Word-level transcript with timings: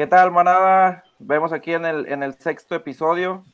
¿Qué 0.00 0.06
tal, 0.06 0.30
manada? 0.30 1.04
Vemos 1.18 1.52
aquí 1.52 1.74
en 1.74 1.84
el, 1.84 2.10
en 2.10 2.22
el 2.22 2.32
sexto 2.32 2.74
episodio 2.74 3.44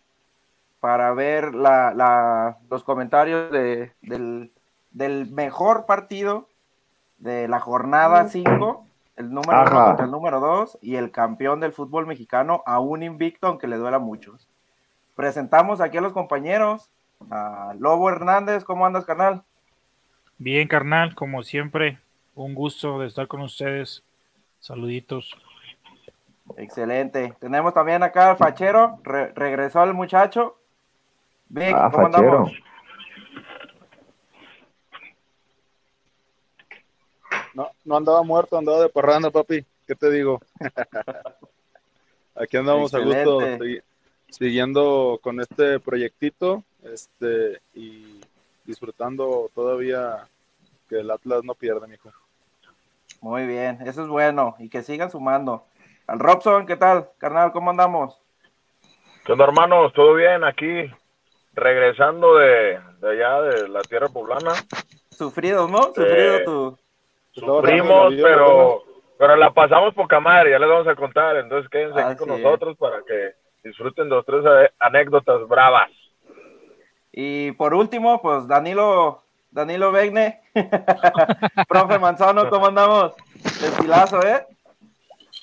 para 0.79 1.13
ver 1.13 1.53
los 1.53 2.85
comentarios 2.85 3.51
del, 3.51 4.53
mejor 5.33 5.87
partido 5.87 6.49
de 7.19 7.49
la 7.49 7.59
jornada 7.59 8.29
5, 8.29 8.87
el 9.17 9.31
número 9.31 9.61
1 9.61 9.85
contra 9.87 10.05
el 10.05 10.13
número 10.13 10.39
2 10.39 10.79
y 10.83 10.95
el 10.95 11.11
campeón 11.11 11.59
del 11.59 11.73
fútbol 11.73 12.07
mexicano, 12.07 12.63
aún 12.65 13.03
invicto, 13.03 13.49
aunque 13.49 13.67
le 13.67 13.77
duela 13.77 13.97
a 13.97 13.99
muchos. 13.99 14.49
Presentamos 15.17 15.81
aquí 15.81 15.97
a 15.97 16.01
los 16.01 16.13
compañeros, 16.13 16.93
a 17.29 17.75
Lobo 17.77 18.09
Hernández, 18.09 18.63
¿cómo 18.63 18.87
andas, 18.87 19.05
carnal? 19.05 19.43
Bien, 20.39 20.69
carnal, 20.69 21.17
como 21.17 21.43
siempre, 21.43 21.99
un 22.37 22.55
gusto 22.55 23.01
de 23.01 23.09
estar 23.09 23.27
con 23.27 23.41
ustedes. 23.41 24.05
Saluditos. 24.61 25.37
Excelente. 26.57 27.35
Tenemos 27.41 27.75
también 27.75 28.03
acá 28.03 28.31
al 28.31 28.37
fachero, 28.37 29.01
regresó 29.05 29.83
el 29.83 29.95
muchacho. 29.95 30.57
Vic, 31.49 31.75
ah, 31.75 31.91
¿cómo 31.93 32.07
andamos? 32.07 32.53
No, 37.55 37.71
no 37.85 37.97
andaba 37.97 38.23
muerto, 38.23 38.59
andaba 38.59 38.81
de 38.81 38.89
parranda, 38.89 39.31
papi. 39.31 39.65
¿Qué 39.87 39.95
te 39.95 40.11
digo? 40.11 40.41
Aquí 42.35 42.57
andamos 42.57 42.93
a 42.93 42.99
gusto 42.99 43.41
siguiendo 44.29 45.19
con 45.23 45.41
este 45.41 45.81
proyectito 45.81 46.65
este, 46.83 47.61
y 47.75 48.21
disfrutando 48.65 49.51
todavía 49.55 50.29
que 50.89 51.01
el 51.01 51.11
Atlas 51.11 51.45
no 51.45 51.55
pierda, 51.55 51.87
mijo. 51.87 52.11
Muy 53.21 53.47
bien, 53.47 53.79
eso 53.87 54.03
es 54.03 54.09
bueno 54.09 54.57
y 54.59 54.69
que 54.69 54.83
sigan 54.83 55.11
sumando. 55.11 55.65
Al 56.07 56.21
Robson, 56.21 56.67
¿qué 56.67 56.77
tal? 56.77 57.09
Carnal, 57.19 57.51
¿cómo 57.51 57.71
andamos? 57.71 58.17
¿Qué 59.25 59.33
onda, 59.33 59.45
hermanos? 59.45 59.93
¿Todo 59.93 60.15
bien? 60.15 60.45
Aquí, 60.45 60.89
regresando 61.53 62.37
de, 62.37 62.79
allá, 63.03 63.41
de 63.41 63.69
la 63.69 63.81
tierra 63.83 64.07
poblana. 64.09 64.53
Sufrido, 65.11 65.67
¿no? 65.67 65.93
Sufrido 65.93 66.45
tu... 66.45 66.79
Sufrimos, 67.33 68.15
pero, 68.23 68.85
pero 69.19 69.35
la 69.35 69.51
pasamos 69.53 69.95
poca 69.95 70.21
madre, 70.21 70.53
ya 70.53 70.61
les 70.61 70.69
vamos 70.69 70.87
a 70.87 70.95
contar. 70.95 71.37
Entonces 71.39 71.69
quédense 71.71 72.01
aquí 72.01 72.17
con 72.17 72.29
nosotros 72.29 72.77
para 72.79 73.03
que 73.03 73.33
disfruten 73.65 74.09
dos, 74.09 74.25
tres 74.25 74.45
anécdotas 74.79 75.47
bravas. 75.49 75.91
Y 77.11 77.51
por 77.53 77.75
último, 77.75 78.23
pues 78.23 78.47
Danilo, 78.47 79.23
Danilo 79.51 79.91
Begne, 79.91 80.41
profe 81.69 81.99
Manzano, 81.99 82.49
¿cómo 82.49 82.67
andamos? 82.69 83.13
Estilazo, 83.45 84.23
¿eh? 84.23 84.47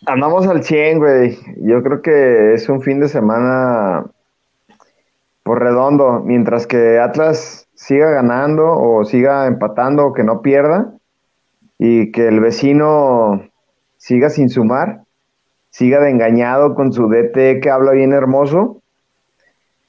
Andamos 0.06 0.46
al 0.48 0.64
100, 0.64 1.00
güey. 1.00 1.38
Yo 1.62 1.82
creo 1.82 2.02
que 2.02 2.54
es 2.54 2.68
un 2.68 2.82
fin 2.82 3.00
de 3.00 3.08
semana 3.08 4.06
por 5.44 5.62
redondo. 5.62 6.20
Mientras 6.20 6.68
que 6.68 7.00
Atlas 7.00 7.70
siga 7.74 8.12
ganando 8.12 8.68
o 8.68 9.06
siga 9.06 9.48
empatando 9.48 10.08
o 10.08 10.14
que 10.14 10.26
no 10.26 10.42
pierda 10.42 10.94
y 11.80 12.12
que 12.12 12.28
el 12.28 12.42
vecino 12.42 13.50
siga 13.96 14.30
sin 14.30 14.50
sumar, 14.50 15.04
siga 15.70 16.02
de 16.02 16.10
engañado 16.10 16.76
con 16.76 16.92
su 16.92 17.08
DT 17.08 17.62
que 17.62 17.70
habla 17.70 17.94
bien 17.94 18.12
hermoso, 18.12 18.82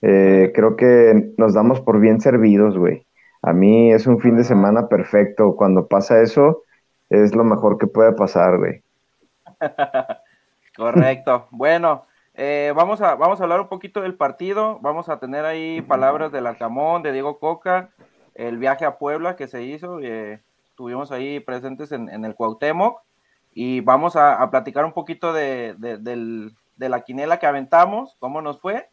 eh, 0.01 0.53
creo 0.55 0.77
que 0.77 1.33
nos 1.39 1.55
damos 1.55 1.81
por 1.81 1.99
bien 1.99 2.21
servidos, 2.21 2.79
güey. 2.79 3.05
A 3.43 3.53
mí 3.53 3.93
es 3.93 4.07
un 4.07 4.21
fin 4.21 4.37
de 4.37 4.45
semana 4.45 4.87
perfecto. 4.89 5.57
Cuando 5.57 5.89
pasa 5.89 6.23
eso, 6.23 6.63
es 7.11 7.35
lo 7.35 7.43
mejor 7.43 7.79
que 7.79 7.89
puede 7.89 8.13
pasar, 8.13 8.59
güey. 8.59 8.84
Correcto. 10.77 11.49
Bueno, 11.51 12.07
eh, 12.35 12.73
vamos, 12.75 13.01
a, 13.01 13.15
vamos 13.15 13.41
a 13.41 13.45
hablar 13.45 13.61
un 13.61 13.69
poquito 13.69 14.01
del 14.01 14.15
partido. 14.15 14.79
Vamos 14.81 15.09
a 15.09 15.19
tener 15.19 15.45
ahí 15.45 15.83
palabras 15.83 16.33
del 16.33 16.47
Arcamón, 16.47 17.03
de 17.03 17.13
Diego 17.13 17.39
Coca, 17.39 17.91
el 18.35 18.59
viaje 18.59 18.85
a 18.85 18.99
Puebla 18.99 19.37
que 19.37 19.47
se 19.47 19.63
hizo. 19.63 20.01
Eh, 20.01 20.43
estuvimos 20.69 21.13
ahí 21.13 21.41
presentes 21.41 21.93
en, 21.93 22.25
el 22.25 22.35
Cuauhtémoc. 22.35 23.01
Y 23.57 23.81
vamos 23.83 24.17
a, 24.17 24.51
platicar 24.51 24.85
un 24.85 24.93
poquito 24.93 25.33
de, 25.33 25.77
la 26.77 27.01
quinela 27.03 27.39
que 27.39 27.47
aventamos, 27.47 28.17
cómo 28.19 28.43
nos 28.43 28.61
fue. 28.61 28.89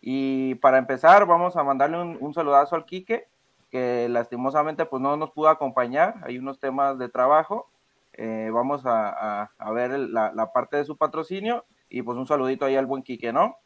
Y 0.00 0.54
para 0.56 0.78
empezar, 0.78 1.26
vamos 1.26 1.56
a 1.56 1.64
mandarle 1.64 2.00
un, 2.00 2.16
un 2.20 2.32
saludazo 2.32 2.76
al 2.76 2.86
Quique, 2.86 3.26
que 3.70 4.08
lastimosamente 4.08 4.86
pues 4.86 5.02
no 5.02 5.18
nos 5.18 5.32
pudo 5.32 5.50
acompañar. 5.50 6.14
Hay 6.22 6.38
unos 6.38 6.58
temas 6.58 6.98
de 6.98 7.10
trabajo 7.10 7.68
eh, 8.16 8.50
vamos 8.52 8.82
a, 8.84 9.50
ver 9.74 9.98
la, 9.98 10.50
parte 10.52 10.76
de 10.78 10.84
su 10.84 10.96
patrocinio 10.96 11.64
y 11.88 12.02
pues 12.02 12.16
un 12.18 12.26
saludito 12.26 12.64
ahí 12.64 12.76
al 12.76 12.86
buen 12.86 13.02
Quique, 13.02 13.32
¿no? 13.32 13.56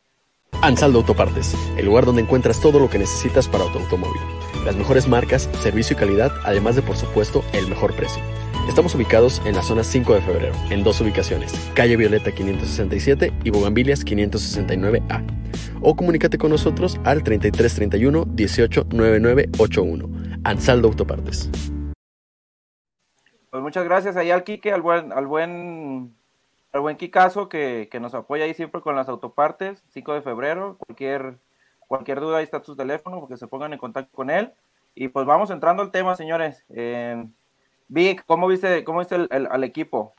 Ansaldo 0.63 0.99
Autopartes, 0.99 1.55
el 1.79 1.87
lugar 1.87 2.05
donde 2.05 2.23
encuentras 2.23 2.61
todo 2.61 2.79
lo 2.79 2.91
que 2.91 2.99
necesitas 2.99 3.49
para 3.49 3.65
tu 3.73 3.79
automóvil. 3.79 4.21
Las 4.65 4.77
mejores 4.77 5.09
marcas, 5.09 5.49
servicio 5.61 5.97
y 5.97 6.01
calidad, 6.01 6.33
además 6.45 6.77
de 6.77 6.83
por 6.83 6.97
supuesto 6.97 7.43
el 7.53 7.69
mejor 7.69 7.95
precio. 7.95 8.23
Estamos 8.69 8.95
ubicados 8.95 9.41
en 9.47 9.55
la 9.55 9.63
zona 9.63 9.83
5 9.83 10.15
de 10.15 10.21
febrero, 10.21 10.55
en 10.71 10.85
dos 10.85 11.01
ubicaciones, 11.01 11.53
calle 11.75 11.97
Violeta 11.97 12.31
567 12.31 13.33
y 13.43 13.51
Bogambilias 13.51 14.05
569A. 14.05 15.25
O 15.81 15.97
comunícate 15.97 16.37
con 16.37 16.51
nosotros 16.51 17.01
al 17.05 17.23
3331 17.23 18.27
189981. 18.27 20.09
Ansaldo 20.45 20.89
Autopartes. 20.89 21.51
Pues 23.51 23.65
muchas 23.65 23.85
gracias 23.85 24.17
ahí 24.17 24.31
al 24.31 24.45
Quique, 24.45 24.73
al 24.73 24.81
buen, 24.81 25.13
al 25.13 25.27
buen, 25.27 26.15
al 26.73 26.81
buen 26.81 26.97
Kikazo 26.97 27.49
que, 27.49 27.89
nos 28.01 28.15
apoya 28.15 28.45
ahí 28.45 28.55
siempre 28.55 28.81
con 28.81 28.95
las 28.95 29.09
autopartes, 29.09 29.83
5 29.89 30.15
de 30.15 30.23
febrero, 30.23 30.79
cualquier, 30.79 31.37
cualquier 31.89 32.21
duda 32.21 32.39
ahí 32.39 32.45
está 32.45 32.63
su 32.63 32.77
teléfono, 32.77 33.19
porque 33.19 33.37
se 33.37 33.49
pongan 33.49 33.73
en 33.73 33.81
contacto 33.81 34.15
con 34.15 34.31
él. 34.31 34.53
Y 34.95 35.09
pues 35.09 35.27
vamos 35.27 35.51
entrando 35.51 35.83
al 35.83 35.91
tema, 35.91 36.15
señores. 36.15 36.65
Eh, 36.69 37.27
Vic, 37.89 38.25
¿cómo 38.25 38.47
viste, 38.47 38.85
cómo 38.85 39.01
viste 39.01 39.17
el, 39.17 39.49
al 39.51 39.65
equipo? 39.65 40.15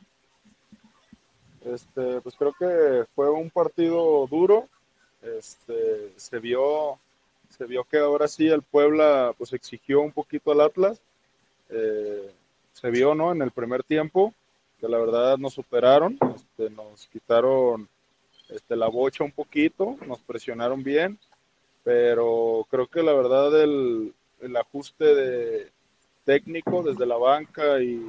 Este, 1.63 2.19
pues 2.19 2.36
creo 2.36 2.53
que 2.53 3.06
fue 3.16 3.30
un 3.30 3.50
partido 3.50 4.28
duro. 4.28 4.68
Este, 5.22 6.12
se 6.18 6.40
vio, 6.40 7.00
se 7.48 7.66
vio 7.66 7.86
que 7.86 7.98
ahora 7.98 8.28
sí 8.28 8.50
el 8.50 8.62
Puebla 8.62 9.34
pues 9.38 9.53
exigió 9.53 10.02
un 10.02 10.12
poquito 10.12 10.52
al 10.52 10.62
Atlas. 10.62 11.02
Eh, 11.69 12.34
se 12.74 12.90
vio, 12.90 13.16
¿no? 13.16 13.32
En 13.32 13.42
el 13.42 13.52
primer 13.52 13.84
tiempo, 13.84 14.34
que 14.80 14.88
la 14.88 14.98
verdad 14.98 15.38
nos 15.38 15.54
superaron, 15.54 16.18
este, 16.36 16.70
nos 16.70 17.08
quitaron 17.08 17.88
este, 18.50 18.76
la 18.76 18.88
bocha 18.88 19.24
un 19.24 19.32
poquito, 19.32 19.98
nos 20.08 20.20
presionaron 20.20 20.84
bien, 20.84 21.20
pero 21.84 22.68
creo 22.70 22.88
que 22.88 23.04
la 23.04 23.14
verdad 23.14 23.62
el, 23.62 24.14
el 24.42 24.58
ajuste 24.58 25.16
de 25.16 25.72
técnico 26.26 26.84
desde 26.84 27.06
la 27.06 27.18
banca 27.18 27.81
y, 27.81 28.02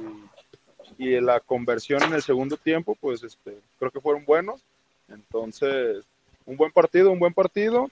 y, 0.97 1.19
la 1.21 1.39
conversión 1.39 2.03
en 2.03 2.13
el 2.13 2.21
segundo 2.21 2.57
tiempo, 2.57 2.95
pues 2.99 3.23
este, 3.23 3.57
creo 3.79 3.91
que 3.91 4.01
fueron 4.01 4.25
buenos. 4.25 4.61
Entonces, 5.07 6.03
un 6.45 6.57
buen 6.57 6.71
partido, 6.71 7.11
un 7.11 7.19
buen 7.19 7.33
partido. 7.33 7.89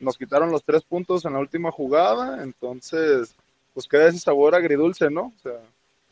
Nos 0.00 0.18
quitaron 0.18 0.50
los 0.50 0.64
tres 0.64 0.82
puntos 0.82 1.24
en 1.24 1.32
la 1.32 1.38
última 1.38 1.70
jugada, 1.70 2.42
entonces, 2.42 3.34
pues 3.72 3.86
queda 3.86 4.08
ese 4.08 4.18
sabor 4.18 4.54
agridulce, 4.54 5.08
¿no? 5.08 5.32
O 5.36 5.42
sea, 5.42 5.60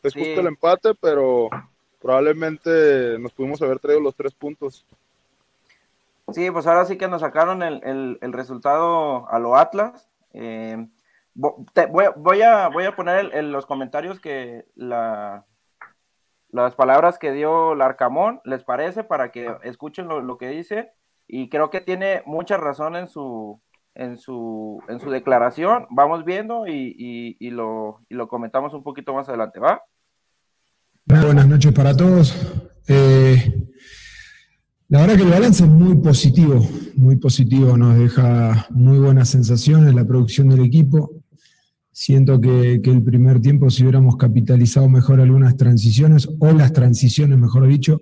es 0.03 0.13
justo 0.13 0.41
el 0.41 0.47
empate, 0.47 0.93
pero 0.95 1.49
probablemente 2.01 3.17
nos 3.19 3.33
pudimos 3.33 3.61
haber 3.61 3.79
traído 3.79 4.01
los 4.01 4.15
tres 4.15 4.33
puntos. 4.33 4.85
Sí, 6.31 6.49
pues 6.51 6.67
ahora 6.67 6.85
sí 6.85 6.97
que 6.97 7.07
nos 7.07 7.21
sacaron 7.21 7.63
el, 7.63 8.17
resultado 8.33 9.29
a 9.29 9.39
lo 9.39 9.55
Atlas. 9.55 10.09
Eh, 10.33 10.87
voy, 11.33 12.41
a, 12.41 12.69
voy 12.69 12.85
a 12.85 12.95
poner 12.95 13.31
en 13.33 13.51
los 13.51 13.65
comentarios 13.65 14.19
que 14.19 14.65
la, 14.75 15.45
las 16.49 16.75
palabras 16.75 17.17
que 17.17 17.31
dio 17.31 17.75
Larcamón, 17.75 18.41
¿les 18.45 18.63
parece? 18.63 19.03
Para 19.03 19.31
que 19.31 19.55
escuchen 19.63 20.07
lo, 20.07 20.37
que 20.37 20.49
dice. 20.49 20.91
Y 21.27 21.49
creo 21.49 21.69
que 21.69 21.81
tiene 21.81 22.21
mucha 22.25 22.57
razón 22.57 22.95
en 22.95 23.07
su, 23.07 23.59
en 23.95 24.17
su, 24.17 24.81
en 24.87 24.99
su 24.99 25.09
declaración. 25.09 25.87
Vamos 25.89 26.23
viendo 26.23 26.67
y, 26.67 26.95
y, 27.39 27.49
lo, 27.49 28.01
y 28.07 28.15
lo 28.15 28.27
comentamos 28.27 28.73
un 28.73 28.83
poquito 28.83 29.13
más 29.13 29.27
adelante, 29.27 29.59
¿va? 29.59 29.83
Buenas 31.05 31.47
noches 31.49 31.73
para 31.73 31.95
todos. 31.95 32.33
Eh, 32.87 33.67
la 34.87 35.01
verdad 35.01 35.17
que 35.17 35.23
el 35.23 35.29
balance 35.29 35.65
es 35.65 35.69
muy 35.69 35.95
positivo, 35.97 36.65
muy 36.95 37.17
positivo, 37.17 37.75
nos 37.75 37.97
deja 37.97 38.67
muy 38.69 38.99
buenas 38.99 39.27
sensaciones 39.27 39.93
la 39.93 40.05
producción 40.05 40.47
del 40.47 40.61
equipo. 40.61 41.11
Siento 41.91 42.39
que, 42.39 42.75
el 42.75 43.03
primer 43.03 43.41
tiempo, 43.41 43.69
si 43.69 43.83
hubiéramos 43.83 44.15
capitalizado 44.15 44.87
mejor 44.87 45.19
algunas 45.19 45.57
transiciones, 45.57 46.29
o 46.39 46.53
las 46.53 46.71
transiciones, 46.71 47.37
mejor 47.37 47.67
dicho, 47.67 47.99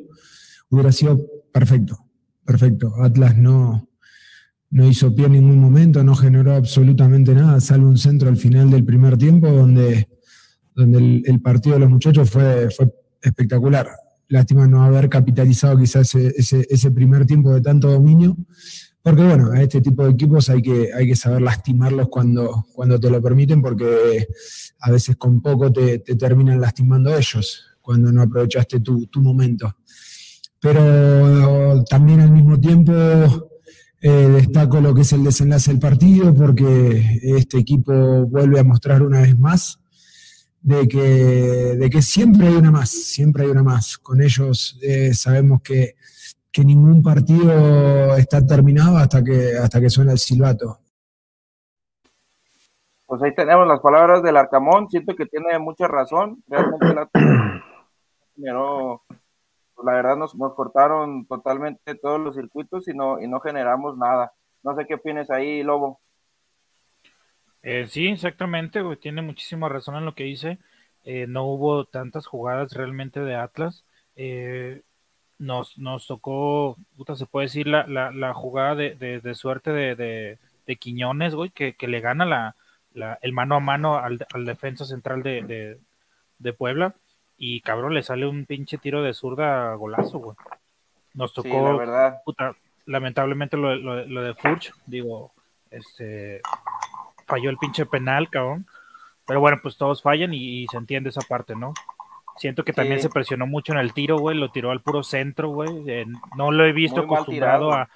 hubiera 0.69 0.91
sido 0.91 1.25
perfecto, 1.51 2.05
perfecto. 2.45 2.93
Atlas 3.01 3.35
no, 3.35 3.89
no 4.69 4.87
hizo 4.87 5.15
pie 5.15 5.25
en 5.25 5.33
ningún 5.33 5.59
momento, 5.59 6.03
no 6.03 6.15
generó 6.15 6.53
absolutamente 6.53 7.33
nada, 7.33 7.59
salvo 7.61 7.89
un 7.89 7.97
centro 7.97 8.29
al 8.29 8.37
final 8.37 8.69
del 8.69 8.85
primer 8.85 9.17
tiempo 9.17 9.49
donde 9.49 10.07
donde 10.75 11.23
el, 11.25 11.41
partido 11.41 11.75
de 11.75 11.81
los 11.81 11.89
muchachos 11.89 12.29
fue, 12.29 12.69
fue 12.69 12.93
espectacular. 13.21 13.89
lástima 14.27 14.67
no 14.67 14.83
haber 14.83 15.09
capitalizado 15.09 15.77
quizás 15.77 16.15
ese, 16.15 16.65
ese, 16.69 16.91
primer 16.91 17.25
tiempo 17.25 17.53
de 17.53 17.61
tanto 17.61 17.91
dominio, 17.91 18.37
porque 19.01 19.23
bueno, 19.23 19.51
a 19.51 19.61
este 19.61 19.81
tipo 19.81 20.03
de 20.03 20.11
equipos 20.11 20.49
hay 20.49 20.61
que, 20.61 20.89
hay 20.93 21.07
que 21.07 21.15
saber 21.15 21.41
lastimarlos 21.41 22.07
cuando, 22.09 22.65
te 23.01 23.09
lo 23.09 23.21
permiten, 23.21 23.61
porque 23.61 24.27
a 24.79 24.91
veces 24.91 25.15
con 25.17 25.41
poco 25.41 25.71
te, 25.71 25.99
te 25.99 26.15
terminan 26.15 26.61
lastimando 26.61 27.15
ellos, 27.15 27.65
cuando 27.81 28.11
no 28.11 28.21
aprovechaste 28.21 28.79
tu, 28.79 29.07
tu 29.07 29.21
momento. 29.21 29.75
Pero 30.59 31.83
también 31.85 32.21
al 32.21 32.31
mismo 32.31 32.59
tiempo 32.59 32.93
eh, 34.03 34.09
destaco 34.09 34.79
lo 34.79 34.93
que 34.93 35.01
es 35.01 35.13
el 35.13 35.23
desenlace 35.23 35.71
del 35.71 35.79
partido, 35.79 36.33
porque 36.33 37.19
este 37.21 37.57
equipo 37.57 38.25
vuelve 38.27 38.59
a 38.59 38.63
mostrar 38.63 39.01
una 39.01 39.21
vez 39.21 39.37
más 39.37 39.80
de 40.61 40.87
que, 40.87 40.99
de 40.99 41.89
que 41.89 42.01
siempre 42.01 42.47
hay 42.47 42.55
una 42.55 42.71
más, 42.71 42.89
siempre 42.89 43.43
hay 43.43 43.49
una 43.49 43.63
más. 43.63 43.97
Con 43.97 44.21
ellos 44.21 44.79
eh, 44.81 45.13
sabemos 45.13 45.61
que, 45.61 45.95
que, 46.51 46.63
ningún 46.63 47.01
partido 47.01 48.15
está 48.15 48.45
terminado 48.45 48.97
hasta 48.97 49.23
que, 49.23 49.57
hasta 49.57 49.81
que 49.81 49.89
suena 49.89 50.11
el 50.11 50.19
silbato. 50.19 50.77
Pues 53.07 53.21
ahí 53.23 53.35
tenemos 53.35 53.67
las 53.67 53.81
palabras 53.81 54.23
del 54.23 54.37
Arcamón, 54.37 54.89
siento 54.89 55.15
que 55.15 55.25
tiene 55.25 55.59
mucha 55.59 55.87
razón, 55.87 56.41
realmente 56.47 56.93
la, 56.93 57.05
pues, 57.11 59.85
la 59.85 59.91
verdad 59.91 60.15
nos, 60.15 60.33
nos, 60.35 60.53
cortaron 60.53 61.25
totalmente 61.25 61.95
todos 61.95 62.21
los 62.21 62.35
circuitos 62.35 62.87
y 62.87 62.93
no, 62.93 63.19
y 63.19 63.27
no 63.27 63.41
generamos 63.41 63.97
nada. 63.97 64.31
No 64.63 64.75
sé 64.75 64.85
qué 64.85 64.93
opinas 64.93 65.29
ahí, 65.29 65.63
Lobo. 65.63 65.99
Eh, 67.63 67.87
sí, 67.87 68.07
exactamente, 68.07 68.81
tiene 68.99 69.21
muchísima 69.21 69.69
razón 69.69 69.95
en 69.95 70.05
lo 70.05 70.15
que 70.15 70.23
dice. 70.23 70.57
Eh, 71.03 71.25
no 71.27 71.45
hubo 71.45 71.85
tantas 71.85 72.25
jugadas 72.25 72.73
realmente 72.73 73.19
de 73.19 73.35
Atlas. 73.35 73.83
Eh, 74.15 74.81
nos, 75.37 75.77
nos 75.77 76.07
tocó, 76.07 76.77
puta, 76.97 77.15
se 77.15 77.25
puede 77.25 77.47
decir, 77.47 77.67
la, 77.67 77.85
la, 77.87 78.11
la 78.11 78.33
jugada 78.33 78.75
de, 78.75 78.95
de, 78.95 79.35
suerte 79.35 79.71
de, 79.71 79.95
de, 79.95 80.75
Quiñones, 80.77 81.35
güey, 81.35 81.49
que, 81.49 81.73
que, 81.73 81.87
le 81.89 81.99
gana 81.99 82.23
la, 82.25 82.55
la, 82.93 83.19
el 83.21 83.33
mano 83.33 83.55
a 83.55 83.59
mano 83.59 83.97
al, 83.97 84.25
al 84.33 84.45
defensa 84.45 84.85
central 84.85 85.21
de, 85.21 85.77
Puebla. 86.57 86.93
Y 87.37 87.61
cabrón, 87.61 87.93
le 87.93 88.03
sale 88.03 88.27
un 88.27 88.45
pinche 88.45 88.77
tiro 88.77 89.01
de 89.01 89.13
zurda 89.13 89.73
golazo, 89.75 90.19
güey. 90.19 90.37
Nos 91.13 91.33
tocó, 91.33 91.77
verdad. 91.77 92.21
Puta, 92.23 92.55
lamentablemente 92.85 93.57
lo, 93.57 93.75
lo, 93.75 94.05
lo 94.05 94.21
de 94.21 94.33
Furch, 94.35 94.71
digo, 94.85 95.31
este 95.71 96.41
falló 97.31 97.49
el 97.49 97.57
pinche 97.57 97.85
penal, 97.85 98.29
cabrón. 98.29 98.65
Pero 99.25 99.39
bueno, 99.39 99.59
pues 99.63 99.77
todos 99.77 100.01
fallan 100.01 100.33
y, 100.33 100.67
se 100.67 100.77
entiende 100.77 101.09
esa 101.09 101.21
parte, 101.21 101.55
¿no? 101.55 101.73
Siento 102.37 102.63
que 102.65 102.73
también 102.73 102.99
se 102.99 103.09
presionó 103.09 103.47
mucho 103.47 103.71
en 103.71 103.79
el 103.79 103.93
tiro, 103.93 104.17
güey, 104.17 104.37
lo 104.37 104.51
tiró 104.51 104.71
al 104.71 104.81
puro 104.81 105.03
centro, 105.03 105.49
güey. 105.49 106.05
no 106.35 106.51
lo 106.51 106.65
he 106.65 106.73
visto 106.73 107.01
acostumbrado 107.01 107.71
a. 107.71 107.89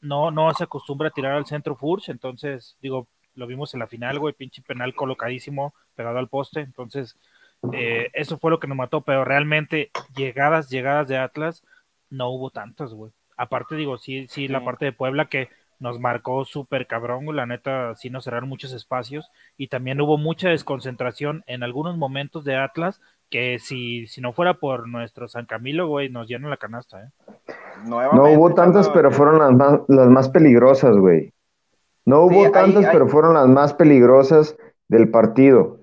No, 0.00 0.30
no 0.30 0.52
se 0.52 0.64
acostumbra 0.64 1.08
a 1.08 1.12
tirar 1.12 1.32
al 1.32 1.46
centro 1.46 1.76
Furch, 1.76 2.08
entonces, 2.08 2.76
digo, 2.82 3.06
lo 3.34 3.46
vimos 3.46 3.72
en 3.72 3.80
la 3.80 3.86
final, 3.86 4.18
güey, 4.18 4.34
pinche 4.34 4.60
penal 4.60 4.94
colocadísimo, 4.94 5.74
pegado 5.94 6.18
al 6.18 6.28
poste. 6.28 6.60
Entonces, 6.60 7.16
eh, 7.72 8.10
eso 8.12 8.36
fue 8.38 8.50
lo 8.50 8.58
que 8.58 8.66
nos 8.66 8.76
mató, 8.76 9.02
pero 9.02 9.24
realmente 9.24 9.92
llegadas, 10.16 10.68
llegadas 10.68 11.06
de 11.06 11.18
Atlas, 11.18 11.62
no 12.10 12.30
hubo 12.30 12.50
tantas, 12.50 12.92
güey. 12.92 13.12
Aparte, 13.36 13.76
digo, 13.76 13.96
sí, 13.96 14.26
sí, 14.28 14.48
la 14.48 14.64
parte 14.64 14.84
de 14.84 14.92
Puebla 14.92 15.26
que 15.26 15.48
nos 15.82 15.98
marcó 15.98 16.44
súper 16.44 16.86
cabrón, 16.86 17.34
la 17.34 17.44
neta 17.44 17.94
sí 17.96 18.08
nos 18.08 18.24
cerraron 18.24 18.48
muchos 18.48 18.72
espacios 18.72 19.30
y 19.56 19.66
también 19.66 20.00
hubo 20.00 20.16
mucha 20.16 20.48
desconcentración 20.48 21.42
en 21.46 21.64
algunos 21.64 21.96
momentos 21.96 22.44
de 22.44 22.56
Atlas 22.56 23.00
que 23.28 23.58
si, 23.58 24.06
si 24.06 24.20
no 24.20 24.32
fuera 24.32 24.54
por 24.54 24.88
nuestro 24.88 25.26
San 25.26 25.46
Camilo, 25.46 25.88
güey, 25.88 26.08
nos 26.08 26.28
llenan 26.28 26.50
la 26.50 26.56
canasta, 26.56 27.02
¿eh? 27.02 27.10
No 27.84 28.30
hubo 28.30 28.54
tantas, 28.54 28.88
pero 28.90 29.10
fueron 29.10 29.38
las 29.38 29.52
más, 29.52 29.80
las 29.88 30.08
más 30.08 30.28
peligrosas, 30.28 30.96
güey. 30.96 31.32
No 32.04 32.22
hubo 32.22 32.50
tantas, 32.52 32.86
pero 32.92 33.08
fueron 33.08 33.34
las 33.34 33.48
más 33.48 33.74
peligrosas 33.74 34.56
del 34.86 35.10
partido. 35.10 35.78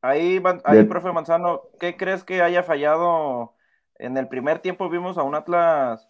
Ahí, 0.00 0.42
ahí 0.64 0.84
profe 0.84 1.12
Manzano, 1.12 1.62
¿qué 1.78 1.96
crees 1.96 2.24
que 2.24 2.40
haya 2.40 2.62
fallado? 2.62 3.54
En 3.98 4.16
el 4.16 4.28
primer 4.28 4.60
tiempo 4.60 4.88
vimos 4.88 5.18
a 5.18 5.22
un 5.22 5.34
Atlas 5.34 6.08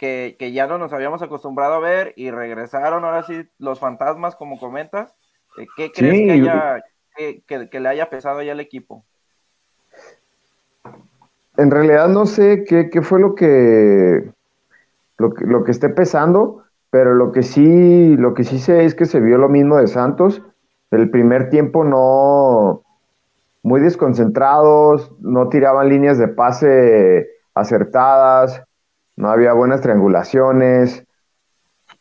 que, 0.00 0.52
ya 0.54 0.66
no 0.66 0.78
nos 0.78 0.94
habíamos 0.94 1.20
acostumbrado 1.20 1.74
a 1.74 1.78
ver 1.78 2.14
y 2.16 2.30
regresaron 2.30 3.04
ahora 3.04 3.22
sí 3.22 3.46
los 3.58 3.78
fantasmas, 3.78 4.34
como 4.34 4.58
comentas. 4.58 5.14
Eh, 5.58 5.66
¿Qué 5.76 5.92
crees 5.92 6.20
que, 6.20 6.32
haya, 6.32 6.82
que, 7.68 7.80
le 7.80 7.88
haya 7.88 8.08
pesado 8.08 8.40
ya 8.40 8.52
al 8.52 8.60
equipo? 8.60 9.04
En 11.58 11.70
realidad 11.70 12.08
no 12.08 12.24
sé 12.24 12.64
qué, 12.64 13.02
fue 13.02 13.20
lo 13.20 13.34
que, 13.34 14.32
lo 15.18 15.34
que, 15.34 15.44
lo 15.44 15.64
que 15.64 15.70
esté 15.70 15.90
pesando, 15.90 16.64
pero 16.88 17.14
lo 17.14 17.30
que 17.30 17.42
sí, 17.42 18.16
lo 18.16 18.32
que 18.32 18.44
sí 18.44 18.58
sé 18.58 18.86
es 18.86 18.94
que 18.94 19.04
se 19.04 19.20
vio 19.20 19.36
lo 19.36 19.50
mismo 19.50 19.76
de 19.76 19.86
Santos. 19.86 20.40
El 20.90 21.10
primer 21.10 21.50
tiempo 21.50 21.84
no 21.84 22.82
muy 23.62 23.82
desconcentrados, 23.82 25.12
no 25.20 25.50
tiraban 25.50 25.90
líneas 25.90 26.16
de 26.16 26.28
pase 26.28 27.28
acertadas, 27.52 28.62
no 29.16 29.30
había 29.30 29.52
buenas 29.52 29.80
triangulaciones, 29.80 31.04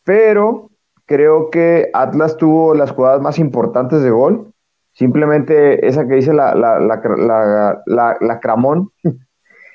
pero 0.03 0.69
creo 1.05 1.49
que 1.49 1.89
Atlas 1.93 2.37
tuvo 2.37 2.73
las 2.73 2.91
jugadas 2.91 3.21
más 3.21 3.39
importantes 3.39 4.01
de 4.01 4.11
gol. 4.11 4.53
Simplemente 4.93 5.87
esa 5.87 6.07
que 6.07 6.15
dice 6.15 6.33
la, 6.33 6.53
la, 6.55 6.79
la, 6.79 8.17
la 8.19 8.39
Cramón, 8.39 8.91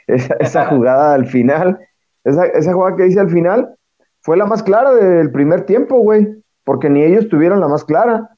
esa, 0.06 0.66
jugada 0.70 1.14
al 1.14 1.26
final, 1.26 1.78
esa, 2.24 2.46
esa 2.46 2.72
jugada 2.72 2.96
que 2.96 3.04
dice 3.04 3.20
al 3.20 3.30
final, 3.30 3.76
fue 4.20 4.36
la 4.36 4.46
más 4.46 4.62
clara 4.62 4.94
del 4.94 5.30
primer 5.30 5.66
tiempo, 5.66 5.98
güey, 5.98 6.42
porque 6.64 6.88
ni 6.88 7.02
ellos 7.02 7.28
tuvieron 7.28 7.60
la 7.60 7.68
más 7.68 7.84
clara. 7.84 8.30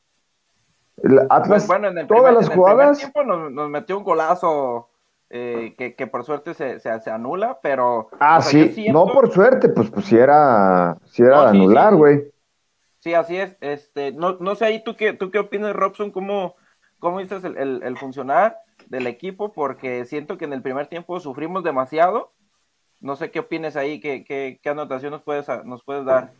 Atlas, 1.28 1.66
bueno, 1.66 1.88
en 1.88 1.99
el 1.99 2.06
todas 2.06 2.34
las 2.34 2.49
jugadas. 2.49 2.99
tiempo 2.99 3.22
nos, 3.22 3.52
nos, 3.52 3.69
metió 3.69 3.99
un 3.99 4.04
golazo 4.04 4.88
eh, 5.28 5.75
que, 5.96 6.06
por 6.06 6.25
suerte 6.25 6.55
se, 6.55 6.78
se, 6.78 7.11
anula, 7.11 7.58
pero... 7.62 8.08
Ah, 8.20 8.40
sí, 8.40 8.87
no 8.93 9.06
por 9.06 9.32
suerte, 9.32 9.69
pues, 9.69 9.90
pues 9.90 10.06
si 10.06 10.17
era, 10.17 10.96
si 11.05 11.23
era 11.23 11.49
anular, 11.49 11.94
güey. 11.94 12.23
Sí, 13.00 13.14
así 13.14 13.37
es. 13.37 13.56
Este, 13.61 14.12
no, 14.12 14.37
no 14.40 14.55
sé 14.55 14.67
ahí 14.67 14.84
tú 14.84 14.96
qué, 14.96 15.12
tú 15.12 15.31
qué 15.31 15.38
opinas, 15.40 15.75
Robson, 15.75 16.11
cómo, 16.11 16.55
cómo 16.99 17.20
dices 17.20 17.44
el, 17.44 17.56
el, 17.83 17.97
funcionar 17.99 18.56
del 18.87 19.06
equipo, 19.06 19.52
porque 19.52 20.04
siento 20.04 20.38
que 20.38 20.45
en 20.45 20.52
el 20.52 20.62
primer 20.62 20.87
tiempo 20.87 21.18
sufrimos 21.18 21.64
demasiado. 21.64 22.33
No 23.00 23.16
sé 23.16 23.30
qué 23.30 23.40
opinas 23.40 23.76
ahí, 23.76 24.00
qué, 24.00 24.25
qué, 24.25 24.61
qué 24.62 24.68
anotación 24.71 25.11
nos 25.11 25.23
puedes, 25.23 25.47
nos 25.64 25.83
puedes 25.85 26.04
dar. 26.04 26.33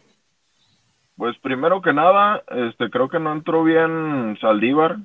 Pues 1.17 1.37
primero 1.39 1.83
que 1.83 1.93
nada, 1.93 2.43
este, 2.49 2.91
creo 2.91 3.09
que 3.09 3.19
no 3.19 3.33
entró 3.33 3.65
bien 3.65 4.37
Saldívar. 4.41 4.99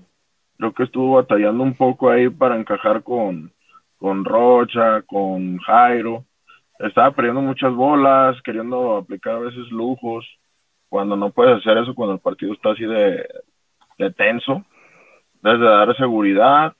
Creo 0.57 0.73
que 0.73 0.83
estuvo 0.83 1.15
batallando 1.15 1.63
un 1.63 1.75
poco 1.75 2.09
ahí 2.09 2.29
para 2.29 2.55
encajar 2.55 3.01
con, 3.03 3.51
con 4.01 4.25
Rocha, 4.25 5.03
con 5.03 5.59
Jairo. 5.59 6.25
Estaba 6.79 7.11
perdiendo 7.11 7.41
muchas 7.41 7.71
bolas, 7.71 8.41
queriendo 8.41 8.97
aplicar 8.97 9.35
a 9.35 9.39
veces 9.39 9.69
lujos, 9.69 10.25
cuando 10.89 11.15
no 11.15 11.29
puedes 11.29 11.57
hacer 11.57 11.77
eso 11.77 11.93
cuando 11.93 12.15
el 12.15 12.19
partido 12.19 12.51
está 12.51 12.71
así 12.71 12.83
de, 12.83 13.23
tenso, 14.17 14.65
desde 15.43 15.63
dar 15.63 15.95
seguridad 15.95 16.73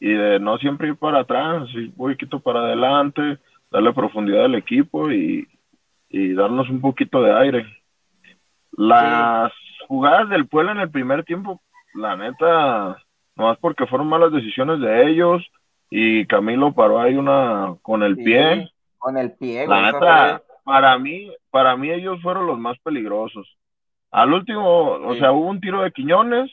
y 0.00 0.08
de 0.08 0.40
no 0.40 0.56
siempre 0.56 0.88
ir 0.88 0.96
para 0.96 1.20
atrás, 1.20 1.68
y 1.74 1.88
voy 1.88 2.16
quito 2.16 2.40
para 2.40 2.60
adelante, 2.60 3.38
darle 3.70 3.92
profundidad 3.92 4.46
al 4.46 4.54
equipo 4.54 5.12
y, 5.12 5.46
y 6.08 6.32
darnos 6.32 6.70
un 6.70 6.80
poquito 6.80 7.22
de 7.22 7.34
aire. 7.34 7.66
Las 8.72 9.52
jugadas 9.88 10.30
del 10.30 10.48
pueblo 10.48 10.72
en 10.72 10.80
el 10.80 10.90
primer 10.90 11.22
tiempo, 11.24 11.60
la 11.92 12.16
neta, 12.16 12.96
nomás 13.36 13.58
porque 13.58 13.86
fueron 13.86 14.08
malas 14.08 14.32
decisiones 14.32 14.80
de 14.80 15.10
ellos, 15.10 15.46
y 15.94 16.24
Camilo 16.24 16.72
paró 16.72 17.02
ahí 17.02 17.16
una 17.16 17.76
con 17.82 18.02
el 18.02 18.16
pie. 18.16 18.72
Con 18.96 19.18
el 19.18 19.32
pie. 19.32 19.66
La 19.66 19.92
neta, 19.92 20.42
para 20.64 20.96
mí, 20.98 21.30
para 21.50 21.76
mí 21.76 21.90
ellos 21.90 22.18
fueron 22.22 22.46
los 22.46 22.58
más 22.58 22.78
peligrosos. 22.78 23.46
Al 24.10 24.32
último, 24.32 24.84
o 24.92 25.14
sea, 25.16 25.32
hubo 25.32 25.50
un 25.50 25.60
tiro 25.60 25.82
de 25.82 25.92
Quiñones 25.92 26.50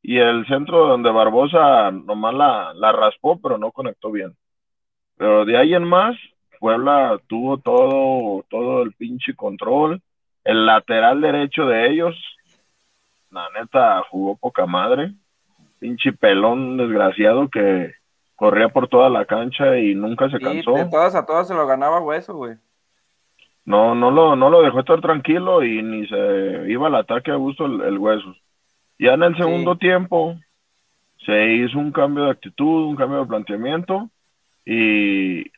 y 0.00 0.16
el 0.16 0.46
centro 0.46 0.86
donde 0.86 1.10
Barbosa 1.10 1.90
nomás 1.90 2.32
la, 2.32 2.72
la 2.72 2.92
raspó, 2.92 3.38
pero 3.38 3.58
no 3.58 3.72
conectó 3.72 4.10
bien. 4.10 4.34
Pero 5.18 5.44
de 5.44 5.58
ahí 5.58 5.74
en 5.74 5.84
más, 5.84 6.16
Puebla 6.58 7.20
tuvo 7.26 7.58
todo, 7.58 8.42
todo 8.48 8.82
el 8.82 8.94
pinche 8.94 9.34
control. 9.34 10.00
El 10.44 10.64
lateral 10.64 11.20
derecho 11.20 11.66
de 11.66 11.90
ellos, 11.90 12.16
la 13.30 13.50
neta, 13.50 14.02
jugó 14.08 14.38
poca 14.38 14.64
madre. 14.64 15.12
Pinche 15.78 16.14
pelón 16.14 16.78
desgraciado 16.78 17.50
que 17.50 17.98
corría 18.38 18.68
por 18.68 18.86
toda 18.86 19.10
la 19.10 19.24
cancha 19.24 19.76
y 19.78 19.96
nunca 19.96 20.30
se 20.30 20.38
cansó. 20.38 20.72
De 20.72 20.84
todas 20.84 21.16
a 21.16 21.26
todas 21.26 21.48
se 21.48 21.54
lo 21.54 21.66
ganaba 21.66 22.00
hueso, 22.00 22.36
güey. 22.36 22.54
No, 23.64 23.96
no 23.96 24.12
lo, 24.12 24.36
no 24.36 24.48
lo 24.48 24.62
dejó 24.62 24.78
estar 24.78 25.00
tranquilo 25.00 25.64
y 25.64 25.82
ni 25.82 26.06
se 26.06 26.70
iba 26.70 26.86
al 26.86 26.94
ataque 26.94 27.32
a 27.32 27.34
gusto 27.34 27.66
el, 27.66 27.98
hueso. 27.98 28.32
Ya 28.96 29.14
en 29.14 29.24
el 29.24 29.36
segundo 29.36 29.76
tiempo 29.76 30.36
se 31.26 31.52
hizo 31.54 31.78
un 31.80 31.90
cambio 31.90 32.24
de 32.24 32.30
actitud, 32.30 32.86
un 32.86 32.94
cambio 32.94 33.18
de 33.18 33.26
planteamiento 33.26 34.08
y 34.64 35.50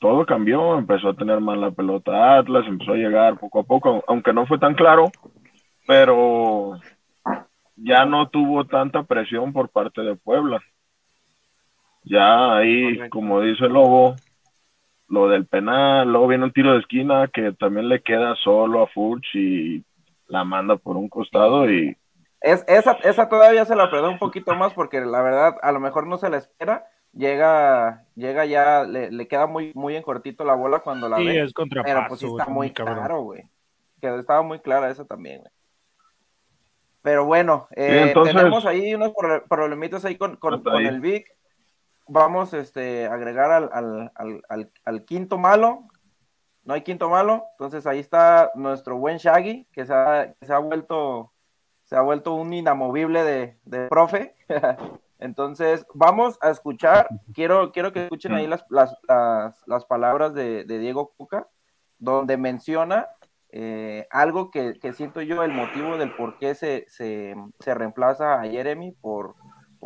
todo 0.00 0.26
cambió, 0.26 0.76
empezó 0.76 1.10
a 1.10 1.14
tener 1.14 1.40
más 1.40 1.56
la 1.58 1.70
pelota 1.70 2.38
Atlas, 2.38 2.66
empezó 2.66 2.92
a 2.92 2.96
llegar 2.96 3.38
poco 3.38 3.60
a 3.60 3.62
poco, 3.62 4.02
aunque 4.08 4.32
no 4.32 4.46
fue 4.46 4.58
tan 4.58 4.74
claro, 4.74 5.12
pero 5.86 6.80
ya 7.76 8.04
no 8.04 8.28
tuvo 8.30 8.64
tanta 8.64 9.04
presión 9.04 9.52
por 9.52 9.68
parte 9.68 10.00
de 10.00 10.16
Puebla. 10.16 10.60
Ya 12.06 12.56
ahí, 12.56 13.08
como 13.10 13.40
dice 13.40 13.66
el 13.66 13.72
Lobo, 13.72 14.14
lo 15.08 15.28
del 15.28 15.46
penal, 15.46 16.08
luego 16.08 16.28
viene 16.28 16.44
un 16.44 16.52
tiro 16.52 16.72
de 16.72 16.78
esquina 16.78 17.28
que 17.32 17.52
también 17.52 17.88
le 17.88 18.00
queda 18.02 18.34
solo 18.36 18.82
a 18.82 18.86
Furch 18.86 19.34
y 19.34 19.84
la 20.28 20.44
manda 20.44 20.76
por 20.76 20.96
un 20.96 21.08
costado 21.08 21.70
y... 21.70 21.96
Es, 22.40 22.64
esa, 22.68 22.92
esa 23.02 23.28
todavía 23.28 23.64
se 23.64 23.74
la 23.74 23.90
perdió 23.90 24.08
un 24.08 24.18
poquito 24.18 24.54
más 24.54 24.72
porque 24.72 25.00
la 25.00 25.20
verdad 25.20 25.56
a 25.62 25.72
lo 25.72 25.80
mejor 25.80 26.06
no 26.06 26.16
se 26.16 26.30
la 26.30 26.36
espera, 26.36 26.86
llega, 27.12 28.04
llega 28.14 28.44
ya, 28.44 28.84
le, 28.84 29.26
queda 29.26 29.46
muy, 29.46 29.72
muy 29.74 29.96
en 29.96 30.02
cortito 30.02 30.44
la 30.44 30.54
bola 30.54 30.80
cuando 30.80 31.08
la 31.08 31.16
sí, 31.16 31.26
ve. 31.26 31.42
es 31.42 31.52
pero 31.54 32.04
pues 32.08 32.20
sí 32.20 32.26
está 32.26 32.46
muy 32.46 32.70
claro, 32.72 33.22
güey. 33.22 33.48
Que 34.00 34.14
estaba 34.16 34.42
muy 34.42 34.60
clara 34.60 34.90
esa 34.90 35.04
también, 35.06 35.40
güey. 35.40 35.50
Pero 37.02 37.24
bueno, 37.24 37.68
eh, 37.76 38.12
tenemos 38.24 38.66
ahí 38.66 38.92
unos 38.94 39.12
problemitas 39.48 40.04
ahí 40.04 40.16
con, 40.16 40.36
con, 40.36 40.60
el 40.84 41.00
Vic. 41.00 41.35
Vamos 42.08 42.54
este, 42.54 43.06
a 43.06 43.14
agregar 43.14 43.50
al, 43.50 44.12
al, 44.84 45.04
quinto 45.04 45.38
malo. 45.38 45.88
No 46.62 46.74
hay 46.74 46.82
quinto 46.82 47.08
malo. 47.10 47.46
Entonces 47.52 47.86
ahí 47.86 47.98
está 47.98 48.52
nuestro 48.54 48.96
buen 48.96 49.18
Shaggy, 49.18 49.66
que 49.72 49.86
se 49.86 49.92
ha, 49.92 50.58
vuelto 50.60 51.32
se 51.84 51.96
ha 51.96 52.02
vuelto 52.02 52.34
un 52.34 52.52
inamovible 52.52 53.58
de, 53.64 53.88
profe. 53.88 54.36
Entonces, 55.18 55.86
vamos 55.94 56.38
a 56.42 56.50
escuchar, 56.50 57.08
quiero, 57.32 57.72
quiero 57.72 57.92
que 57.92 58.04
escuchen 58.04 58.34
ahí 58.34 58.46
las, 58.46 58.64
las, 58.68 58.94
las, 59.66 59.84
palabras 59.86 60.34
de, 60.34 60.64
Diego 60.64 61.14
Cuca, 61.16 61.48
donde 61.98 62.36
menciona 62.36 63.08
eh, 63.48 64.06
algo 64.10 64.50
que, 64.50 64.78
siento 64.92 65.22
yo 65.22 65.42
el 65.42 65.52
motivo 65.52 65.96
del 65.96 66.14
por 66.14 66.38
qué 66.38 66.54
se 66.54 67.74
reemplaza 67.74 68.40
a 68.40 68.44
Jeremy 68.44 68.92
por, 68.92 69.36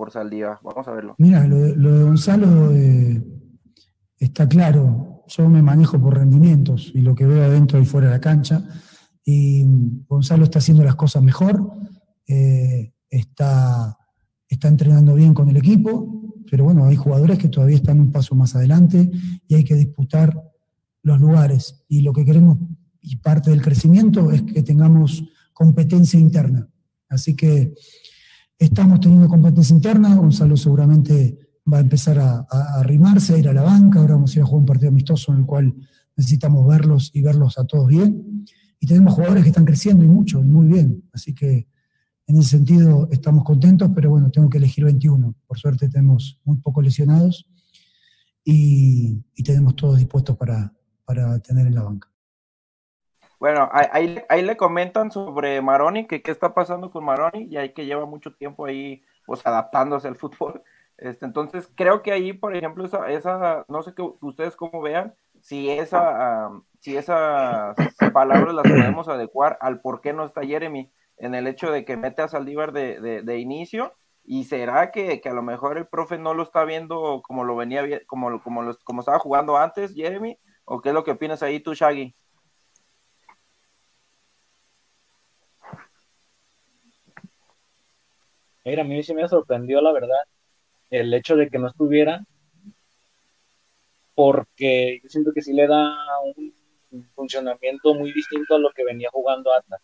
por 0.00 0.10
Saldívar. 0.10 0.58
Vamos 0.62 0.88
a 0.88 0.92
verlo. 0.92 1.14
Mira, 1.18 1.46
lo, 1.46 1.58
de 1.58 2.04
Gonzalo 2.04 2.72
está 4.16 4.48
claro. 4.48 5.24
Yo 5.28 5.46
me 5.50 5.60
manejo 5.60 6.00
por 6.00 6.16
rendimientos 6.16 6.90
y 6.94 7.02
lo 7.02 7.14
que 7.14 7.26
veo 7.26 7.44
adentro 7.44 7.78
y 7.78 7.84
fuera 7.84 8.06
de 8.06 8.14
la 8.14 8.20
cancha. 8.20 8.66
Y 9.22 9.62
Gonzalo 10.08 10.44
está 10.44 10.58
haciendo 10.58 10.84
las 10.84 10.94
cosas 10.94 11.22
mejor, 11.22 11.70
eh, 12.26 12.94
está, 13.10 13.98
está 14.48 14.68
entrenando 14.68 15.14
bien 15.14 15.34
con 15.34 15.50
el 15.50 15.58
equipo, 15.58 16.34
pero 16.50 16.64
bueno, 16.64 16.86
hay 16.86 16.96
jugadores 16.96 17.38
que 17.38 17.50
todavía 17.50 17.76
están 17.76 18.00
un 18.00 18.10
paso 18.10 18.34
más 18.34 18.56
adelante 18.56 19.10
y 19.46 19.54
hay 19.54 19.64
que 19.64 19.74
disputar 19.74 20.34
los 21.02 21.20
lugares. 21.20 21.84
Y 21.88 22.00
lo 22.00 22.14
que 22.14 22.24
queremos 22.24 22.56
y 23.02 23.16
parte 23.16 23.50
del 23.50 23.60
crecimiento 23.60 24.30
es 24.30 24.40
que 24.44 24.62
tengamos 24.62 25.24
competencia 25.52 26.18
interna. 26.18 26.70
Así 27.10 27.36
que 27.36 27.74
estamos 28.60 29.00
teniendo 29.00 29.26
competencia 29.26 29.74
interna, 29.74 30.14
Gonzalo 30.14 30.56
seguramente 30.56 31.38
va 31.72 31.78
a 31.78 31.80
empezar 31.80 32.18
a, 32.18 32.46
arrimarse, 32.78 33.34
a 33.34 33.38
ir 33.38 33.48
a 33.48 33.54
la 33.54 33.62
banca, 33.62 34.00
ahora 34.00 34.14
vamos 34.14 34.32
a 34.32 34.38
ir 34.38 34.42
a 34.42 34.46
jugar 34.46 34.60
un 34.60 34.66
partido 34.66 34.90
amistoso 34.90 35.32
en 35.32 35.38
el 35.40 35.46
cual 35.46 35.74
necesitamos 36.14 36.66
verlos 36.68 37.10
y 37.14 37.22
verlos 37.22 37.58
a 37.58 37.64
todos 37.64 37.88
bien. 37.88 38.44
Y 38.78 38.86
tenemos 38.86 39.14
jugadores 39.14 39.42
que 39.44 39.48
están 39.48 39.64
creciendo 39.64 40.04
y 40.04 40.08
mucho, 40.08 40.40
y 40.40 40.48
muy 40.48 40.66
bien. 40.66 41.04
Así 41.12 41.34
que 41.34 41.68
en 42.26 42.36
ese 42.36 42.50
sentido 42.50 43.08
estamos 43.10 43.44
contentos, 43.44 43.90
pero 43.94 44.10
bueno, 44.10 44.30
tengo 44.30 44.50
que 44.50 44.58
elegir 44.58 44.84
21. 44.84 45.34
Por 45.46 45.58
suerte 45.58 45.88
tenemos 45.88 46.38
muy 46.44 46.58
pocos 46.58 46.84
lesionados 46.84 47.46
y, 48.44 49.22
tenemos 49.42 49.74
todos 49.74 49.98
dispuestos 49.98 50.36
para, 50.36 50.72
para 51.06 51.38
tener 51.38 51.66
en 51.66 51.74
la 51.74 51.82
banca. 51.82 52.10
Bueno, 53.40 53.70
ahí, 53.72 54.22
ahí 54.28 54.42
le 54.42 54.58
comentan 54.58 55.10
sobre 55.10 55.62
Maroni, 55.62 56.06
que 56.06 56.20
qué 56.22 56.30
está 56.30 56.52
pasando 56.52 56.90
con 56.90 57.04
Maroni, 57.04 57.48
y 57.50 57.56
hay 57.56 57.72
que 57.72 57.86
lleva 57.86 58.04
mucho 58.04 58.34
tiempo 58.34 58.66
ahí 58.66 59.02
pues 59.24 59.46
adaptándose 59.46 60.08
al 60.08 60.16
fútbol. 60.16 60.62
Este, 60.98 61.24
entonces, 61.24 61.72
creo 61.74 62.02
que 62.02 62.12
ahí, 62.12 62.34
por 62.34 62.54
ejemplo, 62.54 62.84
esa, 62.84 63.10
esa 63.10 63.64
no 63.68 63.82
sé 63.82 63.94
que 63.94 64.02
ustedes 64.20 64.56
cómo 64.56 64.82
vean, 64.82 65.14
si 65.40 65.70
esa, 65.70 66.50
si 66.80 66.98
esas 66.98 67.74
palabras 68.12 68.54
las 68.54 68.68
podemos 68.68 69.08
adecuar 69.08 69.56
al 69.62 69.80
por 69.80 70.02
qué 70.02 70.12
no 70.12 70.26
está 70.26 70.42
Jeremy, 70.42 70.92
en 71.16 71.34
el 71.34 71.46
hecho 71.46 71.72
de 71.72 71.86
que 71.86 71.96
mete 71.96 72.20
a 72.20 72.28
Saldívar 72.28 72.72
de, 72.72 73.00
de, 73.00 73.22
de 73.22 73.38
inicio, 73.38 73.94
y 74.22 74.44
será 74.44 74.90
que, 74.90 75.22
que, 75.22 75.28
a 75.30 75.34
lo 75.34 75.42
mejor 75.42 75.78
el 75.78 75.86
profe 75.86 76.18
no 76.18 76.34
lo 76.34 76.42
está 76.42 76.64
viendo 76.66 77.22
como 77.26 77.44
lo 77.44 77.56
venía 77.56 77.82
como, 78.06 78.42
como, 78.42 78.70
como 78.84 79.00
estaba 79.00 79.18
jugando 79.18 79.56
antes, 79.56 79.94
Jeremy, 79.94 80.38
o 80.66 80.82
qué 80.82 80.90
es 80.90 80.94
lo 80.94 81.04
que 81.04 81.12
opinas 81.12 81.42
ahí 81.42 81.60
tú, 81.60 81.72
Shaggy? 81.72 82.14
Mira, 88.64 88.82
a 88.82 88.84
mí 88.84 89.02
sí 89.02 89.14
me 89.14 89.28
sorprendió, 89.28 89.80
la 89.80 89.92
verdad, 89.92 90.20
el 90.90 91.12
hecho 91.14 91.36
de 91.36 91.48
que 91.48 91.58
no 91.58 91.68
estuviera, 91.68 92.24
porque 94.14 95.00
yo 95.02 95.08
siento 95.08 95.32
que 95.32 95.40
sí 95.40 95.52
le 95.52 95.66
da 95.66 95.94
un 96.20 96.52
funcionamiento 97.14 97.94
muy 97.94 98.12
distinto 98.12 98.54
a 98.54 98.58
lo 98.58 98.70
que 98.70 98.84
venía 98.84 99.08
jugando 99.10 99.52
Atlas. 99.52 99.80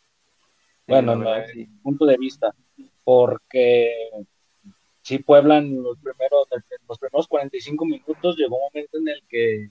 Bueno, 0.87 1.19
desde 1.19 1.55
mi 1.55 1.67
punto 1.83 2.07
de 2.07 2.17
vista, 2.17 2.55
porque 3.03 3.93
sí, 5.03 5.19
Puebla 5.19 5.59
en 5.59 5.83
los 5.83 5.99
primeros, 5.99 6.49
los 6.89 6.99
primeros 6.99 7.29
45 7.29 7.85
minutos 7.87 8.37
llegó 8.37 8.57
un 8.57 8.63
momento 8.73 8.99
en 8.99 9.09
el 9.09 9.23
que 9.29 9.71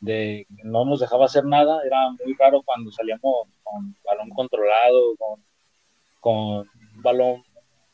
de, 0.00 0.46
no 0.64 0.84
nos 0.84 1.00
dejaba 1.00 1.26
hacer 1.26 1.44
nada, 1.44 1.80
era 1.84 2.10
muy 2.10 2.34
raro 2.34 2.62
cuando 2.62 2.90
salíamos 2.90 3.48
con 3.62 3.96
balón 4.04 4.30
controlado, 4.30 5.16
con, 5.16 5.44
con 6.20 6.66
balón 7.02 7.42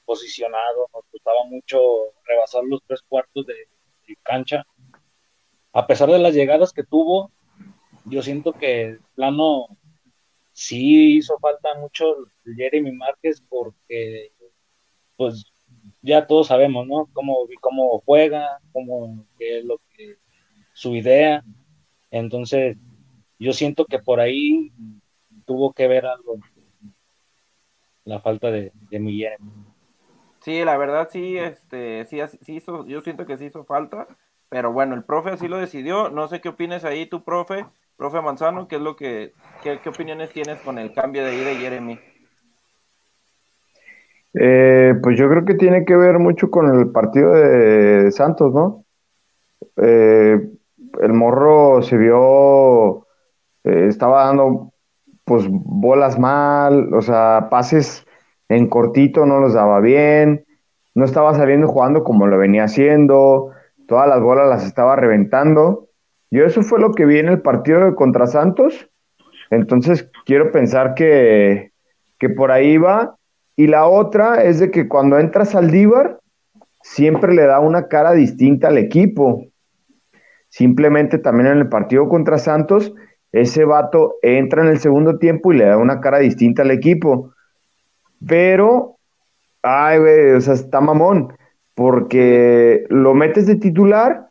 posicionado, 0.07 0.89
nos 0.95 1.05
gustaba 1.13 1.45
mucho 1.45 1.79
rebasar 2.25 2.63
los 2.65 2.81
tres 2.87 3.03
cuartos 3.07 3.45
de, 3.47 3.55
cancha. 4.23 4.65
A 5.73 5.87
pesar 5.87 6.09
de 6.09 6.21
las 6.21 6.33
llegadas 6.33 6.73
que 6.73 6.85
tuvo, 6.85 7.33
yo 8.05 8.23
siento 8.23 8.53
que 8.53 8.99
plano 9.17 9.67
sí 10.53 11.17
hizo 11.17 11.37
falta 11.39 11.75
mucho 11.75 12.05
Jeremy 12.45 12.93
Márquez 12.93 13.43
porque 13.49 14.33
pues 15.17 15.45
ya 16.03 16.27
todos 16.27 16.47
sabemos, 16.47 16.87
¿no? 16.87 17.11
Cómo, 17.13 17.37
cómo 17.61 18.01
juega, 18.07 18.61
cómo 18.73 19.27
es 19.41 19.65
lo 19.65 19.81
que 19.97 20.19
su 20.73 20.95
idea. 20.95 21.43
Entonces, 22.13 22.77
yo 23.39 23.53
siento 23.53 23.87
que 23.87 23.99
por 23.99 24.21
ahí 24.21 24.73
tuvo 25.45 25.73
que 25.73 25.89
ver 25.89 26.07
algo 26.07 26.39
la 28.05 28.21
falta 28.21 28.51
de, 28.53 28.73
de 28.89 28.99
mi 29.01 29.19
Jeremy. 29.19 29.51
Sí, 30.47 30.65
la 30.65 30.77
verdad 30.77 31.09
sí, 31.11 31.37
este, 31.37 32.07
sí, 32.07 32.21
sí 32.43 32.55
hizo, 32.55 32.87
yo 32.87 33.01
siento 33.01 33.27
que 33.27 33.37
sí 33.37 33.47
hizo 33.47 33.65
falta, 33.65 34.07
pero 34.49 34.73
bueno, 34.73 34.95
el 34.95 35.03
profe 35.03 35.31
así 35.31 35.49
lo 35.49 35.57
decidió. 35.57 36.09
No 36.09 36.29
sé 36.29 36.41
qué 36.41 36.51
opines 36.51 36.85
ahí 36.85 37.07
tu 37.07 37.25
profe, 37.25 37.67
profe 37.97 38.21
Manzano, 38.21 38.69
qué 38.69 38.77
es 38.77 38.81
lo 38.81 38.95
que, 38.95 39.33
qué, 39.65 39.81
opiniones 39.89 40.31
tienes 40.31 40.61
con 40.61 40.79
el 40.79 40.95
cambio 40.95 41.25
de 41.25 41.35
ida 41.35 41.49
de 41.49 41.57
Jeremy. 41.57 42.01
Eh, 44.35 44.95
pues 45.03 45.19
yo 45.19 45.29
creo 45.29 45.45
que 45.45 45.55
tiene 45.55 45.85
que 45.85 45.97
ver 45.97 46.21
mucho 46.21 46.49
con 46.49 46.73
el 46.79 46.93
partido 46.93 47.33
de 47.33 48.13
Santos, 48.13 48.55
¿no? 48.55 48.85
Eh, 49.79 50.49
el 51.01 51.13
morro 51.13 51.83
se 51.83 51.97
vio, 51.97 53.09
eh, 53.65 53.89
estaba 53.89 54.27
dando 54.27 54.73
pues 55.25 55.45
bolas 55.51 56.21
mal, 56.21 56.95
o 56.95 57.03
sea, 57.03 57.49
pases 57.51 58.06
en 58.49 58.69
cortito 58.69 59.27
no 59.27 59.41
los 59.41 59.55
daba 59.55 59.81
bien, 59.81 60.45
no 60.95 61.05
estaba 61.05 61.35
saliendo 61.35 61.69
jugando 61.69 62.05
como 62.05 62.27
lo 62.27 62.39
venía 62.39 62.65
haciendo, 62.65 63.51
todas 63.87 64.09
las 64.09 64.21
bolas 64.21 64.49
las 64.49 64.65
estaba 64.65 64.97
reventando. 64.97 65.89
Yo 66.31 66.45
eso 66.45 66.63
fue 66.63 66.81
lo 66.81 66.93
que 66.93 67.07
vi 67.07 67.19
en 67.19 67.29
el 67.29 67.43
partido 67.43 67.95
contra 67.95 68.27
Santos, 68.27 68.91
entonces 69.51 70.11
quiero 70.25 70.51
pensar 70.51 70.95
que, 70.95 71.73
que 72.19 72.29
por 72.29 72.51
ahí 72.51 72.79
va. 72.79 73.17
Y 73.57 73.69
la 73.69 73.87
otra 73.87 74.43
es 74.45 74.59
de 74.59 74.71
que 74.71 74.89
cuando 74.89 75.19
entra 75.19 75.45
Saldívar, 75.45 76.21
siempre 76.83 77.35
le 77.35 77.47
da 77.47 77.61
una 77.61 77.89
cara 77.89 78.13
distinta 78.13 78.69
al 78.69 78.79
equipo. 78.79 79.47
Simplemente 80.49 81.19
también 81.19 81.49
en 81.49 81.59
el 81.59 81.69
partido 81.69 82.09
contra 82.09 82.39
Santos, 82.39 82.95
ese 83.33 83.65
vato 83.65 84.15
entra 84.23 84.63
en 84.63 84.69
el 84.69 84.79
segundo 84.79 85.19
tiempo 85.19 85.53
y 85.53 85.59
le 85.59 85.67
da 85.67 85.77
una 85.77 86.01
cara 86.01 86.19
distinta 86.19 86.63
al 86.63 86.71
equipo. 86.71 87.33
Pero, 88.25 88.97
ay, 89.63 89.99
güey, 89.99 90.33
o 90.33 90.41
sea, 90.41 90.55
está 90.55 90.81
mamón, 90.81 91.37
porque 91.75 92.87
lo 92.89 93.15
metes 93.15 93.47
de 93.47 93.57
titular 93.57 94.31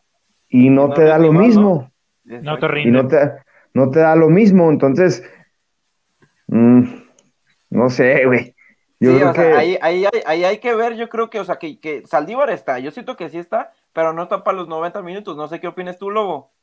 y 0.49 0.69
no, 0.69 0.93
te 0.93 1.03
da 1.03 1.17
lo 1.17 1.31
mismo. 1.31 1.91
No 2.23 2.57
te 2.57 2.67
rinde. 2.67 2.89
Y 2.89 2.91
no 2.91 3.07
te, 3.07 3.17
no 3.73 3.91
te 3.91 3.99
da 3.99 4.15
lo 4.15 4.29
mismo, 4.29 4.69
entonces, 4.69 5.23
mm, 6.47 6.83
no 7.69 7.89
sé, 7.89 8.25
güey. 8.25 8.55
sí, 8.99 9.07
o 9.07 9.33
sea, 9.33 9.57
ahí, 9.57 9.77
ahí, 9.81 10.05
ahí, 10.25 10.43
hay 10.43 10.57
que 10.59 10.73
ver, 10.73 10.95
yo 10.95 11.09
creo 11.09 11.29
que, 11.29 11.39
o 11.39 11.45
sea, 11.45 11.57
que, 11.57 11.79
que 11.79 12.05
Saldívar 12.07 12.49
está, 12.49 12.79
yo 12.79 12.91
siento 12.91 13.15
que 13.15 13.29
sí 13.29 13.37
está, 13.37 13.73
pero 13.93 14.13
no 14.13 14.23
está 14.23 14.43
para 14.43 14.57
los 14.57 14.67
90 14.67 15.01
minutos, 15.01 15.37
no 15.37 15.47
sé 15.47 15.59
qué 15.59 15.67
opinas 15.67 15.99
tú, 15.99 16.09
Lobo. 16.09 16.54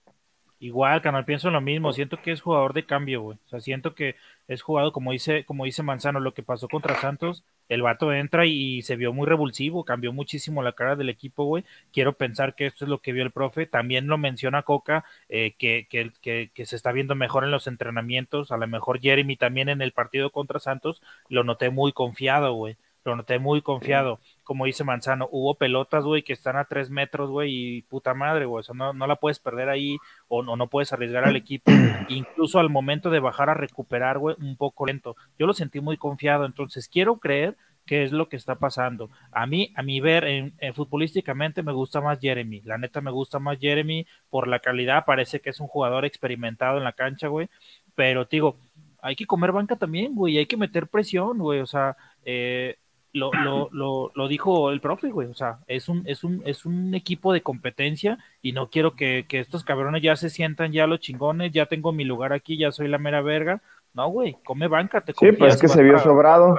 Igual, 0.63 1.03
canal, 1.03 1.25
pienso 1.25 1.51
lo 1.51 1.61
mismo. 1.61 1.93
Siento 1.93 2.23
que 2.23 2.31
es 2.31 2.41
jugador 2.41 2.73
de 2.73 2.87
cambio, 2.87 3.21
güey. 3.21 3.37
O 3.47 3.49
sea, 3.49 3.59
siento 3.61 3.97
que 3.97 4.15
es 4.47 4.63
jugado, 4.63 4.93
como 4.93 5.11
dice, 5.11 5.45
como 5.45 5.65
dice 5.65 5.83
Manzano, 5.83 6.21
lo 6.21 6.35
que 6.35 6.45
pasó 6.45 6.69
contra 6.69 6.95
Santos, 7.01 7.43
el 7.69 7.83
vato 7.83 8.13
entra 8.13 8.47
y 8.47 8.83
se 8.83 8.95
vio 8.95 9.13
muy 9.13 9.27
revulsivo, 9.27 9.85
cambió 9.85 10.13
muchísimo 10.13 10.63
la 10.63 10.71
cara 10.73 10.95
del 10.95 11.09
equipo, 11.09 11.45
güey. 11.47 11.65
Quiero 11.93 12.13
pensar 12.13 12.55
que 12.55 12.67
esto 12.67 12.85
es 12.85 12.89
lo 12.89 13.01
que 13.01 13.13
vio 13.13 13.25
el 13.25 13.33
profe. 13.33 13.67
También 13.67 14.07
lo 14.07 14.19
menciona 14.19 14.63
Coca, 14.63 15.05
eh, 15.29 15.55
que, 15.59 15.89
que, 15.91 16.13
que, 16.23 16.53
que, 16.55 16.65
se 16.67 16.77
está 16.77 16.93
viendo 16.93 17.17
mejor 17.17 17.43
en 17.43 17.51
los 17.51 17.67
entrenamientos. 17.67 18.53
A 18.53 18.57
lo 18.57 18.69
mejor 18.69 19.01
Jeremy 19.01 19.37
también 19.37 19.69
en 19.69 19.83
el 19.83 19.91
partido 19.91 20.31
contra 20.31 20.61
Santos 20.61 21.03
lo 21.29 21.43
noté 21.43 21.71
muy 21.71 21.93
confiado, 21.93 22.53
güey 22.55 22.77
lo 23.05 23.17
noté 23.17 23.39
muy 23.39 23.63
confiado. 23.63 24.21
Como 24.45 24.67
dice 24.67 24.85
Manzano, 24.85 25.29
hubo 25.31 25.55
pelotas, 25.55 26.05
güey, 26.05 26.23
que 26.23 26.33
están 26.33 26.57
a 26.57 26.65
tres 26.65 26.91
metros, 26.91 27.31
güey, 27.31 27.51
y 27.53 27.83
puta 27.83 28.15
madre, 28.15 28.45
güey, 28.45 28.61
o 28.61 28.63
sea, 28.63 28.75
no, 28.75 28.93
no 28.93 29.07
la 29.07 29.17
puedes 29.17 29.39
perder 29.39 29.69
ahí 29.69 29.99
o 30.29 30.43
no, 30.43 30.57
no 30.57 30.69
puedes 30.69 30.93
arriesgar 30.93 31.25
al 31.25 31.37
equipo. 31.37 31.71
Incluso 32.09 32.59
al 32.59 32.71
momento 32.71 33.11
de 33.11 33.21
bajar 33.21 33.51
a 33.51 33.55
recuperar, 33.55 34.19
güey, 34.19 34.37
un 34.41 34.57
poco 34.57 34.87
lento. 34.87 35.17
Yo 35.39 35.47
lo 35.47 35.55
sentí 35.55 35.81
muy 35.81 35.97
confiado, 35.97 36.45
entonces 36.45 36.89
quiero 36.89 37.17
creer 37.17 37.57
que 37.87 38.05
es 38.05 38.13
lo 38.13 38.29
que 38.29 38.37
está 38.37 38.57
pasando. 38.57 39.11
A 39.33 39.47
mí, 39.47 39.73
a 39.77 39.83
mi 39.83 40.01
ver, 40.01 40.25
en, 40.25 40.55
futbolísticamente 40.75 41.63
me 41.63 41.73
gusta 41.73 42.01
más 42.01 42.21
Jeremy. 42.21 42.61
La 42.63 42.79
neta 42.79 43.01
me 43.01 43.11
gusta 43.11 43.39
más 43.39 43.59
Jeremy 43.59 44.07
por 44.31 44.47
la 44.49 44.61
calidad. 44.61 45.05
Parece 45.05 45.41
que 45.41 45.51
es 45.51 45.61
un 45.61 45.67
jugador 45.67 46.05
experimentado 46.05 46.79
en 46.79 46.85
la 46.85 46.93
cancha, 46.93 47.29
güey. 47.29 47.49
Pero 47.95 48.25
digo, 48.25 48.57
hay 49.01 49.17
que 49.17 49.27
comer 49.27 49.53
banca 49.53 49.77
también, 49.77 50.15
güey. 50.15 50.39
Hay 50.39 50.47
que 50.47 50.57
meter 50.57 50.87
presión, 50.87 51.39
güey. 51.39 51.61
O 51.61 51.67
sea, 51.67 51.97
eh, 52.25 52.77
lo, 53.13 53.31
lo, 53.33 53.69
lo, 53.73 54.11
lo, 54.15 54.29
dijo 54.29 54.71
el 54.71 54.81
profe, 54.81 55.11
güey. 55.11 55.29
O 55.29 55.35
sea, 55.35 55.59
es 55.67 55.89
un, 55.89 56.03
es 56.07 56.25
un, 56.25 56.43
es 56.47 56.65
un 56.65 56.95
equipo 56.95 57.33
de 57.33 57.43
competencia 57.43 58.19
y 58.41 58.53
no 58.53 58.69
quiero 58.69 58.95
que, 58.95 59.27
que, 59.29 59.39
estos 59.39 59.65
cabrones 59.65 60.03
ya 60.03 60.17
se 60.17 60.31
sientan 60.31 60.73
ya 60.73 60.87
los 60.87 61.01
chingones, 61.01 61.53
ya 61.53 61.67
tengo 61.67 61.93
mi 61.93 62.05
lugar 62.05 62.33
aquí, 62.33 62.57
ya 62.57 62.73
soy 62.73 62.89
la 62.89 62.99
mera 62.99 63.21
verga. 63.21 63.61
No, 63.95 64.09
güey, 64.09 64.37
come 64.45 64.69
banca, 64.69 65.03
te 65.03 65.13
Sí, 65.13 65.33
pues 65.33 65.55
es 65.55 65.61
que 65.61 65.69
se 65.69 65.83
vio 65.83 65.99
sobrado. 65.99 66.57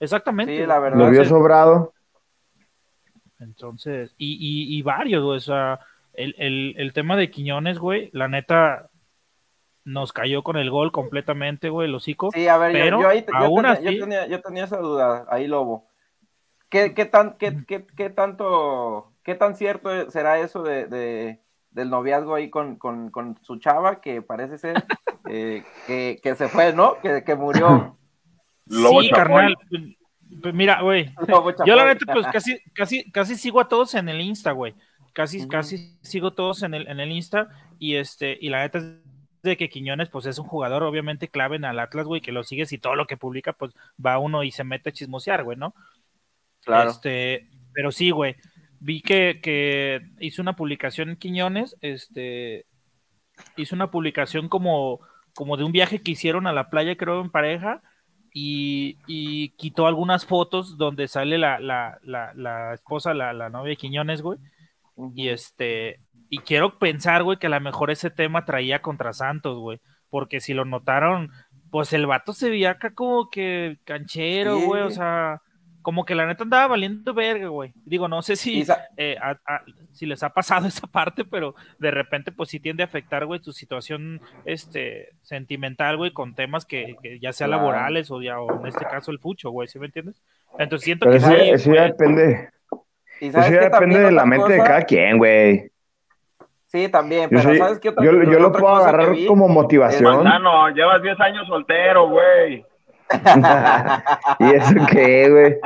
Exactamente. 0.00 0.56
Sí, 0.56 0.66
la 0.66 0.78
verdad. 0.78 0.98
Lo 0.98 1.10
vio 1.10 1.24
sobrado. 1.24 1.92
Entonces, 3.40 4.12
y, 4.18 4.32
y, 4.34 4.76
y 4.76 4.82
varios, 4.82 5.22
güey. 5.22 5.36
O 5.36 5.40
sea, 5.40 5.78
el, 6.14 6.34
el, 6.38 6.74
el 6.76 6.92
tema 6.92 7.16
de 7.16 7.30
Quiñones, 7.30 7.78
güey, 7.78 8.10
la 8.12 8.26
neta, 8.26 8.87
nos 9.88 10.12
cayó 10.12 10.42
con 10.42 10.56
el 10.56 10.70
gol 10.70 10.92
completamente, 10.92 11.70
güey, 11.70 11.88
el 11.88 11.94
hocico. 11.94 12.30
Sí, 12.32 12.46
a 12.46 12.58
ver, 12.58 12.72
pero 12.72 13.00
yo, 13.00 13.08
ahí 13.08 13.24
aún 13.32 13.56
yo, 13.56 13.62
tenía, 13.62 13.72
así, 13.72 13.84
yo, 13.84 14.04
tenía, 14.04 14.26
yo, 14.26 14.40
tenía, 14.42 14.64
esa 14.64 14.78
duda, 14.78 15.26
ahí 15.30 15.46
Lobo. 15.46 15.88
¿Qué, 16.68 16.92
qué, 16.92 17.06
tan, 17.06 17.38
qué, 17.38 17.64
qué, 17.66 17.86
qué 17.96 18.10
tanto, 18.10 19.12
qué 19.22 19.34
tan 19.34 19.56
cierto 19.56 20.10
será 20.10 20.38
eso 20.38 20.62
de, 20.62 20.86
de 20.86 21.40
del 21.70 21.88
noviazgo 21.88 22.34
ahí 22.34 22.50
con, 22.50 22.76
con, 22.76 23.10
con, 23.10 23.38
su 23.42 23.56
chava, 23.58 24.00
que 24.00 24.20
parece 24.20 24.58
ser 24.58 24.76
eh, 25.30 25.64
que, 25.86 26.20
que, 26.22 26.34
se 26.34 26.48
fue, 26.48 26.74
¿no? 26.74 27.00
Que, 27.00 27.24
que 27.24 27.34
murió. 27.34 27.96
Lobo 28.66 29.00
sí, 29.00 29.08
Chapoy. 29.08 29.24
carnal. 29.24 29.56
Pues 30.42 30.54
mira, 30.54 30.82
güey. 30.82 31.14
Yo 31.66 31.76
la 31.76 31.86
neta, 31.86 32.12
pues 32.12 32.26
casi, 32.26 32.60
casi, 32.74 33.10
casi 33.10 33.36
sigo 33.36 33.60
a 33.60 33.68
todos 33.68 33.94
en 33.94 34.10
el 34.10 34.20
Insta, 34.20 34.52
güey. 34.52 34.74
Casi, 35.14 35.40
uh 35.40 35.44
-huh. 35.44 35.48
casi 35.48 35.98
sigo 36.02 36.34
todos 36.34 36.62
en 36.62 36.74
el, 36.74 36.86
en 36.88 37.00
el 37.00 37.10
Insta. 37.10 37.48
Y 37.78 37.96
este, 37.96 38.36
y 38.38 38.50
la 38.50 38.60
neta 38.60 38.80
de 39.42 39.56
que 39.56 39.68
Quiñones 39.68 40.08
pues 40.08 40.26
es 40.26 40.38
un 40.38 40.46
jugador 40.46 40.82
obviamente 40.82 41.28
clave 41.28 41.56
en 41.56 41.64
el 41.64 41.78
Atlas, 41.78 42.06
güey, 42.06 42.20
que 42.20 42.32
lo 42.32 42.44
sigues 42.44 42.72
y 42.72 42.78
todo 42.78 42.94
lo 42.94 43.06
que 43.06 43.16
publica 43.16 43.52
pues 43.52 43.72
va 44.04 44.18
uno 44.18 44.42
y 44.44 44.50
se 44.50 44.64
mete 44.64 44.90
a 44.90 44.92
chismosear, 44.92 45.44
güey, 45.44 45.56
¿no? 45.56 45.74
Claro. 46.64 46.90
Este, 46.90 47.48
pero 47.72 47.92
sí, 47.92 48.10
güey, 48.10 48.36
vi 48.80 49.00
que, 49.00 49.40
que 49.42 50.00
hizo 50.20 50.42
una 50.42 50.56
publicación 50.56 51.10
en 51.10 51.16
Quiñones, 51.16 51.76
este, 51.80 52.66
hizo 53.56 53.74
una 53.74 53.90
publicación 53.90 54.48
como, 54.48 55.00
como 55.34 55.56
de 55.56 55.64
un 55.64 55.72
viaje 55.72 56.02
que 56.02 56.12
hicieron 56.12 56.46
a 56.46 56.52
la 56.52 56.70
playa, 56.70 56.96
creo, 56.96 57.20
en 57.20 57.30
pareja, 57.30 57.82
y, 58.32 58.98
y 59.06 59.50
quitó 59.50 59.86
algunas 59.86 60.26
fotos 60.26 60.76
donde 60.76 61.08
sale 61.08 61.38
la, 61.38 61.58
la, 61.60 61.98
la, 62.02 62.32
la 62.34 62.74
esposa, 62.74 63.14
la, 63.14 63.32
la 63.32 63.48
novia 63.48 63.70
de 63.70 63.76
Quiñones, 63.76 64.22
güey, 64.22 64.38
y 65.14 65.28
este, 65.28 66.00
y 66.30 66.38
quiero 66.38 66.78
pensar, 66.78 67.22
güey, 67.22 67.38
que 67.38 67.46
a 67.46 67.50
lo 67.50 67.60
mejor 67.60 67.90
ese 67.90 68.10
tema 68.10 68.44
traía 68.44 68.82
contra 68.82 69.12
Santos, 69.12 69.58
güey. 69.58 69.80
Porque 70.10 70.40
si 70.40 70.54
lo 70.54 70.64
notaron, 70.64 71.30
pues 71.70 71.92
el 71.92 72.06
vato 72.06 72.32
se 72.32 72.50
veía 72.50 72.72
acá 72.72 72.94
como 72.94 73.30
que 73.30 73.78
canchero, 73.84 74.58
güey. 74.60 74.82
Sí. 74.82 74.86
O 74.86 74.90
sea, 74.90 75.42
como 75.82 76.04
que 76.04 76.14
la 76.14 76.26
neta 76.26 76.44
andaba 76.44 76.66
valiendo 76.66 77.14
verga, 77.14 77.48
güey. 77.48 77.72
Digo, 77.86 78.08
no 78.08 78.20
sé 78.20 78.36
si, 78.36 78.62
eh, 78.98 79.16
a, 79.22 79.30
a, 79.46 79.62
si 79.92 80.04
les 80.04 80.22
ha 80.22 80.28
pasado 80.30 80.66
esa 80.68 80.86
parte, 80.86 81.24
pero 81.24 81.54
de 81.78 81.90
repente, 81.90 82.30
pues 82.30 82.50
sí 82.50 82.60
tiende 82.60 82.82
a 82.82 82.86
afectar, 82.86 83.24
güey, 83.24 83.40
tu 83.40 83.52
situación 83.52 84.20
este, 84.44 85.10
sentimental, 85.22 85.96
güey, 85.96 86.12
con 86.12 86.34
temas 86.34 86.66
que, 86.66 86.96
que 87.02 87.18
ya 87.20 87.32
sea 87.32 87.46
claro. 87.46 87.62
laborales 87.62 88.10
o, 88.10 88.20
ya, 88.20 88.38
o 88.38 88.60
en 88.60 88.66
este 88.66 88.84
caso 88.84 89.10
el 89.10 89.18
pucho, 89.18 89.50
güey, 89.50 89.66
¿sí 89.68 89.78
me 89.78 89.86
entiendes? 89.86 90.20
Entonces 90.58 90.84
siento 90.84 91.06
pero 91.06 91.18
que 91.18 91.24
eso, 91.24 91.44
sí, 91.44 91.50
eso 91.50 91.74
ya 91.74 91.84
depende. 91.84 92.50
Eso 93.20 93.40
ya 93.40 93.70
depende 93.70 93.98
de 93.98 94.12
la 94.12 94.26
mente 94.26 94.44
cosa? 94.44 94.54
de 94.54 94.62
cada 94.62 94.82
quien, 94.82 95.18
güey. 95.18 95.70
Sí, 96.68 96.88
también, 96.90 97.30
pero 97.30 97.42
soy, 97.42 97.56
¿sabes 97.56 97.78
qué 97.78 97.88
otra 97.88 98.04
Yo, 98.04 98.12
yo 98.12 98.38
lo 98.38 98.52
puedo 98.52 98.76
agarrar 98.76 99.16
como 99.26 99.48
motivación. 99.48 100.22
no, 100.22 100.68
llevas 100.68 101.02
10 101.02 101.18
años 101.20 101.46
soltero, 101.46 102.10
güey. 102.10 102.64
¿Y 104.38 104.44
eso 104.54 104.74
qué, 104.90 105.30
güey? 105.30 105.56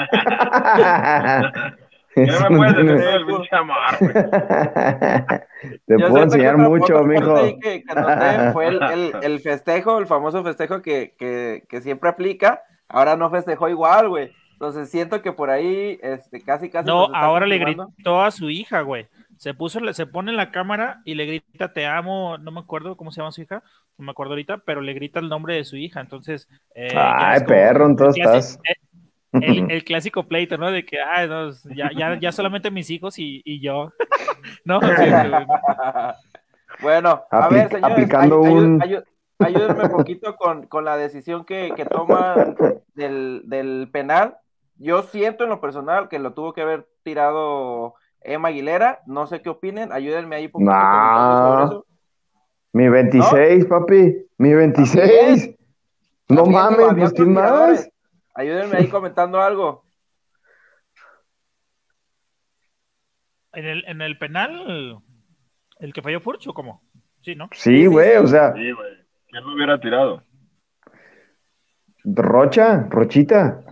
no 2.41 2.51
me 2.51 2.57
puedes 2.57 2.77
decir 2.77 3.09
el 3.09 3.27
pinche 3.27 3.57
amar, 3.57 3.97
güey. 3.99 4.13
Te 5.87 5.99
yo 5.99 6.09
puedo 6.09 6.23
enseñar 6.23 6.57
mucho, 6.57 7.03
mijo. 7.03 7.35
Que, 7.61 7.83
que 7.83 8.51
fue 8.53 8.69
el, 8.69 8.81
el, 8.81 9.13
el, 9.23 9.41
festejo, 9.41 9.99
el 9.99 10.07
famoso 10.07 10.45
festejo 10.45 10.83
que, 10.83 11.17
que, 11.19 11.65
que 11.69 11.81
siempre 11.81 12.11
aplica. 12.11 12.63
Ahora 12.89 13.17
no 13.17 13.29
festejó 13.29 13.69
igual, 13.69 14.09
güey. 14.09 14.31
Entonces 14.53 14.89
siento 14.89 15.21
que 15.21 15.33
por 15.33 15.51
ahí 15.51 15.99
este, 16.01 16.41
casi, 16.43 16.71
casi. 16.71 16.87
No, 16.87 17.13
ahora 17.13 17.47
le 17.47 17.59
gritó 17.59 18.23
a 18.23 18.31
su 18.31 18.49
hija, 18.51 18.83
güey 18.83 19.09
se 19.43 19.55
puso, 19.55 19.81
se 19.93 20.07
pone 20.07 20.31
en 20.31 20.37
la 20.37 20.53
cámara 20.53 21.03
y 21.05 21.17
le 21.17 21.27
grita 21.27 21.73
te 21.73 21.85
amo, 21.85 22.39
no 22.39 22.53
me 22.53 22.61
acuerdo 22.61 22.97
cómo 22.97 23.11
se 23.11 23.21
llama 23.21 23.33
su 23.33 23.43
hija, 23.43 23.65
no 23.99 24.05
me 24.05 24.13
acuerdo 24.13 24.35
ahorita, 24.35 24.59
pero 24.59 24.81
le 24.81 24.95
grita 24.95 25.19
el 25.19 25.29
nombre 25.29 25.57
de 25.57 25.65
su 25.65 25.77
hija, 25.77 26.01
entonces... 26.01 26.49
Eh, 26.77 26.95
Ay, 26.95 27.41
como, 27.41 27.49
perro, 27.49 27.87
entonces 27.87 28.25
estás... 28.25 28.61
El, 29.33 29.69
el, 29.73 29.83
clásico 29.83 30.29
pleito, 30.29 30.57
¿no? 30.59 30.71
De 30.71 30.85
que, 30.87 31.01
ay, 31.01 31.29
no, 31.29 31.51
ya, 31.75 31.91
ya, 31.93 32.21
ya 32.21 32.31
solamente 32.31 32.71
mis 32.71 32.89
hijos 32.91 33.19
y, 33.19 33.43
y 33.45 33.61
yo. 33.61 33.93
no, 34.65 34.79
bueno, 36.81 37.25
a 37.29 37.47
Apli 37.47 37.59
ver, 37.59 37.69
señores, 37.69 37.93
aplicando 37.93 38.45
ay, 38.45 38.53
un... 38.53 38.81
Ayú, 38.81 39.03
ayúdenme 39.41 39.83
un 39.83 39.91
poquito 39.91 40.37
con, 40.37 40.69
con 40.69 40.85
la 40.85 40.97
decisión 40.97 41.45
que, 41.45 41.73
que 41.75 41.85
toma 41.85 42.37
del, 42.95 43.43
del 43.47 43.89
penal. 43.93 44.37
Yo 44.77 45.03
siento 45.03 45.43
en 45.43 45.51
lo 45.51 45.61
personal 45.61 46.09
que 46.09 46.21
lo 46.21 46.33
tuvo 46.33 46.53
que 46.53 46.63
haber 46.63 46.87
tirado 47.03 47.97
Emma 48.25 48.49
Aguilera, 48.49 49.01
no 49.07 49.27
sé 49.27 49.43
qué 49.43 49.49
opinen, 49.49 49.93
ayúdenme 49.93 50.37
ahí 50.37 50.51
un 50.53 50.65
no. 50.65 51.65
eso. 51.65 51.87
Mi 52.73 52.89
26, 52.89 53.65
¿No? 53.65 53.69
papi, 53.69 54.27
mi 54.39 54.55
26. 54.55 55.55
No 56.29 56.47
mames, 56.47 56.95
pues 56.97 57.13
¿quién 57.13 57.33
más? 57.35 57.89
Ayúdenme 58.35 58.77
ahí 58.79 58.89
comentando 58.89 59.41
algo. 59.41 59.85
En 63.53 63.67
el, 63.67 63.85
en 63.87 64.01
el 64.01 64.17
penal, 64.17 65.03
el 65.79 65.93
que 65.93 66.01
falló 66.01 66.21
Furcho, 66.21 66.55
¿cómo? 66.55 66.83
Sí, 67.21 67.35
¿no? 67.35 67.49
Sí, 67.53 67.87
güey, 67.87 68.17
o 68.17 68.27
sea. 68.27 68.55
Sí, 68.55 68.73
güey. 68.73 68.93
¿Quién 69.29 69.45
lo 69.45 69.55
hubiera 69.55 69.79
tirado? 69.79 70.23
Rocha, 72.05 72.87
Rochita. 72.91 73.63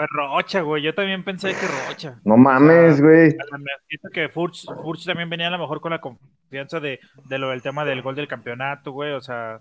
Pues 0.00 0.08
Rocha, 0.12 0.62
güey. 0.62 0.82
Yo 0.82 0.94
también 0.94 1.22
pensé 1.22 1.50
que 1.50 1.66
Rocha. 1.88 2.20
No 2.24 2.38
mames, 2.38 3.02
güey. 3.02 3.28
O 3.28 3.32
sea, 3.32 4.10
que 4.10 4.30
Furch, 4.30 4.64
Furch, 4.82 5.04
también 5.04 5.28
venía 5.28 5.48
a 5.48 5.50
lo 5.50 5.58
mejor 5.58 5.82
con 5.82 5.90
la 5.90 6.00
confianza 6.00 6.80
de, 6.80 7.00
de 7.26 7.38
lo 7.38 7.50
del 7.50 7.60
tema 7.60 7.84
del 7.84 8.00
gol 8.00 8.14
del 8.14 8.26
campeonato, 8.26 8.92
güey. 8.92 9.12
O 9.12 9.20
sea, 9.20 9.60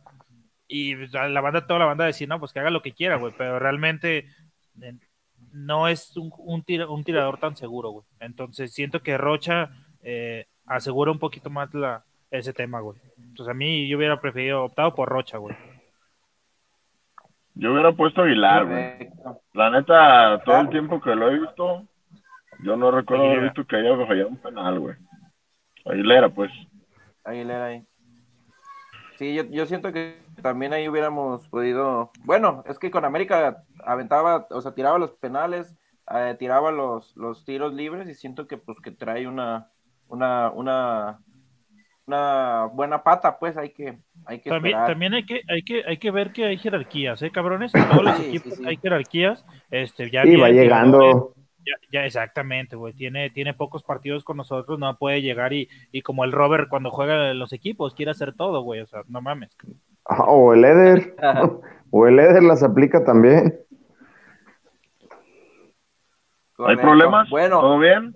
y 0.66 0.96
la 1.08 1.42
banda, 1.42 1.68
toda 1.68 1.80
la 1.80 1.88
banda 1.88 2.06
decía, 2.06 2.28
no, 2.28 2.40
pues 2.40 2.54
que 2.54 2.60
haga 2.60 2.70
lo 2.70 2.82
que 2.82 2.94
quiera, 2.94 3.18
güey. 3.18 3.34
Pero 3.38 3.60
realmente 3.60 4.28
eh, 4.82 4.94
no 5.52 5.90
es 5.90 6.16
un, 6.16 6.32
un, 6.38 6.64
tira, 6.64 6.88
un 6.88 7.04
tirador 7.04 7.38
tan 7.38 7.58
seguro, 7.58 7.90
güey. 7.90 8.06
Entonces 8.22 8.72
siento 8.72 9.02
que 9.02 9.18
Rocha 9.18 9.72
eh, 10.04 10.46
asegura 10.66 11.12
un 11.12 11.20
poquito 11.20 11.50
más 11.50 11.74
la, 11.74 12.06
ese 12.32 12.54
tema, 12.54 12.80
güey. 12.80 12.98
Entonces 13.18 13.52
a 13.52 13.54
mí 13.54 13.90
yo 13.90 13.98
hubiera 13.98 14.22
preferido, 14.22 14.64
optado 14.64 14.96
por 14.96 15.10
Rocha, 15.10 15.38
güey. 15.38 15.58
Yo 17.60 17.74
hubiera 17.74 17.92
puesto 17.92 18.22
Aguilar, 18.22 18.66
güey. 18.66 19.10
La 19.54 19.70
neta, 19.70 20.42
todo 20.46 20.62
el 20.62 20.70
tiempo 20.70 21.02
que 21.02 21.14
lo 21.14 21.30
he 21.30 21.40
visto, 21.40 21.86
yo 22.64 22.78
no 22.78 22.90
recuerdo 22.90 23.26
haber 23.26 23.42
visto 23.42 23.66
que 23.66 23.76
haya 23.76 23.98
fallado 24.08 24.30
un 24.30 24.38
penal, 24.38 24.80
güey. 24.80 24.96
Aguilera, 25.86 26.30
pues. 26.30 26.50
Aguilera 27.26 27.66
ahí. 27.66 27.86
Sí, 29.18 29.36
yo, 29.36 29.44
yo 29.44 29.66
siento 29.66 29.92
que 29.92 30.22
también 30.42 30.72
ahí 30.72 30.88
hubiéramos 30.88 31.50
podido. 31.50 32.12
Bueno, 32.24 32.64
es 32.66 32.80
que 32.80 32.92
con 32.92 33.04
América 33.04 33.66
aventaba, 33.84 34.48
o 34.52 34.62
sea, 34.62 34.74
tiraba 34.74 34.98
los 34.98 35.12
penales, 35.12 35.76
eh, 36.16 36.38
tiraba 36.40 36.72
los, 36.72 37.14
los 37.18 37.44
tiros 37.44 37.74
libres 37.74 38.08
y 38.08 38.14
siento 38.14 38.48
que, 38.48 38.56
pues, 38.56 38.80
que 38.80 38.92
trae 38.92 39.28
una, 39.28 39.70
una, 40.08 40.50
una, 40.52 41.20
una 42.10 42.66
buena 42.66 43.04
pata, 43.04 43.38
pues 43.38 43.56
hay 43.56 43.70
que, 43.70 44.00
hay 44.26 44.40
que 44.40 44.50
también, 44.50 44.76
esperar. 44.76 44.88
también 44.90 45.14
hay 45.14 45.26
que, 45.26 45.42
hay 45.48 45.62
que, 45.62 45.84
hay 45.86 45.98
que 45.98 46.10
ver 46.12 46.34
que 46.34 46.46
hay 46.46 46.58
jerarquías, 46.58 47.22
eh, 47.22 47.30
cabrones, 47.32 47.74
en 47.76 47.88
todos 47.88 48.04
los 48.04 48.18
Sí, 48.18 48.26
equipos 48.30 48.58
sí. 48.58 48.64
hay 48.66 48.78
jerarquías, 48.78 49.46
este, 49.70 50.10
ya 50.10 50.24
Sí, 50.24 50.36
va 50.36 50.50
bien, 50.50 50.64
llegando. 50.64 51.36
Ya, 51.60 51.74
ya, 51.92 52.06
exactamente, 52.06 52.76
güey. 52.76 52.94
Tiene, 52.94 53.30
tiene 53.30 53.54
pocos 53.54 53.84
partidos 53.84 54.24
con 54.24 54.38
nosotros, 54.38 54.80
no 54.80 54.98
puede 54.98 55.22
llegar 55.22 55.54
y, 55.54 55.70
y 55.92 56.02
como 56.02 56.24
el 56.24 56.32
Robert 56.32 56.68
cuando 56.68 56.90
juega 56.90 57.30
en 57.30 57.38
los 57.38 57.54
equipos, 57.54 57.94
quiere 57.94 58.10
hacer 58.12 58.34
todo, 58.34 58.62
güey. 58.64 58.82
O 58.82 58.88
sea, 58.88 59.04
no 59.08 59.22
mames. 59.22 59.56
Ah, 60.06 60.24
o 60.24 60.54
el 60.54 60.66
Eder. 60.66 61.16
o 61.92 62.08
el 62.08 62.18
Eder 62.20 62.42
las 62.42 62.64
aplica 62.64 63.04
también. 63.04 63.60
¿Hay 66.58 66.76
problemas? 66.78 67.30
Bueno, 67.30 67.62
¿Todo 67.62 67.78
bien? 67.78 68.16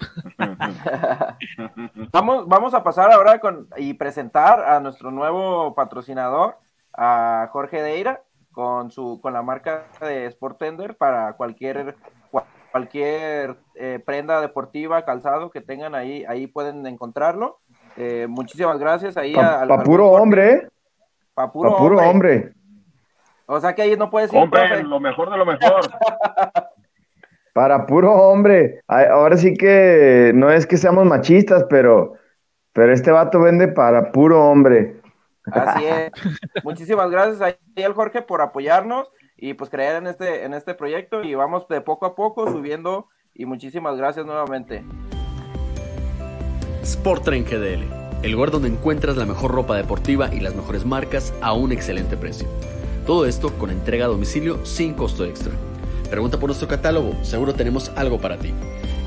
Vamos, 2.12 2.46
vamos 2.48 2.74
a 2.74 2.82
pasar 2.82 3.10
ahora 3.12 3.38
con 3.38 3.68
y 3.76 3.94
presentar 3.94 4.64
a 4.64 4.80
nuestro 4.80 5.10
nuevo 5.10 5.74
patrocinador, 5.74 6.56
a 6.96 7.48
Jorge 7.52 7.82
Deira, 7.82 8.22
con 8.52 8.90
su 8.90 9.20
con 9.20 9.32
la 9.32 9.42
marca 9.42 9.84
de 10.00 10.26
Sport 10.26 10.58
Tender 10.58 10.96
para 10.96 11.34
cualquier 11.34 11.96
cua- 12.32 12.44
cualquier 12.72 13.56
eh, 13.74 14.02
prenda 14.04 14.40
deportiva, 14.40 15.04
calzado 15.04 15.50
que 15.50 15.60
tengan 15.60 15.94
ahí, 15.94 16.24
ahí 16.28 16.46
pueden 16.46 16.86
encontrarlo. 16.86 17.58
Eh, 17.96 18.26
muchísimas 18.28 18.78
gracias 18.78 19.16
ahí 19.16 19.34
Pa, 19.34 19.60
al- 19.60 19.68
pa 19.68 19.74
al 19.76 19.82
puro 19.82 20.10
hombre. 20.10 20.68
Pa 21.34 21.50
puro, 21.52 21.70
Pa 21.72 21.78
puro 21.78 21.98
hombre. 21.98 22.06
hombre. 22.36 22.52
O 23.46 23.60
sea 23.60 23.74
que 23.74 23.82
ahí 23.82 23.96
no 23.96 24.10
puedes 24.10 24.32
ir, 24.32 24.38
Compren 24.38 24.68
profe. 24.68 24.82
lo 24.84 25.00
mejor 25.00 25.30
de 25.30 25.36
lo 25.36 25.46
mejor. 25.46 25.80
Para 27.52 27.86
puro 27.86 28.12
hombre. 28.12 28.80
Ahora 28.86 29.36
sí 29.36 29.54
que 29.54 30.32
no 30.34 30.50
es 30.50 30.66
que 30.66 30.76
seamos 30.76 31.06
machistas, 31.06 31.64
pero, 31.68 32.14
pero 32.72 32.92
este 32.92 33.10
vato 33.10 33.40
vende 33.40 33.68
para 33.68 34.12
puro 34.12 34.42
hombre. 34.42 35.00
Así 35.52 35.84
es. 35.86 36.10
Muchísimas 36.64 37.10
gracias 37.10 37.40
ahí 37.40 37.82
al 37.82 37.94
Jorge 37.94 38.22
por 38.22 38.42
apoyarnos 38.42 39.10
y 39.36 39.54
pues 39.54 39.70
creer 39.70 39.96
en 39.96 40.06
este, 40.06 40.44
en 40.44 40.54
este 40.54 40.74
proyecto 40.74 41.22
y 41.22 41.34
vamos 41.34 41.66
de 41.68 41.80
poco 41.80 42.06
a 42.06 42.14
poco 42.14 42.50
subiendo 42.50 43.08
y 43.34 43.46
muchísimas 43.46 43.96
gracias 43.96 44.26
nuevamente. 44.26 44.84
Sport 46.82 47.24
Train 47.24 47.44
GDL, 47.44 47.84
el 48.22 48.32
lugar 48.32 48.50
donde 48.50 48.68
encuentras 48.68 49.16
la 49.16 49.26
mejor 49.26 49.52
ropa 49.52 49.76
deportiva 49.76 50.32
y 50.32 50.40
las 50.40 50.54
mejores 50.54 50.84
marcas 50.84 51.34
a 51.40 51.52
un 51.52 51.72
excelente 51.72 52.16
precio. 52.16 52.48
Todo 53.06 53.26
esto 53.26 53.52
con 53.58 53.70
entrega 53.70 54.04
a 54.04 54.08
domicilio 54.08 54.64
sin 54.64 54.94
costo 54.94 55.24
extra. 55.24 55.52
Pregunta 56.10 56.38
por 56.38 56.48
nuestro 56.48 56.66
catálogo, 56.66 57.14
seguro 57.22 57.54
tenemos 57.54 57.90
algo 57.96 58.20
para 58.20 58.36
ti. 58.36 58.52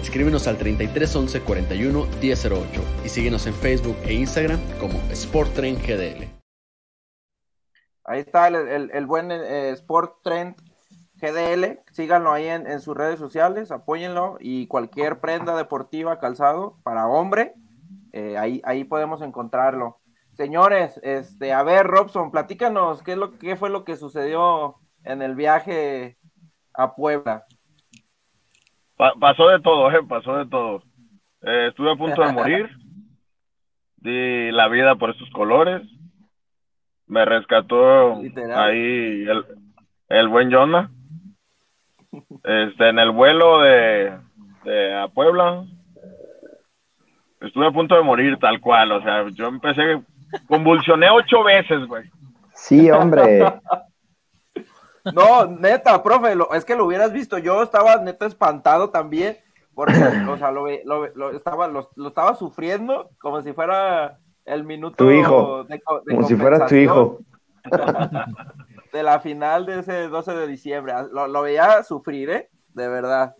Escríbenos 0.02 0.48
al 0.48 0.58
3311 0.58 1.42
41 1.42 2.06
1008 2.22 2.82
y 3.04 3.10
síguenos 3.10 3.46
en 3.46 3.54
Facebook 3.54 3.98
e 4.06 4.14
Instagram 4.14 4.62
como 4.80 5.00
Sport 5.12 5.54
Train 5.54 5.76
GDL. 5.76 6.30
Ahí 8.06 8.22
está 8.22 8.48
el, 8.48 9.06
buen 9.06 9.32
eh, 9.32 9.72
Sport 9.72 10.24
Trend 10.24 10.56
GDL. 11.16 11.82
Síganlo 11.92 12.32
ahí 12.32 12.48
en, 12.48 12.68
en 12.68 12.80
sus 12.80 12.96
redes 12.96 13.20
sociales, 13.20 13.72
apóyenlo 13.72 14.38
y 14.40 14.68
cualquier 14.68 15.20
prenda 15.20 15.58
deportiva, 15.58 16.20
calzado 16.20 16.78
para 16.84 17.08
hombre, 17.08 17.54
eh, 18.14 18.38
ahí, 18.38 18.62
ahí 18.64 18.86
podemos 18.86 19.22
encontrarlo. 19.22 20.00
Señores, 20.38 21.02
este, 21.04 21.52
a 21.52 21.64
ver, 21.64 21.86
Robson, 21.86 22.32
platícanos 22.32 23.04
qué, 23.04 23.12
es 23.12 23.18
lo, 23.18 23.38
qué 23.38 23.58
fue 23.58 23.70
lo 23.70 23.84
que 23.84 23.98
sucedió 23.98 24.78
en 25.04 25.22
el 25.22 25.36
viaje 25.36 26.18
a 26.74 26.94
Puebla. 26.96 27.44
Pa- 28.98 29.14
pasó 29.20 29.48
de 29.50 29.60
todo, 29.62 29.92
eh, 29.92 30.00
pasó 30.08 30.38
de 30.38 30.46
todo. 30.48 30.84
Eh, 31.42 31.68
estuve 31.70 31.92
a 31.92 31.96
punto 31.96 32.22
de 32.22 32.32
morir. 32.34 32.70
Di 33.98 34.52
la 34.52 34.68
vida 34.68 34.96
por 34.96 35.12
estos 35.12 35.30
colores. 35.32 35.82
Me 37.08 37.26
rescató 37.26 38.22
Literal. 38.22 38.60
ahí 38.72 39.26
el, 39.28 39.46
el 40.10 40.28
buen 40.28 40.52
Jonah. 40.52 40.90
Este, 42.44 42.90
en 42.90 43.00
el 43.00 43.12
vuelo 43.12 43.62
de, 43.62 44.18
de 44.64 44.96
a 44.96 45.08
Puebla. 45.08 45.66
Estuve 47.42 47.68
a 47.68 47.72
punto 47.72 47.96
de 47.96 48.04
morir 48.04 48.38
tal 48.40 48.60
cual. 48.62 48.92
O 48.94 49.02
sea, 49.02 49.28
yo 49.32 49.48
empecé, 49.48 50.02
convulsioné 50.48 51.10
ocho 51.10 51.44
veces, 51.44 51.86
güey. 51.88 52.10
Sí, 52.54 52.90
hombre. 52.92 53.44
No, 55.14 55.46
neta, 55.46 56.02
profe, 56.04 56.36
lo- 56.36 56.54
es 56.54 56.64
que 56.66 56.76
lo 56.76 56.86
hubieras 56.86 57.12
visto. 57.12 57.38
Yo 57.38 57.62
estaba 57.64 57.98
neta 57.98 58.26
espantado 58.26 58.90
también, 58.90 59.38
porque, 59.74 59.94
o 60.30 60.38
sea, 60.38 60.52
lo, 60.52 60.64
ve- 60.64 60.82
lo, 60.86 61.02
ve- 61.02 61.12
lo 61.16 61.32
estaba, 61.32 61.68
lo, 61.68 61.90
lo 61.96 62.08
estaba 62.08 62.36
sufriendo 62.36 63.10
como 63.22 63.42
si 63.42 63.54
fuera 63.54 64.20
el 64.46 64.64
minuto 64.64 64.96
Tu 64.98 65.12
hijo. 65.12 65.64
de 65.66 65.82
co- 65.82 66.02
de 66.06 66.16
Como 66.16 66.28
si 66.28 66.36
fueras 66.36 66.70
tu 66.70 66.76
hijo. 66.76 67.20
de 68.94 69.04
la 69.04 69.20
final 69.20 69.66
de 69.66 69.80
ese 69.80 70.08
12 70.08 70.34
de 70.36 70.48
diciembre. 70.48 70.94
Lo, 71.12 71.28
lo 71.28 71.42
veía 71.42 71.84
sufrir, 71.84 72.30
¿eh? 72.30 72.50
De 72.74 72.88
verdad. 72.88 73.36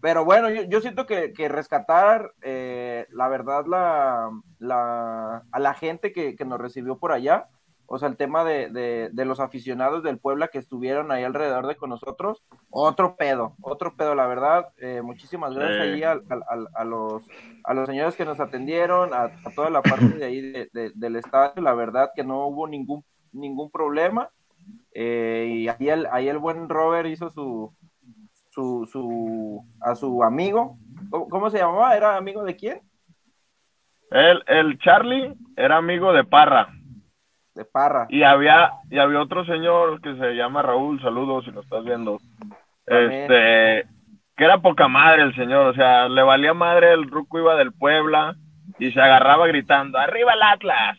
Pero 0.00 0.24
bueno, 0.24 0.50
yo, 0.50 0.62
yo 0.62 0.80
siento 0.80 1.06
que, 1.06 1.32
que 1.32 1.48
rescatar, 1.48 2.32
eh, 2.42 3.06
la 3.10 3.28
verdad, 3.28 3.64
la, 3.66 4.30
la, 4.58 5.42
a 5.50 5.58
la 5.58 5.74
gente 5.74 6.12
que, 6.12 6.36
que 6.36 6.44
nos 6.44 6.60
recibió 6.60 6.98
por 6.98 7.12
allá, 7.12 7.48
o 7.86 7.98
sea, 7.98 8.08
el 8.08 8.16
tema 8.16 8.44
de, 8.44 8.68
de, 8.70 9.10
de 9.12 9.24
los 9.24 9.40
aficionados 9.40 10.02
del 10.02 10.18
Puebla 10.18 10.48
que 10.48 10.58
estuvieron 10.58 11.12
ahí 11.12 11.22
alrededor 11.24 11.66
de 11.66 11.76
con 11.76 11.90
nosotros, 11.90 12.42
otro 12.70 13.16
pedo, 13.16 13.54
otro 13.60 13.94
pedo, 13.96 14.14
la 14.14 14.26
verdad. 14.26 14.68
eh, 14.78 15.02
muchísimas 15.02 15.54
gracias 15.54 15.80
ahí 15.80 16.02
a, 16.02 16.12
a- 16.12 16.66
a 16.74 16.84
los, 16.84 17.28
a 17.64 17.74
los 17.74 17.86
señores 17.86 18.16
que 18.16 18.24
nos 18.24 18.40
atendieron, 18.40 19.12
a, 19.12 19.24
a 19.24 19.50
toda 19.54 19.70
la 19.70 19.82
parte 19.82 20.08
de 20.08 20.24
ahí 20.24 20.40
de- 20.40 20.68
de- 20.72 20.92
del 20.94 21.16
estadio, 21.16 21.62
la 21.62 21.74
verdad 21.74 22.10
que 22.14 22.24
no 22.24 22.46
hubo 22.46 22.66
ningún, 22.66 23.04
ningún 23.32 23.70
problema. 23.70 24.30
eh, 24.92 25.46
y 25.50 25.68
ahí 25.68 25.88
el, 25.90 26.06
ahí 26.10 26.28
el 26.28 26.38
buen 26.38 26.68
Robert 26.68 27.06
hizo 27.08 27.28
su, 27.30 27.74
su, 28.50 28.88
su, 28.90 29.62
a 29.80 29.94
su 29.94 30.22
amigo, 30.22 30.78
¿cómo, 31.10 31.28
cómo 31.28 31.50
se 31.50 31.58
llamaba? 31.58 31.96
¿Era 31.96 32.16
amigo 32.16 32.44
de 32.44 32.56
quién? 32.56 32.80
El, 34.10 34.42
el 34.46 34.78
Charlie 34.78 35.34
era 35.56 35.76
amigo 35.78 36.12
de 36.12 36.24
Parra. 36.24 36.68
De 37.54 37.64
Parra. 37.64 38.06
Y 38.08 38.22
había, 38.24 38.72
y 38.90 38.98
había 38.98 39.20
otro 39.20 39.44
señor 39.44 40.00
que 40.00 40.14
se 40.16 40.34
llama 40.34 40.62
Raúl, 40.62 41.00
saludos 41.00 41.44
si 41.44 41.52
lo 41.52 41.60
estás 41.60 41.84
viendo. 41.84 42.18
También. 42.84 43.22
Este, 43.22 43.88
que 44.36 44.44
era 44.44 44.58
poca 44.58 44.88
madre 44.88 45.22
el 45.22 45.34
señor, 45.36 45.66
o 45.68 45.74
sea, 45.74 46.08
le 46.08 46.22
valía 46.22 46.52
madre, 46.54 46.92
el 46.92 47.08
ruco 47.08 47.38
iba 47.38 47.54
del 47.54 47.72
Puebla 47.72 48.34
y 48.78 48.90
se 48.90 49.00
agarraba 49.00 49.46
gritando, 49.46 49.98
¡Arriba 49.98 50.32
el 50.32 50.42
Atlas! 50.42 50.98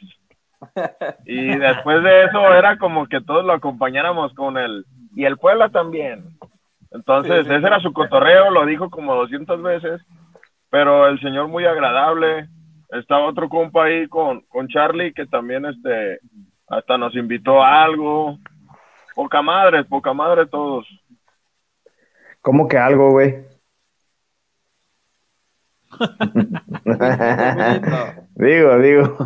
Y 1.25 1.57
después 1.57 2.01
de 2.01 2.23
eso 2.23 2.53
era 2.53 2.77
como 2.77 3.07
que 3.07 3.21
todos 3.21 3.45
lo 3.45 3.53
acompañáramos 3.53 4.33
con 4.33 4.57
el, 4.57 4.85
y 5.15 5.25
el 5.25 5.37
Puebla 5.37 5.69
también. 5.69 6.23
Entonces, 6.91 7.45
Sí, 7.45 7.49
sí. 7.49 7.55
ese 7.55 7.67
era 7.67 7.79
su 7.81 7.91
cotorreo, 7.91 8.49
lo 8.51 8.65
dijo 8.65 8.89
como 8.89 9.13
200 9.15 9.61
veces, 9.61 10.01
pero 10.69 11.07
el 11.07 11.19
señor 11.19 11.49
muy 11.49 11.65
agradable. 11.65 12.47
Estaba 12.89 13.25
otro 13.25 13.49
compa 13.49 13.85
ahí 13.85 14.07
con, 14.07 14.41
con 14.41 14.67
Charlie 14.69 15.13
que 15.13 15.25
también 15.25 15.65
este 15.65 16.19
hasta 16.67 16.97
nos 16.97 17.15
invitó 17.15 17.61
a 17.61 17.83
algo. 17.83 18.37
Poca 19.13 19.41
madre, 19.41 19.83
poca 19.83 20.13
madre 20.13 20.45
todos. 20.45 20.87
¿Cómo 22.41 22.65
que 22.67 22.77
algo, 22.77 23.11
güey? 23.11 23.43
digo, 28.35 28.79
digo. 28.79 29.17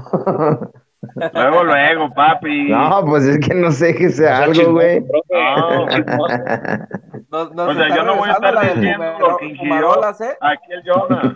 Luego, 1.34 1.63
luego, 1.63 2.13
papi. 2.13 2.69
No, 2.69 3.04
pues 3.06 3.23
es 3.23 3.39
que 3.39 3.56
no 3.56 3.71
sé 3.71 3.95
que 3.95 4.10
sea 4.10 4.43
algo, 4.43 4.73
güey. 4.73 5.02
No. 5.30 5.88
Nos, 7.32 7.54
nos 7.54 7.69
O 7.69 7.73
sea, 7.75 7.95
yo 7.95 8.04
no 8.04 8.15
voy 8.15 8.28
a 8.28 8.34
estar 8.34 8.75
diciendo 8.75 9.06
lo 9.19 9.38
que 9.38 9.45
ingirió 9.45 10.04
¿eh? 10.04 10.36
aquí 10.41 10.71
el 10.71 10.84
Jonah. 10.84 11.36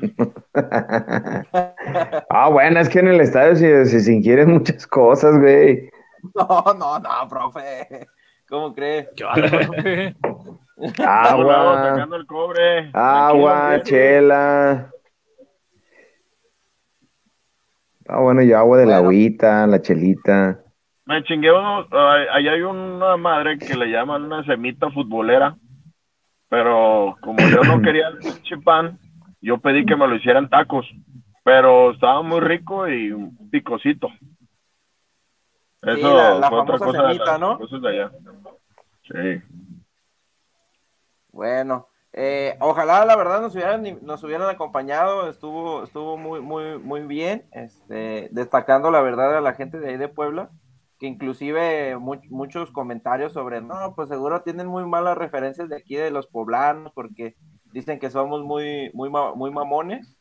Ah, 2.30 2.50
bueno, 2.50 2.80
es 2.80 2.90
que 2.90 3.00
en 3.00 3.08
el 3.10 3.22
estadio 3.22 3.56
se, 3.56 3.86
se, 3.86 4.00
se 4.00 4.14
ingieren 4.14 4.52
muchas 4.52 4.88
cosas, 4.88 5.40
güey. 5.40 5.92
No, 6.36 6.74
no, 6.74 7.00
no, 7.00 7.28
profe. 7.30 8.08
¿Cómo 8.48 8.74
cree? 8.74 9.10
Luego, 9.18 9.74
Agua, 11.06 11.82
sacando 11.82 12.16
el 12.16 12.26
cobre. 12.26 12.90
agua, 12.94 13.54
Tranquilo, 13.54 13.84
chela. 13.84 14.92
Ah, 18.08 18.20
bueno, 18.20 18.42
yo 18.44 18.58
agua 18.58 18.78
de 18.80 18.86
la 18.86 18.94
Bueno. 19.00 19.08
agüita, 19.10 19.68
la 19.68 19.82
chelita. 19.82 20.60
Me 21.06 21.24
chingué 21.24 21.52
uno, 21.52 21.86
ay, 21.92 22.26
ahí 22.32 22.48
hay 22.48 22.62
una 22.62 23.18
madre 23.18 23.60
que 23.60 23.76
le 23.76 23.88
llaman 23.88 24.24
una 24.24 24.44
semita 24.46 24.90
futbolera, 24.92 25.56
pero 26.50 27.18
como 27.22 27.40
yo 27.50 27.64
no 27.64 27.82
quería 27.82 28.08
el 28.08 28.18
pinche 28.20 28.58
pan, 28.64 28.98
yo 29.42 29.58
pedí 29.58 29.86
que 29.86 29.96
me 29.98 30.08
lo 30.08 30.16
hicieran 30.16 30.50
tacos, 30.50 30.86
pero 31.44 31.92
estaba 31.92 32.22
muy 32.22 32.40
rico 32.40 32.88
y 32.88 33.12
un 33.12 33.50
picosito. 33.50 34.08
Eso 35.86 36.16
la- 36.18 36.36
la 36.40 36.50
fue 36.50 36.60
otra 36.62 36.78
famosa 36.78 36.86
cosa 36.86 37.02
de 37.08 37.14
semita, 37.14 37.32
las 37.32 37.40
¿no? 37.40 37.58
cosas 37.60 37.82
de 37.82 37.90
allá. 37.90 38.12
Sí. 39.04 39.44
Bueno, 41.32 41.88
Eh, 42.16 42.56
ojalá 42.60 43.06
la 43.06 43.16
verdad 43.16 43.42
nos 43.42 43.56
hubieran, 43.56 43.84
nos 44.04 44.24
hubieran 44.24 44.48
acompañado, 44.48 45.28
estuvo, 45.28 45.82
estuvo 45.84 46.16
muy, 46.16 46.42
muy, 46.42 46.78
muy 46.78 47.02
bien, 47.08 47.48
este, 47.54 48.30
destacando 48.32 48.92
la 48.92 49.02
verdad 49.02 49.36
a 49.36 49.42
la 49.42 49.54
gente 49.54 49.80
de 49.80 49.90
ahí 49.90 49.98
de 49.98 50.10
Puebla, 50.10 50.52
que 51.00 51.08
inclusive 51.08 51.98
muchos 51.98 52.70
comentarios 52.70 53.34
sobre, 53.34 53.62
no, 53.62 53.96
pues 53.96 54.10
seguro 54.10 54.44
tienen 54.44 54.68
muy 54.68 54.86
malas 54.86 55.18
referencias 55.18 55.70
de 55.70 55.76
aquí 55.76 55.96
de 55.96 56.12
los 56.12 56.28
poblanos, 56.28 56.92
porque 56.94 57.36
dicen 57.72 57.98
que 57.98 58.12
somos 58.12 58.44
muy, 58.44 58.92
muy, 58.94 59.10
muy 59.10 59.50
mamones, 59.50 60.16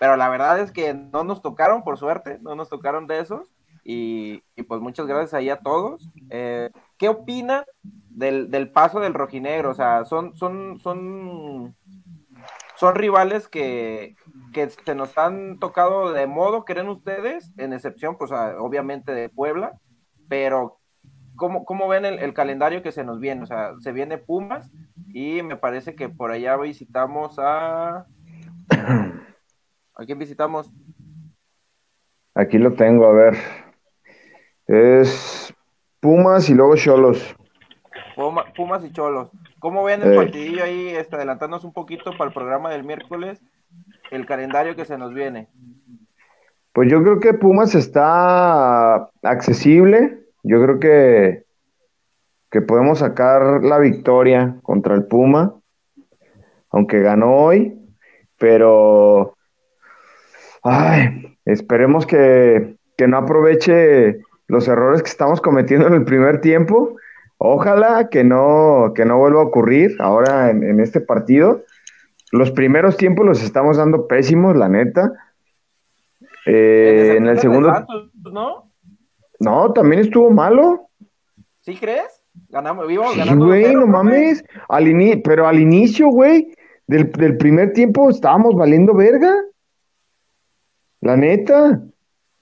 pero 0.00 0.16
la 0.16 0.28
verdad 0.28 0.58
es 0.58 0.72
que 0.72 0.94
no 0.94 1.22
nos 1.22 1.42
tocaron, 1.42 1.84
por 1.84 1.96
suerte, 1.96 2.40
no 2.42 2.56
nos 2.56 2.68
tocaron 2.68 3.06
de 3.06 3.20
esos, 3.20 3.52
y, 3.88 4.42
pues 4.64 4.80
muchas 4.80 5.06
gracias 5.06 5.32
ahí 5.32 5.48
a 5.48 5.60
todos. 5.60 6.10
Eh, 6.30 6.70
¿Qué 6.98 7.08
opina 7.08 7.64
del, 7.84 8.72
paso 8.72 8.98
del 8.98 9.14
rojinegro? 9.14 9.70
O 9.70 9.74
sea, 9.74 10.04
son, 10.04 10.34
son, 10.34 10.80
son, 10.80 11.76
son 12.74 12.94
rivales 12.96 13.46
que, 13.46 14.16
que 14.52 14.68
se 14.70 14.94
nos 14.96 15.16
han 15.16 15.60
tocado 15.60 16.12
de 16.12 16.26
modo, 16.26 16.64
¿creen 16.64 16.88
ustedes? 16.88 17.52
En 17.58 17.72
excepción, 17.72 18.18
pues 18.18 18.32
obviamente 18.32 19.12
de 19.12 19.28
Puebla, 19.28 19.78
pero 20.28 20.80
¿cómo, 21.36 21.64
cómo 21.64 21.86
ven 21.86 22.06
el, 22.06 22.34
calendario 22.34 22.82
que 22.82 22.90
se 22.90 23.04
nos 23.04 23.20
viene? 23.20 23.44
O 23.44 23.46
sea, 23.46 23.74
se 23.78 23.92
viene 23.92 24.18
Pumas 24.18 24.68
y 25.14 25.42
me 25.42 25.56
parece 25.56 25.94
que 25.94 26.08
por 26.08 26.32
allá 26.32 26.56
visitamos 26.56 27.38
a... 27.38 28.06
¿A 28.68 30.04
quién 30.04 30.18
visitamos? 30.18 30.74
Aquí 32.34 32.58
lo 32.58 32.74
tengo, 32.74 33.06
a 33.06 33.12
ver. 33.12 33.65
Es 34.66 35.54
Pumas 36.00 36.50
y 36.50 36.54
luego 36.54 36.76
Cholos. 36.76 37.36
Pumas 38.56 38.84
y 38.84 38.92
Cholos. 38.92 39.30
¿Cómo 39.58 39.84
ven 39.84 40.02
el 40.02 40.16
partidillo 40.16 40.64
ahí, 40.64 40.88
este, 40.88 41.16
adelantándonos 41.16 41.64
un 41.64 41.72
poquito 41.72 42.12
para 42.12 42.28
el 42.28 42.34
programa 42.34 42.70
del 42.70 42.84
miércoles, 42.84 43.40
el 44.10 44.26
calendario 44.26 44.74
que 44.74 44.84
se 44.84 44.98
nos 44.98 45.12
viene? 45.12 45.48
Pues 46.72 46.90
yo 46.90 47.02
creo 47.02 47.20
que 47.20 47.34
Pumas 47.34 47.74
está 47.74 49.10
accesible. 49.22 50.18
Yo 50.42 50.62
creo 50.62 50.78
que, 50.78 51.44
que 52.50 52.60
podemos 52.60 53.00
sacar 53.00 53.62
la 53.62 53.78
victoria 53.78 54.56
contra 54.62 54.94
el 54.94 55.06
Puma, 55.06 55.54
aunque 56.70 57.00
ganó 57.00 57.34
hoy, 57.34 57.78
pero 58.38 59.34
ay, 60.62 61.38
esperemos 61.44 62.06
que, 62.06 62.76
que 62.96 63.08
no 63.08 63.18
aproveche 63.18 64.20
los 64.48 64.68
errores 64.68 65.02
que 65.02 65.10
estamos 65.10 65.40
cometiendo 65.40 65.86
en 65.86 65.94
el 65.94 66.04
primer 66.04 66.40
tiempo. 66.40 66.96
Ojalá 67.38 68.08
que 68.08 68.24
no, 68.24 68.92
que 68.94 69.04
no 69.04 69.18
vuelva 69.18 69.40
a 69.40 69.44
ocurrir 69.44 69.96
ahora 69.98 70.50
en, 70.50 70.80
este 70.80 71.00
partido. 71.00 71.64
Los 72.32 72.50
primeros 72.50 72.96
tiempos 72.96 73.26
los 73.26 73.42
estamos 73.42 73.76
dando 73.76 74.06
pésimos, 74.06 74.56
la 74.56 74.68
neta. 74.68 75.12
Eh, 76.46 77.14
en 77.16 77.26
el 77.26 77.38
segundo. 77.40 77.72
¿no? 78.32 78.70
no, 79.40 79.72
también 79.72 80.00
estuvo 80.00 80.30
malo. 80.30 80.88
¿Sí 81.60 81.76
crees? 81.76 82.22
Ganamos, 82.48 82.86
vivos, 82.86 83.12
sí, 83.14 83.34
Güey, 83.34 83.74
no 83.74 83.86
mames. 83.86 84.44
Al 84.68 84.84
pero 85.24 85.46
al 85.46 85.58
inicio, 85.58 86.08
güey, 86.08 86.54
del, 86.86 87.10
del 87.12 87.36
primer 87.36 87.72
tiempo 87.72 88.08
estábamos 88.08 88.54
valiendo 88.54 88.94
verga. 88.94 89.34
La 91.00 91.16
neta. 91.16 91.82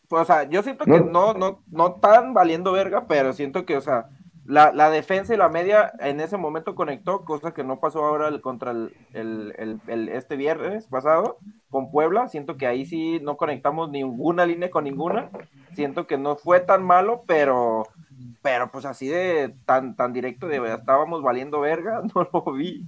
Pues, 0.08 0.22
o 0.22 0.24
sea, 0.24 0.48
yo 0.48 0.62
siento 0.62 0.84
que 0.84 1.00
no, 1.00 1.34
no, 1.34 1.62
no 1.70 1.94
tan 1.94 2.34
valiendo 2.34 2.72
verga, 2.72 3.06
pero 3.06 3.32
siento 3.32 3.64
que, 3.64 3.76
o 3.76 3.80
sea, 3.80 4.08
la, 4.46 4.72
la, 4.72 4.90
defensa 4.90 5.32
y 5.32 5.38
la 5.38 5.48
media 5.48 5.92
en 6.00 6.20
ese 6.20 6.36
momento 6.36 6.74
conectó, 6.74 7.24
cosa 7.24 7.54
que 7.54 7.64
no 7.64 7.80
pasó 7.80 8.04
ahora 8.04 8.30
contra 8.40 8.72
el, 8.72 8.94
el, 9.14 9.80
el, 9.86 10.08
este 10.10 10.36
viernes 10.36 10.86
pasado 10.88 11.38
con 11.70 11.90
Puebla. 11.90 12.28
Siento 12.28 12.58
que 12.58 12.66
ahí 12.66 12.84
sí 12.84 13.20
no 13.22 13.38
conectamos 13.38 13.90
ninguna 13.90 14.44
línea 14.44 14.70
con 14.70 14.84
ninguna. 14.84 15.30
Siento 15.72 16.06
que 16.06 16.18
no 16.18 16.36
fue 16.36 16.60
tan 16.60 16.84
malo, 16.84 17.24
pero, 17.26 17.84
pero 18.42 18.70
pues 18.70 18.84
así 18.84 19.08
de 19.08 19.54
tan, 19.64 19.96
tan 19.96 20.12
directo 20.12 20.46
de 20.46 20.58
estábamos 20.74 21.22
valiendo 21.22 21.60
verga, 21.60 22.02
no 22.14 22.28
lo 22.30 22.52
vi. 22.52 22.86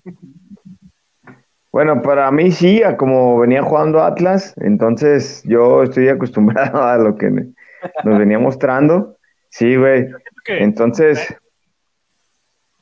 Bueno, 1.76 2.00
para 2.00 2.30
mí 2.30 2.52
sí, 2.52 2.82
a 2.82 2.96
como 2.96 3.38
venía 3.38 3.62
jugando 3.62 4.02
Atlas, 4.02 4.54
entonces 4.62 5.42
yo 5.44 5.82
estoy 5.82 6.08
acostumbrado 6.08 6.82
a 6.82 6.96
lo 6.96 7.18
que 7.18 7.28
nos 7.28 8.18
venía 8.18 8.38
mostrando. 8.38 9.18
Sí, 9.50 9.76
güey. 9.76 10.06
Entonces. 10.46 11.36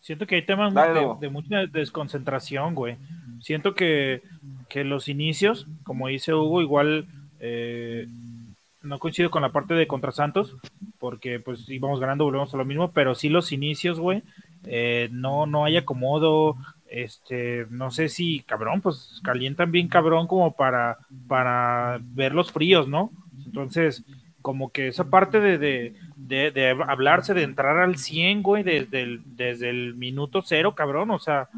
Siento 0.01 0.29
que 0.29 0.37
hay 0.37 0.43
temas 0.43 0.73
de, 1.19 1.29
mucha 1.29 1.67
desconcentración, 1.67 2.77
güey. 2.77 2.97
Siento 3.41 3.75
que, 3.75 4.23
los 4.73 5.09
inicios, 5.09 5.67
como 5.83 6.07
dice 6.07 6.33
Hugo, 6.33 6.63
igual 6.63 7.07
eh, 7.41 8.07
no 8.85 9.01
coincido 9.01 9.29
con 9.29 9.43
la 9.43 9.49
parte 9.49 9.75
de 9.75 9.89
contra 9.89 10.13
Santos, 10.13 10.57
porque 11.01 11.41
pues 11.41 11.69
íbamos 11.69 11.99
ganando, 11.99 12.27
volvemos 12.27 12.55
a 12.55 12.59
lo 12.59 12.65
mismo, 12.65 12.93
pero 12.93 13.17
sí 13.17 13.29
los 13.29 13.51
inicios, 13.51 13.99
güey, 13.99 14.23
eh, 14.67 15.09
no, 15.11 15.47
no 15.47 15.65
hay 15.65 15.79
acomodo, 15.79 16.55
este, 16.95 17.67
no 17.71 17.91
sé 17.91 18.09
si, 18.09 18.41
cabrón, 18.41 18.81
pues 18.81 19.21
calientan 19.25 19.73
bien 19.73 19.89
cabrón 19.89 20.29
como 20.29 20.55
para, 20.55 20.99
para 21.27 21.99
ver 22.01 22.33
los 22.33 22.53
fríos, 22.53 22.87
¿no? 22.87 23.11
Entonces, 23.45 24.05
como 24.41 24.71
que 24.71 24.87
esa 24.87 25.11
parte 25.11 25.41
de, 25.41 25.59
de, 25.59 26.51
de, 26.53 26.77
hablarse, 26.87 27.35
de 27.35 27.43
entrar 27.43 27.79
al 27.79 27.97
100, 27.97 28.43
güey, 28.45 28.63
desde 28.63 29.03
el, 29.03 29.23
desde 29.25 29.71
el 29.71 29.95
minuto 29.97 30.43
cero, 30.47 30.77
cabrón, 30.77 31.11
o 31.11 31.19
sea, 31.19 31.49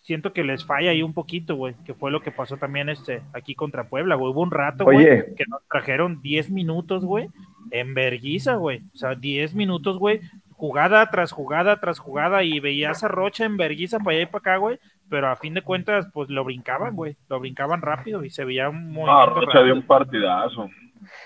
siento 0.00 0.32
que 0.32 0.42
les 0.42 0.64
falla 0.64 0.90
ahí 0.90 1.04
un 1.04 1.14
poquito, 1.14 1.54
güey, 1.54 1.74
que 1.86 1.94
fue 1.94 2.10
lo 2.10 2.20
que 2.20 2.32
pasó 2.32 2.56
también 2.56 2.88
este, 2.88 3.22
aquí 3.32 3.54
contra 3.54 3.88
Puebla, 3.88 4.16
güey, 4.16 4.32
hubo 4.32 4.42
un 4.42 4.50
rato, 4.50 4.84
güey, 4.84 5.06
que 5.36 5.44
nos 5.48 5.62
trajeron 5.70 6.20
10 6.20 6.50
minutos, 6.50 7.04
güey, 7.04 7.28
en 7.70 7.94
verguiza, 7.94 8.56
güey, 8.56 8.82
o 8.92 8.96
sea, 8.96 9.14
10 9.14 9.54
minutos, 9.54 9.98
güey, 9.98 10.20
jugada 10.64 11.10
tras 11.10 11.30
jugada 11.30 11.78
tras 11.78 11.98
jugada 11.98 12.42
y 12.42 12.58
veías 12.58 13.04
a 13.04 13.08
Rocha 13.08 13.44
en 13.44 13.58
verguiza 13.58 13.98
para 13.98 14.16
allá 14.16 14.22
y 14.22 14.26
para 14.26 14.38
acá, 14.38 14.56
güey, 14.56 14.78
pero 15.10 15.28
a 15.28 15.36
fin 15.36 15.52
de 15.52 15.60
cuentas, 15.60 16.08
pues 16.14 16.30
lo 16.30 16.42
brincaban, 16.42 16.96
güey, 16.96 17.18
lo 17.28 17.38
brincaban 17.38 17.82
rápido 17.82 18.24
y 18.24 18.30
se 18.30 18.46
veía 18.46 18.70
un 18.70 18.96
Ah, 19.06 19.26
Rocha 19.26 19.62
dio 19.62 19.74
un 19.74 19.86
partidazo. 19.86 20.70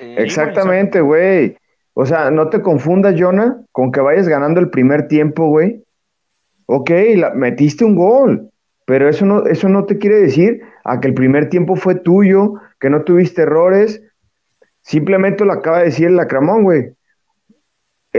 Exactamente, 0.01 1.01
güey. 1.01 1.57
O 1.95 2.05
sea, 2.05 2.33
no 2.33 2.49
te 2.49 2.63
confundas, 2.63 3.15
Jonah, 3.17 3.59
con 3.71 3.93
que 3.93 4.01
vayas 4.01 4.29
ganando 4.29 4.59
el 4.59 4.71
primer 4.71 5.07
tiempo, 5.07 5.47
güey. 5.47 5.85
Ok, 6.67 6.91
metiste 7.37 7.85
un 7.85 7.95
gol, 7.95 8.51
pero 8.87 9.09
eso 9.09 9.25
no, 9.25 9.47
eso 9.47 9.69
no 9.69 9.85
te 9.85 9.99
quiere 9.99 10.17
decir 10.17 10.63
a 10.83 10.99
que 10.99 11.07
el 11.07 11.15
primer 11.15 11.49
tiempo 11.49 11.77
fue 11.77 11.95
tuyo, 11.95 12.55
que 12.81 12.91
no 12.91 13.05
tuviste 13.05 13.43
errores. 13.43 14.03
Simplemente 14.83 15.45
lo 15.45 15.53
acaba 15.53 15.79
de 15.79 15.85
decir 15.85 16.09
el 16.09 16.17
Lacramón, 16.17 16.65
güey 16.65 16.98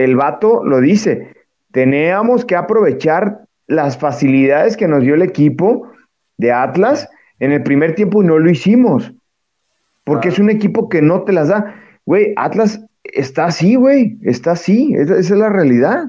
el 0.03 0.15
vato 0.15 0.63
lo 0.63 0.79
dice, 0.79 1.35
teníamos 1.71 2.45
que 2.45 2.55
aprovechar 2.55 3.41
las 3.67 3.97
facilidades 3.97 4.75
que 4.75 4.87
nos 4.87 5.03
dio 5.03 5.15
el 5.15 5.21
equipo 5.21 5.87
de 6.37 6.51
Atlas 6.51 7.07
en 7.39 7.51
el 7.51 7.63
primer 7.63 7.95
tiempo 7.95 8.23
y 8.23 8.25
no 8.25 8.39
lo 8.39 8.49
hicimos. 8.49 9.11
Porque 10.03 10.29
es 10.29 10.39
un 10.39 10.49
equipo 10.49 10.89
que 10.89 11.01
no 11.01 11.23
te 11.23 11.33
las 11.33 11.49
da. 11.49 11.75
Güey, 12.05 12.33
Atlas 12.35 12.83
está 13.03 13.45
así, 13.45 13.75
güey, 13.75 14.17
está 14.23 14.51
así, 14.51 14.93
esa, 14.95 15.17
es 15.17 15.29
la 15.29 15.49
realidad. 15.49 16.05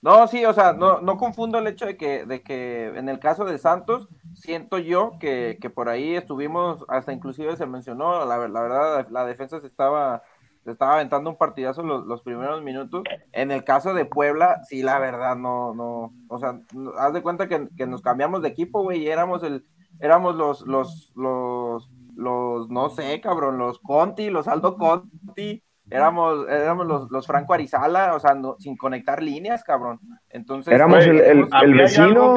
No, 0.00 0.26
sí, 0.26 0.44
o 0.44 0.52
sea, 0.52 0.72
no, 0.72 1.00
no 1.00 1.16
confundo 1.16 1.58
el 1.58 1.66
hecho 1.66 1.86
de 1.86 1.96
que, 1.96 2.24
de 2.24 2.42
que 2.42 2.86
en 2.96 3.08
el 3.08 3.20
caso 3.20 3.44
de 3.44 3.58
Santos, 3.58 4.08
siento 4.34 4.78
yo 4.78 5.12
que, 5.20 5.58
por 5.74 5.88
ahí 5.88 6.16
estuvimos, 6.16 6.84
hasta 6.88 7.12
inclusive 7.12 7.56
se 7.56 7.66
mencionó, 7.66 8.24
la, 8.24 8.48
la 8.48 8.62
verdad, 8.62 9.06
la 9.10 9.26
defensa 9.26 9.60
se 9.60 9.66
estaba 9.66 10.22
se 10.64 10.70
estaba 10.70 10.94
aventando 10.94 11.30
un 11.30 11.36
partidazo 11.36 11.82
los, 11.82 12.06
los, 12.06 12.22
primeros 12.22 12.62
minutos. 12.62 13.02
En 13.32 13.50
el 13.50 13.64
caso 13.64 13.94
de 13.94 14.04
Puebla, 14.04 14.60
sí, 14.64 14.82
la 14.82 14.98
verdad, 14.98 15.36
no, 15.36 15.74
no, 15.74 16.12
o 16.28 16.38
sea, 16.38 16.60
haz 16.98 17.12
de 17.12 17.22
cuenta 17.22 17.48
que, 17.48 17.68
que 17.76 17.86
nos 17.86 18.00
cambiamos 18.00 18.42
de 18.42 18.48
equipo, 18.48 18.82
güey, 18.82 19.02
y 19.02 19.08
éramos 19.08 19.42
el, 19.42 19.64
éramos 20.00 20.36
los, 20.36 20.66
los, 20.66 21.12
los, 21.16 21.90
los, 22.16 22.68
no 22.70 22.90
sé, 22.90 23.20
cabrón, 23.20 23.58
los 23.58 23.78
Conti, 23.80 24.30
los 24.30 24.46
Aldo 24.46 24.76
Conti, 24.76 25.62
éramos, 25.90 26.48
éramos 26.48 26.86
los, 26.86 27.10
los 27.10 27.26
Franco 27.26 27.54
Arizala, 27.54 28.14
o 28.14 28.20
sea, 28.20 28.36
sin 28.58 28.76
conectar 28.76 29.22
líneas, 29.22 29.64
cabrón. 29.64 29.98
Entonces, 30.30 30.72
éramos 30.72 31.04
el, 31.04 31.20
el, 31.20 31.48
el 31.62 31.74
vecino. 31.74 32.36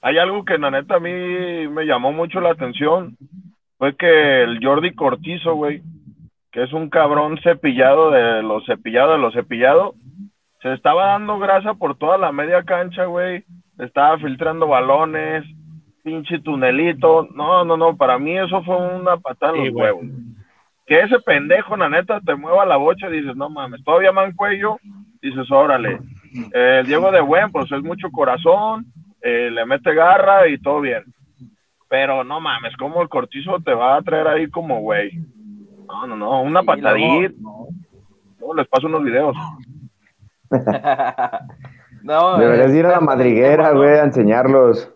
Hay 0.00 0.16
algo, 0.16 0.44
que, 0.44 0.58
la 0.58 0.70
neta, 0.70 0.96
a 0.96 1.00
mí 1.00 1.10
me 1.68 1.84
llamó 1.84 2.12
mucho 2.12 2.40
la 2.40 2.50
atención, 2.50 3.16
fue 3.78 3.96
que 3.96 4.44
el 4.44 4.60
Jordi 4.62 4.94
Cortizo, 4.94 5.54
güey, 5.54 5.82
que 6.52 6.62
es 6.62 6.72
un 6.72 6.88
cabrón 6.88 7.38
cepillado 7.42 8.10
de 8.10 8.42
los 8.42 8.64
cepillados 8.66 9.16
de 9.16 9.22
los 9.22 9.34
cepillados, 9.34 9.94
se 10.62 10.72
estaba 10.72 11.08
dando 11.08 11.38
grasa 11.38 11.74
por 11.74 11.96
toda 11.96 12.18
la 12.18 12.32
media 12.32 12.62
cancha, 12.64 13.04
güey. 13.04 13.44
Estaba 13.78 14.18
filtrando 14.18 14.66
balones, 14.66 15.44
pinche 16.02 16.40
tunelito. 16.40 17.28
No, 17.34 17.64
no, 17.64 17.76
no, 17.76 17.96
para 17.96 18.18
mí 18.18 18.36
eso 18.36 18.62
fue 18.64 18.76
una 18.76 19.18
patada 19.18 19.56
en 19.56 19.66
los 19.66 19.74
huevos. 19.74 20.04
Que 20.86 21.00
ese 21.00 21.20
pendejo, 21.20 21.76
la 21.76 21.88
neta, 21.88 22.20
te 22.20 22.34
mueva 22.34 22.66
la 22.66 22.76
bocha 22.76 23.08
y 23.08 23.20
dices, 23.20 23.36
no 23.36 23.50
mames, 23.50 23.84
todavía 23.84 24.10
man 24.10 24.32
cuello, 24.34 24.78
dices, 25.22 25.50
órale. 25.50 26.00
Eh, 26.52 26.82
Diego 26.86 27.12
de 27.12 27.20
Buen, 27.20 27.52
pues 27.52 27.70
es 27.70 27.82
mucho 27.82 28.10
corazón, 28.10 28.86
eh, 29.22 29.50
le 29.52 29.64
mete 29.64 29.94
garra 29.94 30.48
y 30.48 30.58
todo 30.58 30.80
bien. 30.80 31.04
Pero 31.88 32.24
no 32.24 32.40
mames, 32.40 32.76
como 32.76 33.00
el 33.02 33.08
cortizo 33.08 33.60
te 33.60 33.74
va 33.74 33.96
a 33.96 34.02
traer 34.02 34.26
ahí 34.28 34.48
como 34.48 34.80
güey. 34.80 35.10
No, 35.88 36.06
no, 36.06 36.16
no, 36.16 36.42
una 36.42 36.62
patadita. 36.62 37.34
No, 37.40 38.54
les 38.54 38.68
paso 38.68 38.86
unos 38.86 39.02
videos. 39.02 39.34
no, 42.02 42.38
Deberías 42.38 42.74
ir 42.74 42.86
a 42.86 42.92
la 42.92 43.00
madriguera, 43.00 43.72
güey, 43.72 43.98
a 43.98 44.04
enseñarlos. 44.04 44.92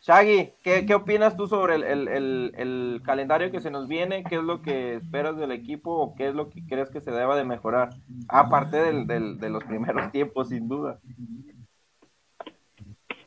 Shaggy, 0.00 0.48
¿qué, 0.62 0.94
opinas 0.94 1.36
tú 1.36 1.46
sobre 1.46 1.74
el, 1.74 3.02
calendario 3.04 3.50
que 3.50 3.60
se 3.60 3.70
nos 3.70 3.86
viene? 3.86 4.24
¿Qué 4.24 4.36
es 4.36 4.42
lo 4.42 4.62
que 4.62 4.94
esperas 4.94 5.36
del 5.36 5.52
equipo 5.52 5.92
o 5.92 6.14
qué 6.14 6.28
es 6.28 6.34
lo 6.34 6.48
que 6.48 6.64
crees 6.66 6.88
que 6.88 7.02
se 7.02 7.10
deba 7.10 7.36
de 7.36 7.44
mejorar? 7.44 7.90
Aparte 8.28 8.78
de 8.78 9.50
los 9.50 9.64
primeros 9.64 10.10
tiempos, 10.12 10.48
sin 10.48 10.66
duda. 10.66 10.98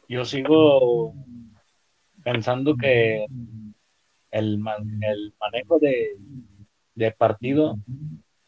Yo 0.09 0.25
sigo 0.25 1.13
pensando 2.23 2.75
que 2.75 3.27
el, 4.31 4.59
el 5.01 5.33
manejo 5.39 5.79
de, 5.79 6.17
de 6.95 7.11
partido 7.11 7.77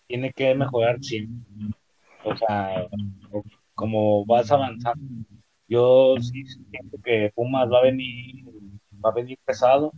tiene 0.07 0.33
que 0.33 0.55
mejorar 0.55 1.01
siempre. 1.01 1.43
O 2.23 2.35
sea, 2.35 2.87
como 3.75 4.25
vas 4.25 4.51
avanzando 4.51 5.25
yo 5.67 6.15
sí 6.21 6.45
siento 6.45 6.97
que 7.03 7.31
Pumas 7.33 7.67
va 7.71 7.79
a 7.79 7.83
venir, 7.83 8.45
va 9.03 9.09
a 9.09 9.13
venir 9.13 9.39
pesado 9.43 9.91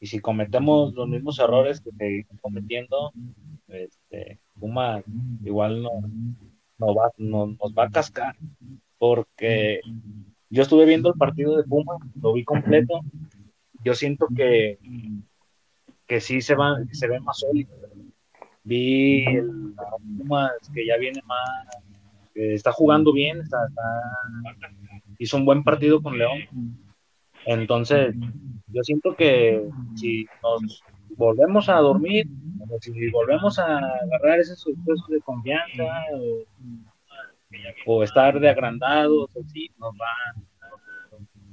y 0.00 0.06
si 0.06 0.20
cometemos 0.20 0.92
los 0.94 1.08
mismos 1.08 1.38
errores 1.38 1.80
que 1.80 1.90
seguimos 1.92 2.40
cometiendo, 2.42 3.12
este, 3.68 4.38
Pumas 4.58 5.02
igual 5.42 5.82
no, 5.82 5.90
no 6.78 6.94
va, 6.94 7.10
no, 7.16 7.46
nos 7.46 7.72
va 7.72 7.84
a 7.84 7.90
cascar 7.90 8.36
porque 8.98 9.80
yo 10.50 10.62
estuve 10.62 10.84
viendo 10.84 11.10
el 11.10 11.18
partido 11.18 11.56
de 11.56 11.64
Pumas, 11.64 11.98
lo 12.20 12.32
vi 12.32 12.44
completo, 12.44 13.00
yo 13.84 13.94
siento 13.94 14.26
que, 14.34 14.78
que 16.06 16.20
sí 16.20 16.40
se, 16.40 16.54
va, 16.54 16.76
se 16.92 17.08
ve 17.08 17.20
más 17.20 17.38
sólido. 17.38 17.70
Vi 18.64 19.24
el 19.24 19.74
Pumas 20.18 20.52
que 20.74 20.86
ya 20.86 20.96
viene 20.98 21.22
más, 21.26 21.66
que 22.34 22.54
está 22.54 22.72
jugando 22.72 23.12
bien, 23.12 23.40
está 23.40 23.58
hizo 25.18 25.36
un 25.36 25.44
buen 25.44 25.62
partido 25.62 26.00
con 26.00 26.16
León. 26.16 26.38
Entonces, 27.44 28.14
yo 28.68 28.82
siento 28.82 29.14
que 29.14 29.68
si 29.96 30.26
nos 30.42 30.82
volvemos 31.16 31.68
a 31.68 31.76
dormir, 31.76 32.26
si 32.80 33.10
volvemos 33.10 33.58
a 33.58 33.78
agarrar 33.78 34.38
ese 34.40 34.54
suceso 34.56 35.04
de 35.08 35.20
confianza 35.20 35.84
o, 37.86 38.02
estar 38.02 38.38
de 38.38 38.48
agrandados, 38.48 39.30
así, 39.36 39.70
nos 39.78 39.92
va, 39.94 40.42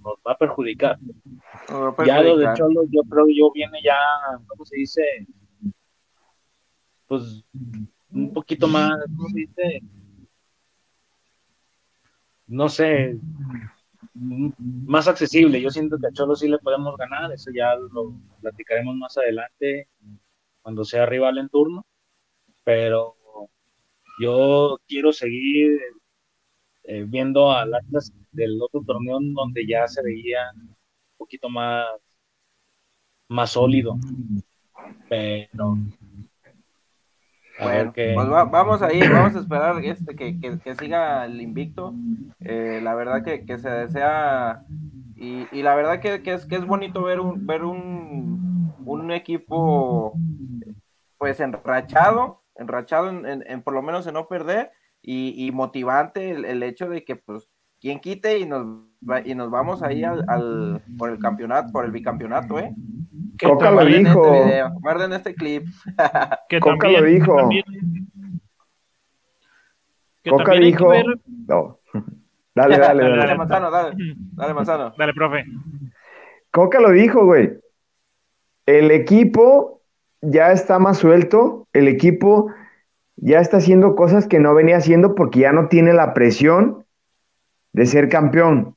nos 0.05 0.15
va 0.25 0.31
a 0.31 0.37
perjudicar. 0.37 0.97
Ya 2.05 2.21
lo 2.21 2.37
de 2.37 2.47
Cholo, 2.53 2.83
yo 2.89 3.01
creo 3.09 3.25
yo 3.27 3.51
viene 3.51 3.79
ya, 3.83 3.97
¿cómo 4.47 4.63
se 4.65 4.77
dice? 4.77 5.01
Pues 7.07 7.43
un 8.11 8.33
poquito 8.33 8.67
más, 8.67 8.93
¿cómo 9.17 9.27
se 9.29 9.39
dice? 9.39 9.81
no 12.47 12.69
sé, 12.69 13.17
más 14.13 15.07
accesible. 15.07 15.61
Yo 15.61 15.69
siento 15.69 15.97
que 15.97 16.07
a 16.07 16.11
Cholo 16.11 16.35
sí 16.35 16.47
le 16.47 16.59
podemos 16.59 16.95
ganar, 16.97 17.31
eso 17.31 17.51
ya 17.53 17.75
lo 17.75 18.13
platicaremos 18.41 18.95
más 18.95 19.17
adelante 19.17 19.87
cuando 20.61 20.83
sea 20.83 21.05
rival 21.05 21.37
en 21.37 21.49
turno, 21.49 21.85
pero 22.63 23.15
yo 24.21 24.79
quiero 24.87 25.11
seguir 25.11 25.79
eh, 26.87 27.03
viendo 27.07 27.51
al 27.51 27.73
Atlas 27.73 28.13
del 28.31 28.61
otro 28.61 28.81
torneo 28.85 29.19
donde 29.21 29.65
ya 29.67 29.87
se 29.87 30.03
veía 30.03 30.39
un 30.55 30.75
poquito 31.17 31.49
más, 31.49 31.85
más 33.27 33.51
sólido, 33.51 33.97
pero 35.09 35.77
bueno, 37.57 37.93
pues 37.93 38.29
vamos 38.29 38.81
a 38.81 38.93
ir, 38.93 39.09
vamos 39.09 39.35
a 39.35 39.39
esperar 39.39 39.83
este, 39.83 40.15
que, 40.15 40.39
que, 40.39 40.75
siga 40.75 41.25
el 41.25 41.41
invicto. 41.41 41.93
Eh, 42.41 42.81
la 42.83 42.95
verdad 42.95 43.23
que, 43.23 43.57
se 43.57 43.69
desea 43.69 44.65
y, 45.15 45.47
y, 45.51 45.61
la 45.61 45.75
verdad 45.75 46.01
que, 46.01 46.21
es, 46.33 46.45
que 46.45 46.55
es 46.55 46.65
bonito 46.65 47.03
ver 47.03 47.21
un, 47.21 47.47
ver 47.47 47.63
un, 47.63 48.73
un 48.85 49.11
equipo 49.11 50.13
pues 51.17 51.39
enrachado, 51.39 52.43
enrachado 52.55 53.09
en, 53.09 53.61
por 53.63 53.73
lo 53.73 53.81
menos 53.81 54.05
en 54.05 54.15
no 54.15 54.27
perder 54.27 54.71
y, 55.07 55.51
motivante 55.51 56.31
el, 56.31 56.63
hecho 56.63 56.89
de 56.89 57.03
que 57.03 57.15
pues 57.15 57.47
quien 57.79 57.99
quite 57.99 58.39
y 58.39 58.45
nos, 58.45 58.65
y 59.23 59.35
nos 59.35 59.51
vamos 59.51 59.83
ahí 59.83 60.03
al, 60.03 60.25
al, 60.27 60.81
por 60.97 61.11
el 61.11 61.19
campeonato, 61.19 61.71
por 61.71 61.85
el 61.85 61.91
bicampeonato, 61.91 62.57
¿eh? 62.57 62.73
Coca 63.43 63.71
lo 63.71 63.85
dijo. 63.85 64.33
Este 64.33 64.63
Guarden 64.81 65.13
este 65.13 65.35
clip. 65.35 65.67
que 66.49 66.59
Coca 66.59 66.89
lo 66.89 67.03
dijo. 67.03 67.49
Coca 70.29 70.53
dijo. 70.53 70.91
No. 71.47 71.79
Dale, 72.55 72.77
dale, 72.77 73.03
dale. 73.03 73.17
Dale, 73.17 73.35
Manzano, 73.35 73.69
dale. 73.69 73.95
Dale, 74.31 74.53
Manzano. 74.53 74.93
Dale, 74.97 75.13
profe. 75.13 75.43
Coca 76.51 76.79
lo 76.79 76.91
dijo, 76.91 77.25
güey. 77.25 77.51
El 78.65 78.91
equipo 78.91 79.81
ya 80.21 80.53
está 80.53 80.79
más 80.79 80.99
suelto. 80.99 81.67
El 81.73 81.89
equipo 81.89 82.49
ya 83.17 83.39
está 83.39 83.57
haciendo 83.57 83.95
cosas 83.95 84.27
que 84.27 84.39
no 84.39 84.53
venía 84.53 84.77
haciendo 84.77 85.15
porque 85.15 85.41
ya 85.41 85.51
no 85.51 85.67
tiene 85.67 85.93
la 85.93 86.13
presión 86.13 86.85
de 87.73 87.85
ser 87.85 88.09
campeón. 88.09 88.75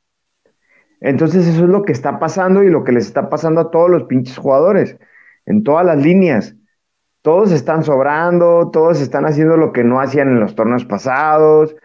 Entonces 1.00 1.46
eso 1.46 1.64
es 1.64 1.70
lo 1.70 1.82
que 1.82 1.92
está 1.92 2.18
pasando 2.18 2.62
y 2.62 2.70
lo 2.70 2.84
que 2.84 2.92
les 2.92 3.06
está 3.06 3.30
pasando 3.30 3.60
a 3.60 3.70
todos 3.70 3.90
los 3.90 4.04
pinches 4.04 4.36
jugadores, 4.36 4.96
en 5.46 5.62
todas 5.62 5.86
las 5.86 5.98
líneas. 5.98 6.56
Todos 7.22 7.52
están 7.52 7.84
sobrando, 7.84 8.70
todos 8.72 9.00
están 9.00 9.26
haciendo 9.26 9.56
lo 9.56 9.72
que 9.72 9.84
no 9.84 10.00
hacían 10.00 10.28
en 10.28 10.40
los 10.40 10.54
torneos 10.54 10.84
pasados, 10.84 11.76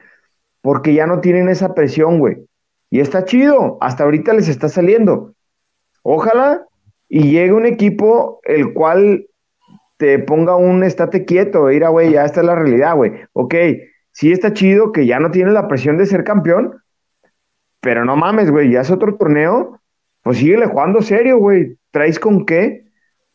porque 0.62 0.94
ya 0.94 1.06
no 1.06 1.20
tienen 1.20 1.50
esa 1.50 1.74
presión, 1.76 2.20
güey. 2.20 2.48
Y 2.90 3.00
está 3.00 3.26
chido, 3.26 3.78
hasta 3.82 4.04
ahorita 4.04 4.34
les 4.34 4.48
está 4.48 4.70
saliendo. 4.70 5.34
Ojalá 6.04 6.66
y 7.10 7.30
llegue 7.30 7.54
un 7.54 7.66
equipo 7.66 8.40
el 8.44 8.74
cual 8.74 9.28
te 10.04 10.20
ponga 10.20 10.58
un 10.58 10.84
estate 10.84 11.24
quieto, 11.24 11.72
ir 11.72 11.86
a, 11.86 11.88
güey, 11.88 12.12
ya 12.12 12.26
esta 12.26 12.42
es 12.42 12.46
la 12.46 12.56
realidad, 12.56 12.94
güey. 12.94 13.14
Ok, 13.32 13.56
sí 14.12 14.34
está 14.34 14.52
chido 14.52 14.92
que 14.92 15.06
ya 15.06 15.18
no 15.18 15.32
tiene 15.32 15.52
la 15.52 15.70
presión 15.70 15.98
de 15.98 16.06
ser 16.06 16.26
campeón, 16.26 16.82
pero 17.80 18.04
no 18.04 18.18
mames, 18.18 18.52
güey, 18.52 18.70
ya 18.70 18.82
es 18.82 18.92
otro 18.92 19.16
torneo. 19.16 19.80
Pues 20.22 20.40
síguele 20.40 20.66
jugando 20.66 21.02
serio, 21.02 21.38
güey. 21.38 21.78
¿Traes 21.92 22.20
con 22.20 22.46
qué? 22.46 22.84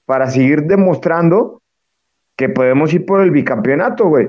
Para 0.05 0.27
seguir 0.29 0.65
demostrando 0.65 1.63
que 2.37 2.51
podemos 2.51 2.93
ir 2.93 3.07
por 3.07 3.23
el 3.23 3.31
bicampeonato, 3.31 4.07
güey. 4.07 4.29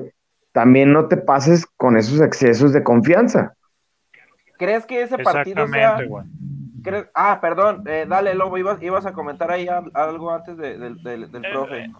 También 0.53 0.93
no 0.93 1.09
te 1.09 1.17
pases 1.17 1.65
con 1.65 1.97
esos 1.97 2.21
excesos 2.21 2.71
de 2.71 2.83
confianza. 2.83 3.53
¿Crees 4.57 4.85
que 4.85 5.01
ese 5.01 5.17
partido 5.17 5.67
sea... 5.67 5.97
Ah, 7.15 7.39
perdón, 7.41 7.83
eh, 7.87 8.05
dale, 8.07 8.35
Lobo, 8.35 8.57
ibas, 8.57 9.05
a 9.05 9.13
comentar 9.13 9.51
ahí 9.51 9.67
algo 9.93 10.31
antes 10.31 10.57
del 10.57 10.97
eh, 11.05 11.49
profe. 11.51 11.83
Eh, 11.83 11.91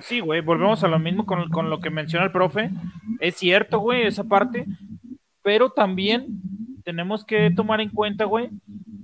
sí, 0.00 0.20
güey, 0.20 0.40
volvemos 0.40 0.82
a 0.84 0.88
lo 0.88 0.98
mismo 0.98 1.26
con, 1.26 1.48
con 1.50 1.70
lo 1.70 1.80
que 1.80 1.90
menciona 1.90 2.24
el 2.24 2.32
profe. 2.32 2.70
Es 3.20 3.36
cierto, 3.36 3.78
güey, 3.78 4.06
esa 4.06 4.24
parte, 4.24 4.66
pero 5.42 5.70
también 5.70 6.26
tenemos 6.84 7.24
que 7.24 7.50
tomar 7.50 7.80
en 7.80 7.90
cuenta, 7.90 8.24
güey, 8.24 8.50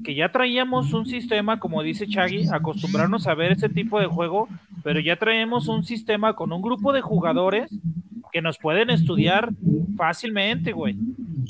que 0.05 0.15
ya 0.15 0.31
traíamos 0.31 0.93
un 0.93 1.07
sistema, 1.07 1.59
como 1.59 1.83
dice 1.83 2.07
Chaggy, 2.07 2.49
acostumbrarnos 2.53 3.27
a 3.27 3.35
ver 3.35 3.53
ese 3.53 3.69
tipo 3.69 4.01
de 4.01 4.07
juego, 4.07 4.49
pero 4.83 5.01
ya 5.01 5.17
traemos 5.17 5.69
un 5.69 5.85
sistema 5.85 6.35
con 6.35 6.53
un 6.53 6.63
grupo 6.63 6.93
de 6.93 7.01
jugadores 7.01 7.71
que 8.33 8.43
nos 8.43 8.59
pueden 8.59 8.91
estudiar 8.91 9.51
fácilmente, 9.97 10.73
güey. 10.73 10.97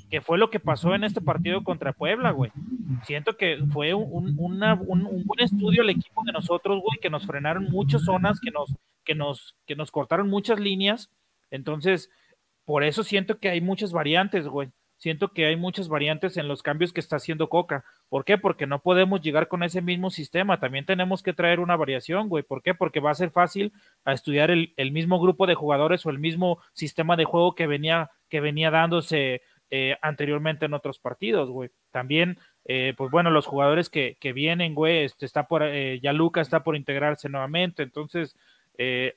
Que 0.09 0.21
fue 0.21 0.39
lo 0.39 0.51
que 0.51 0.61
pasó 0.61 0.95
en 0.95 1.05
este 1.05 1.21
partido 1.21 1.63
contra 1.63 1.93
Puebla, 1.93 2.31
güey. 2.31 2.51
Siento 3.05 3.37
que 3.37 3.59
fue 3.73 3.95
un, 3.95 4.35
un, 4.39 5.25
buen 5.25 5.41
estudio 5.41 5.83
el 5.83 5.91
equipo 5.91 6.23
de 6.25 6.33
nosotros, 6.33 6.81
güey, 6.81 6.99
que 7.01 7.11
nos 7.11 7.27
frenaron 7.27 7.65
muchas 7.71 8.03
zonas, 8.03 8.41
que 8.41 8.51
nos, 8.51 8.75
que 9.05 9.15
nos, 9.15 9.57
que 9.67 9.77
nos 9.77 9.91
cortaron 9.91 10.29
muchas 10.29 10.59
líneas. 10.61 11.11
Entonces, 11.51 12.11
por 12.65 12.85
eso 12.85 13.03
siento 13.03 13.39
que 13.39 13.51
hay 13.51 13.61
muchas 13.61 13.93
variantes, 13.93 14.47
güey 14.47 14.71
siento 15.01 15.33
que 15.33 15.47
hay 15.47 15.57
muchas 15.57 15.89
variantes 15.89 16.37
en 16.37 16.47
los 16.47 16.63
cambios 16.63 16.93
que 16.93 17.01
está 17.01 17.17
haciendo 17.17 17.49
Coca. 17.49 17.85
¿Por 18.11 18.25
qué? 18.25 18.37
Porque 18.37 18.67
no 18.67 18.83
podemos 18.83 19.23
llegar 19.23 19.49
con 19.49 19.63
ese 19.63 19.81
mismo 19.81 20.11
sistema. 20.11 20.61
También 20.61 20.85
tenemos 20.85 21.23
que 21.23 21.33
traer 21.33 21.59
una 21.59 21.75
variación, 21.75 22.29
güey. 22.29 22.45
¿Por 22.45 22.63
qué? 22.63 22.75
Porque 22.75 23.01
va 23.01 23.11
a 23.11 23.15
ser 23.15 23.31
fácil 23.31 23.73
estudiar 24.05 24.51
el, 24.51 24.93
mismo 24.93 25.19
grupo 25.19 25.47
de 25.47 25.55
jugadores 25.55 26.05
o 26.05 26.11
el 26.11 26.19
mismo 26.19 26.59
sistema 26.75 27.17
de 27.17 27.25
juego 27.25 27.55
que 27.55 27.67
venía, 27.67 28.11
que 28.29 28.41
venía 28.41 28.71
dándose 28.71 29.41
eh, 29.71 29.97
anteriormente 30.03 30.67
en 30.67 30.75
otros 30.75 30.99
partidos, 30.99 31.49
güey. 31.49 31.71
También, 31.91 32.39
eh, 32.65 32.95
pues 32.97 33.11
bueno, 33.11 33.31
los 33.31 33.47
jugadores 33.47 33.89
que, 33.89 34.17
que 34.21 34.33
vienen, 34.33 34.75
güey, 34.75 35.05
este, 35.05 35.27
está 35.27 35.47
por, 35.47 35.63
eh, 35.63 36.01
ya 36.01 36.13
Luca 36.13 36.41
está 36.41 36.63
por 36.63 36.77
integrarse 36.77 37.29
nuevamente. 37.29 37.83
Entonces, 37.83 38.37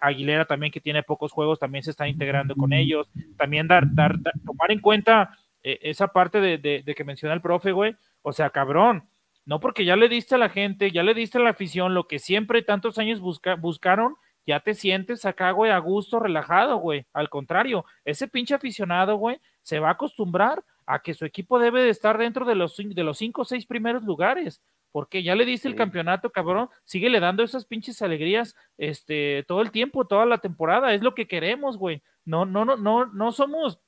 Aguilera 0.01 0.43
también 0.43 0.73
que 0.73 0.81
tiene 0.81 1.03
pocos 1.03 1.31
juegos 1.31 1.57
también 1.57 1.85
se 1.85 1.91
está 1.91 2.07
integrando 2.09 2.53
con 2.53 2.73
ellos. 2.73 3.09
También 3.37 3.65
dar, 3.65 3.85
dar 3.93 4.19
tomar 4.45 4.71
en 4.71 4.79
cuenta 4.79 5.37
esa 5.61 6.09
parte 6.09 6.41
de, 6.41 6.57
de, 6.57 6.95
que 6.95 7.03
menciona 7.05 7.33
el 7.33 7.39
profe, 7.39 7.71
güey, 7.71 7.95
o 8.23 8.33
sea, 8.33 8.49
cabrón, 8.49 9.07
no 9.45 9.61
porque 9.61 9.85
ya 9.85 9.95
le 9.95 10.09
diste 10.09 10.35
a 10.35 10.37
la 10.37 10.49
gente, 10.49 10.91
ya 10.91 11.01
le 11.01 11.13
diste 11.13 11.37
a 11.37 11.41
la 11.41 11.51
afición 11.51 11.93
lo 11.93 12.09
que 12.09 12.19
siempre 12.19 12.61
tantos 12.61 12.97
años 12.97 13.21
busca, 13.21 13.55
buscaron, 13.55 14.15
ya 14.45 14.59
te 14.59 14.73
sientes 14.73 15.25
acá, 15.25 15.51
güey, 15.51 15.71
a 15.71 15.77
gusto, 15.77 16.19
relajado, 16.19 16.77
güey. 16.77 17.05
Al 17.13 17.29
contrario, 17.29 17.85
ese 18.03 18.27
pinche 18.27 18.53
aficionado, 18.53 19.15
güey, 19.15 19.39
se 19.61 19.79
va 19.79 19.89
a 19.89 19.93
acostumbrar 19.93 20.63
a 20.85 20.99
que 20.99 21.13
su 21.13 21.25
equipo 21.25 21.59
debe 21.59 21.81
de 21.83 21.89
estar 21.89 22.17
dentro 22.17 22.45
de 22.45 22.55
los, 22.55 22.75
de 22.77 23.03
los 23.03 23.17
cinco 23.17 23.43
o 23.43 23.45
seis 23.45 23.65
primeros 23.65 24.03
lugares. 24.03 24.61
Porque 24.91 25.23
ya 25.23 25.33
le 25.33 25.45
diste 25.45 25.67
el 25.67 25.75
campeonato, 25.75 26.29
cabrón, 26.29 26.69
sigue 26.83 27.09
le 27.09 27.19
dando 27.19 27.41
esas 27.41 27.65
pinches 27.65 28.01
alegrías 28.03 28.55
este, 28.77 29.43
todo 29.47 29.61
el 29.61 29.71
tiempo, 29.71 30.05
toda 30.05 30.27
la 30.27 30.37
temporada. 30.37 30.93
Es 30.93 31.01
lo 31.01 31.15
que 31.15 31.27
queremos, 31.27 31.77
güey. 31.77 32.03
No, 32.25 32.45
no, 32.45 32.63
no, 32.63 32.77
no, 32.77 33.07
no 33.07 33.31
somos, 33.31 33.79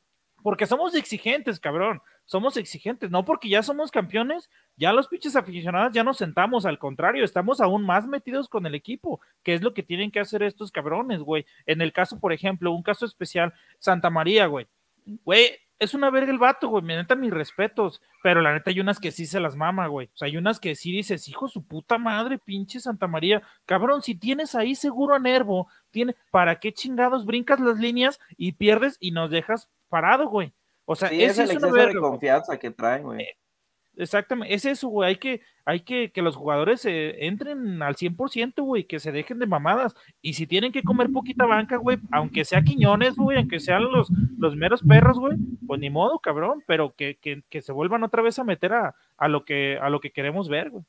porque 0.45 0.67
somos 0.67 0.93
exigentes, 0.93 1.59
cabrón. 1.59 2.03
Somos 2.25 2.55
exigentes, 2.55 3.09
no 3.09 3.25
porque 3.25 3.49
ya 3.49 3.63
somos 3.63 3.89
campeones, 3.89 4.47
ya 4.77 4.93
los 4.93 5.07
pinches 5.07 5.35
aficionados 5.35 5.91
ya 5.91 6.03
nos 6.03 6.17
sentamos, 6.17 6.67
al 6.67 6.77
contrario, 6.77 7.23
estamos 7.23 7.61
aún 7.61 7.83
más 7.83 8.07
metidos 8.07 8.47
con 8.47 8.67
el 8.67 8.75
equipo, 8.75 9.21
que 9.41 9.55
es 9.55 9.63
lo 9.63 9.73
que 9.73 9.81
tienen 9.81 10.11
que 10.11 10.19
hacer 10.19 10.43
estos 10.43 10.71
cabrones, 10.71 11.21
güey. 11.21 11.47
En 11.65 11.81
el 11.81 11.93
caso, 11.93 12.19
por 12.19 12.31
ejemplo, 12.31 12.71
un 12.71 12.83
caso 12.83 13.07
especial, 13.07 13.53
Santa 13.79 14.11
María, 14.11 14.45
güey. 14.45 14.67
Güey, 15.05 15.59
es 15.79 15.93
una 15.93 16.09
verga 16.09 16.31
el 16.31 16.37
vato, 16.37 16.69
güey. 16.69 16.83
Me 16.83 16.95
neta 16.95 17.15
mis 17.15 17.31
respetos. 17.31 18.01
Pero 18.23 18.41
la 18.41 18.53
neta 18.53 18.69
hay 18.69 18.79
unas 18.79 18.99
que 18.99 19.11
sí 19.11 19.25
se 19.25 19.39
las 19.39 19.55
mama, 19.55 19.87
güey. 19.87 20.07
O 20.13 20.17
sea, 20.17 20.27
hay 20.27 20.37
unas 20.37 20.59
que 20.59 20.75
sí 20.75 20.91
dices, 20.91 21.27
hijo 21.27 21.47
su 21.47 21.65
puta 21.65 21.97
madre, 21.97 22.37
pinche 22.37 22.79
Santa 22.79 23.07
María. 23.07 23.41
Cabrón, 23.65 24.01
si 24.01 24.15
tienes 24.15 24.55
ahí 24.55 24.75
seguro 24.75 25.15
a 25.15 25.19
Nervo, 25.19 25.67
tiene, 25.91 26.15
¿para 26.31 26.59
qué 26.59 26.73
chingados 26.73 27.25
brincas 27.25 27.59
las 27.59 27.77
líneas 27.77 28.19
y 28.37 28.53
pierdes 28.53 28.97
y 28.99 29.11
nos 29.11 29.29
dejas 29.29 29.69
parado, 29.89 30.27
güey? 30.27 30.53
O 30.85 30.95
sea, 30.95 31.09
ese 31.09 31.25
es 31.25 31.39
el 31.39 31.51
exceso 31.51 31.73
de 31.73 31.95
confianza 31.95 32.57
que 32.57 32.71
traen, 32.71 33.03
güey. 33.03 33.27
Exactamente, 33.97 34.53
es 34.53 34.65
eso, 34.65 34.89
güey. 34.89 35.09
Hay 35.09 35.15
que, 35.17 35.41
hay 35.63 35.81
que 35.81 36.11
que 36.11 36.21
los 36.21 36.35
jugadores 36.35 36.85
eh, 36.85 37.25
entren 37.25 37.81
al 37.81 37.95
100%, 37.95 38.63
güey, 38.63 38.85
que 38.85 38.99
se 38.99 39.11
dejen 39.11 39.39
de 39.39 39.47
mamadas. 39.47 39.95
Y 40.21 40.33
si 40.33 40.47
tienen 40.47 40.71
que 40.71 40.83
comer 40.83 41.11
poquita 41.11 41.45
banca, 41.45 41.77
güey, 41.77 41.97
aunque 42.11 42.43
sea 42.45 42.61
Quiñones, 42.61 43.15
güey, 43.15 43.37
aunque 43.37 43.59
sean 43.59 43.91
los, 43.91 44.09
los 44.37 44.55
meros 44.55 44.81
perros, 44.83 45.17
güey, 45.17 45.37
pues 45.65 45.79
ni 45.79 45.89
modo, 45.89 46.19
cabrón, 46.19 46.63
pero 46.67 46.93
que, 46.95 47.17
que, 47.17 47.43
que, 47.49 47.61
se 47.61 47.71
vuelvan 47.71 48.03
otra 48.03 48.21
vez 48.21 48.37
a 48.37 48.43
meter 48.43 48.73
a, 48.73 48.95
a, 49.17 49.27
lo, 49.27 49.45
que, 49.45 49.77
a 49.81 49.89
lo 49.89 49.99
que 49.99 50.11
queremos 50.11 50.49
ver, 50.49 50.71
güey. 50.71 50.83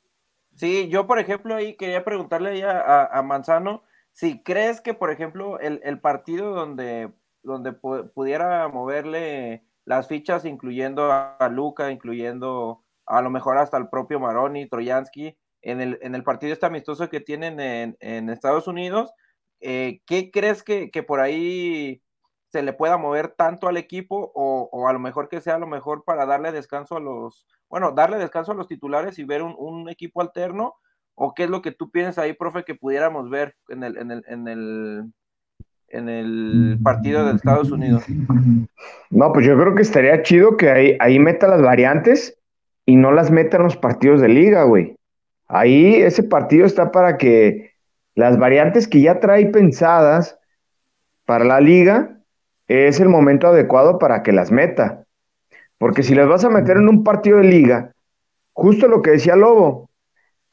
Sí, 0.55 0.89
yo, 0.89 1.05
por 1.07 1.19
ejemplo, 1.19 1.55
ahí 1.55 1.75
quería 1.75 2.03
preguntarle 2.03 2.49
ahí 2.49 2.61
a, 2.61 3.05
a, 3.05 3.21
Manzano 3.21 3.83
si 4.11 4.41
crees 4.41 4.81
que, 4.81 4.95
por 4.95 5.11
ejemplo, 5.11 5.59
el, 5.59 5.79
el 5.83 5.99
partido 5.99 6.55
donde, 6.55 7.11
donde 7.43 7.73
pudiera 7.73 8.67
moverle 8.67 9.63
las 9.85 10.07
fichas, 10.07 10.45
incluyendo 10.45 11.11
a 11.11 11.49
Luca, 11.49 11.91
incluyendo 11.91 12.83
a 13.07 13.21
lo 13.21 13.29
mejor 13.29 13.57
hasta 13.57 13.77
el 13.77 13.89
propio 13.89 14.19
Maroni, 14.19 14.67
Troyansky, 14.67 15.35
en 15.61 15.81
el, 15.81 15.97
en 16.01 16.13
el 16.13 16.23
partido 16.23 16.53
este 16.53 16.65
amistoso 16.65 17.09
que 17.09 17.21
tienen 17.21 17.59
en, 17.59 18.29
Estados 18.29 18.67
Unidos. 18.67 19.11
Eh, 19.59 20.01
¿Qué 20.05 20.29
crees 20.29 20.61
que, 20.61 20.89
por 21.07 21.19
ahí 21.19 22.01
se 22.49 22.61
le 22.61 22.73
pueda 22.73 22.97
mover 22.97 23.29
tanto 23.29 23.67
al 23.67 23.77
equipo 23.77 24.31
o, 24.35 24.87
a 24.87 24.93
lo 24.93 24.99
mejor 24.99 25.29
que 25.29 25.41
sea 25.41 25.57
lo 25.57 25.67
mejor 25.67 26.03
para 26.05 26.25
darle 26.25 26.51
descanso 26.51 26.95
a 26.95 26.99
los, 26.99 27.47
bueno, 27.69 27.91
darle 27.91 28.17
descanso 28.17 28.51
a 28.51 28.55
los 28.55 28.67
titulares 28.67 29.17
y 29.19 29.23
ver 29.23 29.41
un, 29.41 29.89
equipo 29.89 30.21
alterno? 30.21 30.75
¿O 31.15 31.33
qué 31.33 31.45
es 31.45 31.49
lo 31.49 31.63
que 31.63 31.71
tú 31.71 31.89
piensas 31.89 32.19
ahí, 32.19 32.33
profe, 32.33 32.63
que 32.63 32.75
pudiéramos 32.75 33.29
ver 33.29 33.55
en 33.69 33.83
el, 33.83 33.97
en 33.97 34.11
el, 34.11 34.23
en 34.27 34.47
el, 34.47 35.13
en 35.87 36.09
el 36.09 36.79
partido 36.83 37.25
de 37.25 37.33
Estados 37.33 37.71
Unidos? 37.71 38.03
No, 39.09 39.33
pues 39.33 39.45
yo 39.45 39.57
creo 39.57 39.73
que 39.73 39.81
estaría 39.81 40.21
chido 40.21 40.57
que 40.57 40.69
ahí, 40.69 40.97
ahí 40.99 41.17
meta 41.17 41.47
las 41.47 41.61
variantes 41.61 42.36
y 42.87 42.95
no 42.95 43.11
las 43.11 43.29
meta 43.29 43.57
en 43.57 43.63
los 43.63 43.75
partidos 43.75 44.21
de 44.21 44.29
liga, 44.29 44.63
güey. 44.63 44.95
Ahí 45.47 45.95
ese 45.95 46.23
partido 46.23 46.65
está 46.65 46.91
para 46.91 47.17
que 47.17 47.73
las 48.15 48.39
variantes 48.39 48.87
que 48.87 49.01
ya 49.01 49.19
trae 49.19 49.45
pensadas 49.47 50.39
para 51.25 51.43
la 51.43 51.59
liga 51.59 52.17
es 52.67 52.99
el 53.01 53.09
momento 53.09 53.47
adecuado 53.47 53.99
para 53.99 54.23
que 54.23 54.31
las 54.31 54.51
meta. 54.51 55.03
Porque 55.77 56.01
si 56.01 56.15
las 56.15 56.29
vas 56.29 56.45
a 56.45 56.49
meter 56.49 56.77
en 56.77 56.87
un 56.87 57.03
partido 57.03 57.39
de 57.39 57.43
liga, 57.43 57.91
justo 58.53 58.87
lo 58.87 59.01
que 59.01 59.11
decía 59.11 59.35
Lobo, 59.35 59.89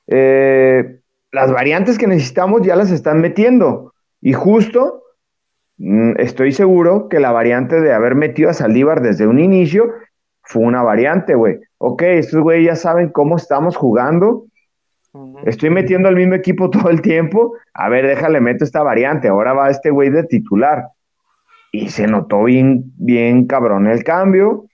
eh, 0.08 1.00
las 1.30 1.52
variantes 1.52 1.98
que 1.98 2.08
necesitamos 2.08 2.62
ya 2.62 2.74
las 2.74 2.90
están 2.90 3.20
metiendo. 3.20 3.94
Y 4.20 4.32
justo 4.32 5.04
mm, 5.78 6.14
estoy 6.18 6.50
seguro 6.50 7.08
que 7.08 7.20
la 7.20 7.30
variante 7.30 7.80
de 7.80 7.92
haber 7.92 8.16
metido 8.16 8.50
a 8.50 8.54
Saldívar 8.54 9.02
desde 9.02 9.28
un 9.28 9.38
inicio 9.38 9.92
fue 10.42 10.62
una 10.62 10.82
variante, 10.82 11.36
güey. 11.36 11.60
Ok, 11.86 12.00
estos 12.00 12.40
güey 12.40 12.64
ya 12.64 12.76
saben 12.76 13.10
cómo 13.10 13.36
estamos 13.36 13.76
jugando. 13.76 14.46
Estoy 15.44 15.68
metiendo 15.68 16.08
al 16.08 16.16
mismo 16.16 16.32
equipo 16.32 16.70
todo 16.70 16.88
el 16.88 17.02
tiempo. 17.02 17.52
A 17.74 17.90
ver, 17.90 18.06
déjale, 18.06 18.40
meto 18.40 18.64
esta 18.64 18.82
variante. 18.82 19.28
Ahora 19.28 19.52
va 19.52 19.68
este 19.68 19.90
güey 19.90 20.08
de 20.08 20.24
titular. 20.24 20.88
Y 21.72 21.90
se 21.90 22.06
notó 22.06 22.44
bien, 22.44 22.84
bien 22.96 23.46
cabrón 23.46 23.86
el 23.86 24.02
cambio. 24.02 24.64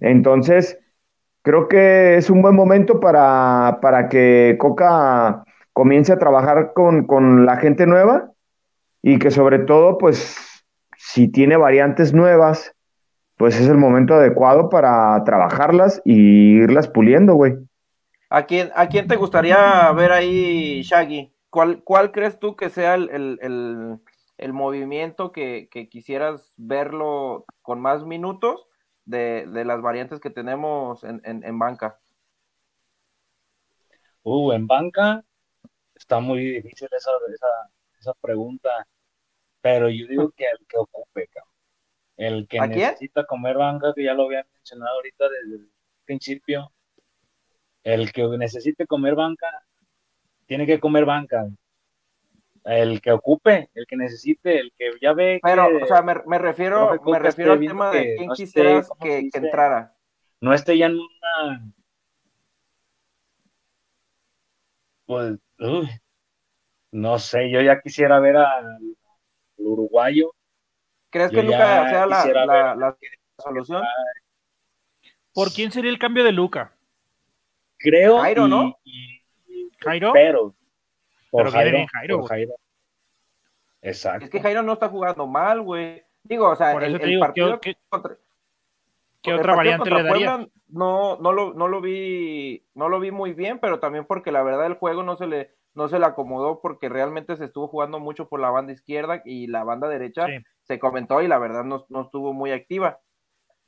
Entonces, 0.00 0.76
creo 1.42 1.68
que 1.68 2.16
es 2.16 2.28
un 2.28 2.42
buen 2.42 2.56
momento 2.56 2.98
para, 2.98 3.78
para 3.80 4.08
que 4.08 4.56
Coca 4.58 5.44
comience 5.72 6.12
a 6.12 6.18
trabajar 6.18 6.72
con, 6.74 7.06
con 7.06 7.46
la 7.46 7.56
gente 7.58 7.86
nueva 7.86 8.32
y 9.00 9.20
que 9.20 9.30
sobre 9.30 9.60
todo, 9.60 9.96
pues, 9.96 10.36
si 10.96 11.28
tiene 11.28 11.56
variantes 11.56 12.12
nuevas, 12.12 12.75
pues 13.36 13.60
es 13.60 13.68
el 13.68 13.76
momento 13.76 14.14
adecuado 14.14 14.70
para 14.70 15.22
trabajarlas 15.24 16.00
y 16.04 16.62
irlas 16.62 16.88
puliendo, 16.88 17.34
güey. 17.34 17.54
¿A 18.30 18.46
quién, 18.46 18.70
¿A 18.74 18.88
quién 18.88 19.06
te 19.06 19.16
gustaría 19.16 19.90
ver 19.92 20.12
ahí, 20.12 20.82
Shaggy? 20.82 21.32
¿Cuál, 21.50 21.82
cuál 21.84 22.12
crees 22.12 22.38
tú 22.38 22.56
que 22.56 22.70
sea 22.70 22.94
el, 22.94 24.00
movimiento 24.52 25.32
que, 25.32 25.68
quisieras 25.90 26.52
verlo 26.56 27.44
con 27.62 27.80
más 27.80 28.04
minutos 28.04 28.66
de, 29.04 29.46
las 29.46 29.80
variantes 29.80 30.18
que 30.20 30.30
tenemos 30.30 31.04
en, 31.04 31.58
banca? 31.58 32.00
Uh, 34.22 34.52
en 34.52 34.66
banca 34.66 35.22
está 35.94 36.18
muy 36.18 36.40
difícil 36.40 36.88
esa, 36.90 37.10
esa, 37.32 37.46
esa 38.00 38.12
pregunta, 38.20 38.68
pero 39.60 39.88
yo 39.88 40.06
digo 40.08 40.30
que 40.32 40.44
el 40.44 40.66
que 40.66 40.78
ocupe, 40.78 41.28
cabrón. 41.28 41.45
El 42.16 42.48
que 42.48 42.60
necesita 42.60 43.24
comer 43.26 43.56
banca, 43.56 43.92
que 43.94 44.04
ya 44.04 44.14
lo 44.14 44.24
había 44.24 44.46
mencionado 44.54 44.96
ahorita 44.96 45.28
desde 45.28 45.56
el 45.56 45.70
principio, 46.04 46.72
el 47.82 48.12
que 48.12 48.26
necesite 48.38 48.86
comer 48.86 49.14
banca, 49.14 49.46
tiene 50.46 50.66
que 50.66 50.80
comer 50.80 51.04
banca. 51.04 51.46
El 52.64 53.00
que 53.00 53.12
ocupe, 53.12 53.70
el 53.74 53.86
que 53.86 53.96
necesite, 53.96 54.58
el 54.58 54.72
que 54.76 54.90
ya 55.00 55.12
ve. 55.12 55.38
Pero, 55.42 55.68
o 55.82 55.86
sea, 55.86 56.02
me, 56.02 56.14
refiero, 56.38 57.00
me 57.04 57.18
refiero 57.18 57.52
al 57.52 57.60
tema 57.60 57.90
de 57.92 58.16
quién 58.16 58.30
quisieras 58.30 58.90
que, 59.00 59.30
entrara. 59.32 59.94
No 60.40 60.52
esté 60.52 60.76
ya 60.76 60.86
en 60.86 60.94
una. 60.94 61.72
Pues, 65.04 65.38
no 66.90 67.18
sé, 67.18 67.50
yo 67.50 67.60
ya 67.60 67.80
quisiera 67.80 68.18
ver 68.18 68.36
al 68.36 68.78
uruguayo 69.58 70.35
¿Crees 71.10 71.30
que 71.30 71.42
Luca 71.42 71.88
sea 71.88 72.06
la, 72.06 72.96
solución? 73.38 73.82
¿Por 75.32 75.52
quién 75.52 75.70
sería 75.70 75.90
el 75.90 75.98
cambio 75.98 76.24
de 76.24 76.32
Luca? 76.32 76.72
Creo. 77.78 78.18
Jairo, 78.18 78.48
¿no? 78.48 78.78
Jairo. 79.80 80.12
Pero. 80.12 80.54
Por 81.30 81.50
Jairo, 81.50 81.86
Jairo, 82.26 82.54
Exacto. 83.82 84.24
Es 84.24 84.30
que 84.30 84.40
Jairo 84.40 84.62
no 84.62 84.72
está 84.72 84.88
jugando 84.88 85.26
mal, 85.26 85.60
güey. 85.60 86.02
Digo, 86.22 86.48
o 86.48 86.56
sea, 86.56 86.72
el, 86.72 87.18
partido 87.20 87.60
¿qué, 87.60 87.76
¿qué 89.22 89.34
otra 89.34 89.54
variante 89.54 89.90
le 89.90 90.02
daría? 90.02 90.48
no, 90.68 91.16
no, 91.18 91.32
lo, 91.32 91.54
no 91.54 91.68
lo 91.68 91.80
vi, 91.80 92.64
no 92.74 92.88
lo 92.88 92.98
vi 92.98 93.10
muy 93.10 93.32
bien, 93.32 93.58
pero 93.60 93.78
también 93.78 94.04
porque 94.04 94.32
la 94.32 94.42
verdad 94.42 94.66
el 94.66 94.74
juego 94.74 95.02
no 95.02 95.16
se 95.16 95.26
le, 95.26 95.54
no 95.76 95.88
se 95.88 95.98
le 95.98 96.06
acomodó 96.06 96.60
porque 96.60 96.88
realmente 96.88 97.36
se 97.36 97.44
estuvo 97.44 97.68
jugando 97.68 98.00
mucho 98.00 98.28
por 98.28 98.40
la 98.40 98.50
banda 98.50 98.72
izquierda 98.72 99.20
y 99.24 99.46
la 99.46 99.62
banda 99.62 99.88
derecha 99.88 100.26
se 100.62 100.78
comentó 100.78 101.20
y 101.20 101.28
la 101.28 101.38
verdad 101.38 101.64
no, 101.64 102.00
estuvo 102.00 102.32
muy 102.32 102.50
activa. 102.50 103.00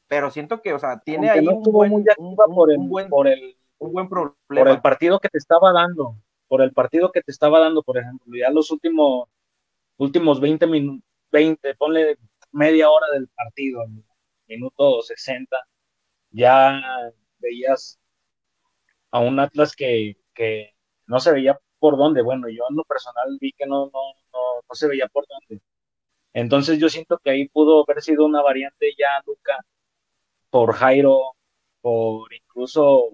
Pero 0.09 0.31
siento 0.31 0.63
que, 0.63 0.73
o 0.73 0.79
sea, 0.79 1.01
tiene 1.01 1.29
ahí 1.29 1.47
un, 1.47 1.63
buen, 1.63 1.91
por, 1.93 2.73
el, 2.73 3.09
por, 3.11 3.29
el, 3.29 3.59
un 3.79 3.93
buen 3.93 4.09
problema. 4.09 4.35
Por 4.49 4.69
el 4.69 4.81
partido 4.81 5.21
que 5.21 5.29
te 5.29 5.37
estaba 5.37 5.71
dando, 5.75 6.17
por 6.49 6.63
el 6.63 6.73
partido 6.73 7.13
que 7.13 7.21
te 7.21 7.31
estaba 7.31 7.61
dando, 7.61 7.83
por 7.83 7.99
ejemplo, 7.99 8.35
ya 8.35 8.51
los 8.51 8.71
últimos, 8.71 9.29
últimos 9.99 10.41
20 10.41 10.67
minutos, 10.67 11.05
20, 11.31 11.75
ponle 11.75 12.17
media 12.53 12.89
hora 12.89 13.07
del 13.13 13.29
partido, 13.29 13.85
minuto 14.47 15.03
60, 15.03 15.59
ya 16.31 16.81
veías 17.39 18.01
a 19.11 19.21
un 19.21 19.39
Atlas 19.39 19.77
que, 19.77 20.17
que 20.33 20.75
no 21.07 21.21
se 21.21 21.33
veía 21.33 21.61
por 21.79 21.97
dónde. 21.97 22.23
Bueno, 22.23 22.49
yo 22.49 22.65
en 22.71 22.77
lo 22.77 22.85
personal 22.85 23.39
vi 23.41 23.53
que 23.53 23.67
no, 23.67 23.87
no, 23.87 24.01
no, 24.33 24.41
no 24.69 24.75
se 24.75 24.89
veía 24.89 25.09
por 25.09 25.27
dónde. 25.29 25.63
Entonces 26.33 26.79
yo 26.79 26.89
siento 26.89 27.19
que 27.19 27.31
ahí 27.31 27.49
pudo 27.49 27.85
haber 27.85 28.03
sido 28.03 28.25
una 28.27 28.43
variante 28.43 28.93
ya, 28.99 29.23
Luca, 29.27 29.59
por 30.51 30.75
Jairo, 30.75 31.35
por 31.81 32.33
incluso 32.35 33.11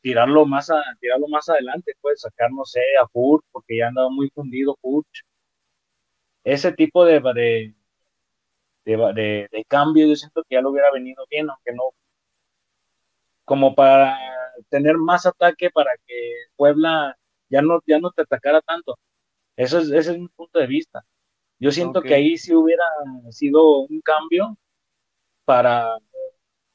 tirarlo 0.00 0.46
más 0.46 0.70
a, 0.70 0.82
tirarlo 1.00 1.28
más 1.28 1.48
adelante, 1.48 1.94
pues 2.00 2.20
sacar, 2.22 2.50
no 2.52 2.64
sé, 2.64 2.80
a 3.02 3.08
Furch, 3.08 3.44
porque 3.52 3.78
ya 3.78 3.88
andaba 3.88 4.10
muy 4.10 4.30
fundido 4.30 4.76
Furch. 4.80 5.24
Ese 6.44 6.72
tipo 6.72 7.04
de, 7.04 7.20
de, 7.20 7.74
de, 8.84 9.48
de, 9.50 9.64
cambio, 9.66 10.06
yo 10.06 10.14
siento 10.16 10.42
que 10.44 10.54
ya 10.54 10.60
lo 10.60 10.70
hubiera 10.70 10.90
venido 10.92 11.24
bien, 11.28 11.50
aunque 11.50 11.72
no, 11.72 11.92
como 13.44 13.74
para 13.74 14.18
tener 14.70 14.96
más 14.98 15.26
ataque 15.26 15.70
para 15.70 15.92
que 16.06 16.14
Puebla 16.56 17.16
ya 17.48 17.62
no, 17.62 17.80
ya 17.86 17.98
no 17.98 18.10
te 18.10 18.22
atacara 18.22 18.60
tanto. 18.60 18.98
Eso 19.56 19.78
es, 19.78 19.90
ese 19.90 20.12
es 20.12 20.18
mi 20.18 20.28
punto 20.28 20.58
de 20.58 20.66
vista. 20.66 21.04
Yo 21.58 21.70
siento 21.72 22.02
que 22.02 22.14
ahí 22.14 22.36
sí 22.36 22.54
hubiera 22.54 22.84
sido 23.30 23.80
un 23.80 24.00
cambio 24.02 24.58
para, 25.44 25.96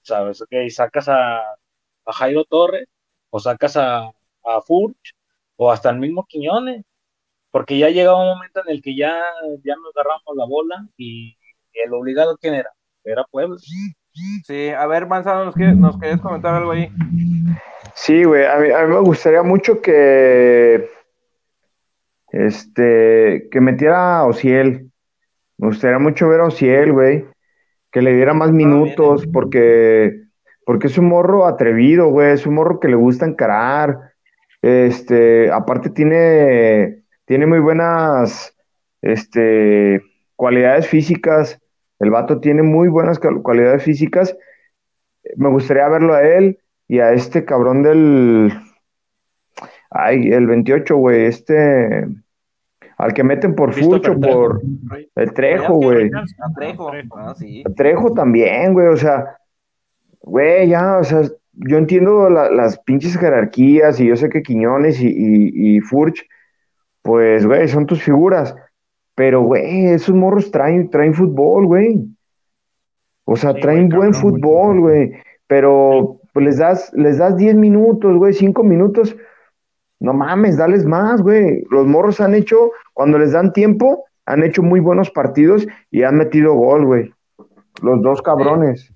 ¿sabes? 0.01 0.41
Ok, 0.41 0.53
sacas 0.69 1.07
a, 1.09 1.39
a 2.05 2.13
Jairo 2.13 2.45
Torres 2.45 2.87
o 3.29 3.39
sacas 3.39 3.77
a, 3.77 4.05
a 4.43 4.61
Furch 4.65 5.15
o 5.55 5.71
hasta 5.71 5.91
el 5.91 5.99
mismo 5.99 6.25
Quiñones, 6.27 6.83
porque 7.51 7.77
ya 7.77 7.89
llegaba 7.89 8.21
un 8.21 8.35
momento 8.35 8.61
en 8.65 8.71
el 8.71 8.81
que 8.81 8.95
ya, 8.95 9.13
ya 9.63 9.75
nos 9.75 9.95
agarramos 9.95 10.35
la 10.35 10.45
bola 10.45 10.87
y, 10.97 11.37
el 11.73 11.93
obligado, 11.93 12.37
¿quién 12.37 12.55
era? 12.55 12.71
Era 13.03 13.23
Puebla. 13.25 13.57
Sí, 14.45 14.69
a 14.69 14.85
ver, 14.87 15.07
Manzano, 15.07 15.45
¿nos 15.45 15.55
quieres, 15.55 15.77
¿nos 15.77 15.97
quieres 15.97 16.19
comentar 16.19 16.55
algo 16.55 16.71
ahí? 16.71 16.89
Sí, 17.95 18.23
güey, 18.23 18.45
a 18.45 18.57
mí, 18.57 18.71
a 18.71 18.85
mí 18.85 18.93
me 18.93 18.99
gustaría 19.01 19.43
mucho 19.43 19.81
que 19.81 20.89
este, 22.31 23.49
que 23.51 23.61
metiera 23.61 24.19
a 24.19 24.25
Ociel. 24.25 24.91
Me 25.57 25.67
gustaría 25.67 25.99
mucho 25.99 26.29
ver 26.29 26.41
a 26.41 26.45
Ociel, 26.45 26.91
güey. 26.93 27.25
Que 27.91 28.01
le 28.01 28.13
diera 28.13 28.33
más 28.33 28.49
ah, 28.49 28.53
minutos, 28.53 29.27
porque, 29.27 30.23
porque 30.65 30.87
es 30.87 30.97
un 30.97 31.09
morro 31.09 31.45
atrevido, 31.45 32.07
güey. 32.07 32.31
Es 32.31 32.47
un 32.47 32.55
morro 32.55 32.79
que 32.79 32.87
le 32.87 32.95
gusta 32.95 33.25
encarar. 33.25 34.13
Este, 34.61 35.51
aparte 35.51 35.89
tiene, 35.89 37.03
tiene 37.25 37.45
muy 37.45 37.59
buenas, 37.59 38.55
este, 39.01 40.01
cualidades 40.35 40.87
físicas. 40.87 41.59
El 41.99 42.11
vato 42.11 42.39
tiene 42.39 42.63
muy 42.63 42.87
buenas 42.87 43.19
cualidades 43.19 43.83
físicas. 43.83 44.35
Me 45.35 45.49
gustaría 45.49 45.87
verlo 45.89 46.13
a 46.13 46.23
él 46.23 46.59
y 46.91 46.99
a 46.99 47.13
este 47.13 47.45
cabrón 47.45 47.83
del, 47.83 48.51
Ay, 49.89 50.29
el 50.29 50.45
28, 50.45 50.93
güey, 50.97 51.25
este. 51.25 52.05
Al 52.97 53.13
que 53.13 53.23
meten 53.23 53.55
por 53.55 53.73
Fucho, 53.73 54.19
por 54.19 54.61
el 55.15 55.33
Trejo, 55.33 55.75
güey. 55.75 56.09
Trejo, 56.57 56.91
ah, 57.15 57.33
sí. 57.33 57.63
Trejo 57.77 58.13
también, 58.13 58.73
güey, 58.73 58.87
o 58.87 58.97
sea, 58.97 59.37
güey, 60.19 60.67
ya, 60.67 60.97
o 60.97 61.03
sea, 61.05 61.21
yo 61.53 61.77
entiendo 61.77 62.29
las 62.29 62.77
pinches 62.79 63.17
jerarquías 63.17 63.97
y 64.01 64.07
yo 64.07 64.17
sé 64.17 64.27
que 64.27 64.43
Quiñones 64.43 64.99
y, 65.01 65.07
y, 65.07 65.79
Furch, 65.79 66.27
pues, 67.01 67.45
güey, 67.45 67.69
son 67.69 67.85
tus 67.85 68.03
figuras. 68.03 68.53
Pero, 69.15 69.43
güey, 69.43 69.85
esos 69.85 70.13
morros 70.13 70.51
traen, 70.51 70.89
traen 70.89 71.13
fútbol, 71.13 71.67
güey. 71.67 72.05
O 73.23 73.37
sea, 73.37 73.53
traen 73.53 73.87
buen 73.87 74.13
fútbol, 74.13 74.81
güey. 74.81 75.13
Pero 75.47 76.20
pues, 76.33 76.45
les 76.45 76.57
das, 76.57 76.91
les 76.93 77.17
das 77.17 77.37
10 77.37 77.55
minutos, 77.55 78.15
güey, 78.15 78.33
5 78.33 78.63
minutos 78.63 79.15
no 80.01 80.13
mames, 80.13 80.57
dales 80.57 80.83
más, 80.83 81.21
güey. 81.21 81.63
Los 81.69 81.85
morros 81.85 82.19
han 82.19 82.33
hecho, 82.33 82.71
cuando 82.93 83.19
les 83.19 83.31
dan 83.31 83.53
tiempo, 83.53 84.05
han 84.25 84.43
hecho 84.43 84.63
muy 84.63 84.79
buenos 84.79 85.11
partidos 85.11 85.67
y 85.91 86.01
han 86.03 86.17
metido 86.17 86.53
gol, 86.55 86.85
güey. 86.85 87.13
Los 87.83 88.01
dos 88.01 88.21
cabrones. 88.23 88.91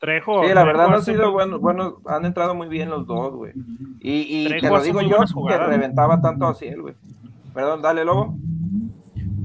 Trejo. 0.00 0.44
Sí, 0.44 0.52
la 0.52 0.64
verdad 0.64 0.92
han 0.92 1.02
sido 1.02 1.30
buenos, 1.30 1.60
bueno, 1.60 1.98
han 2.06 2.26
entrado 2.26 2.56
muy 2.56 2.68
bien 2.68 2.90
los 2.90 3.06
dos, 3.06 3.34
güey. 3.34 3.52
Y, 4.00 4.46
y 4.46 4.60
te 4.60 4.68
lo 4.68 4.82
digo 4.82 5.00
yo, 5.00 5.18
que 5.48 5.58
reventaba 5.58 6.20
tanto 6.20 6.46
así, 6.46 6.74
güey. 6.74 6.94
Perdón, 7.54 7.80
dale, 7.80 8.04
Lobo. 8.04 8.36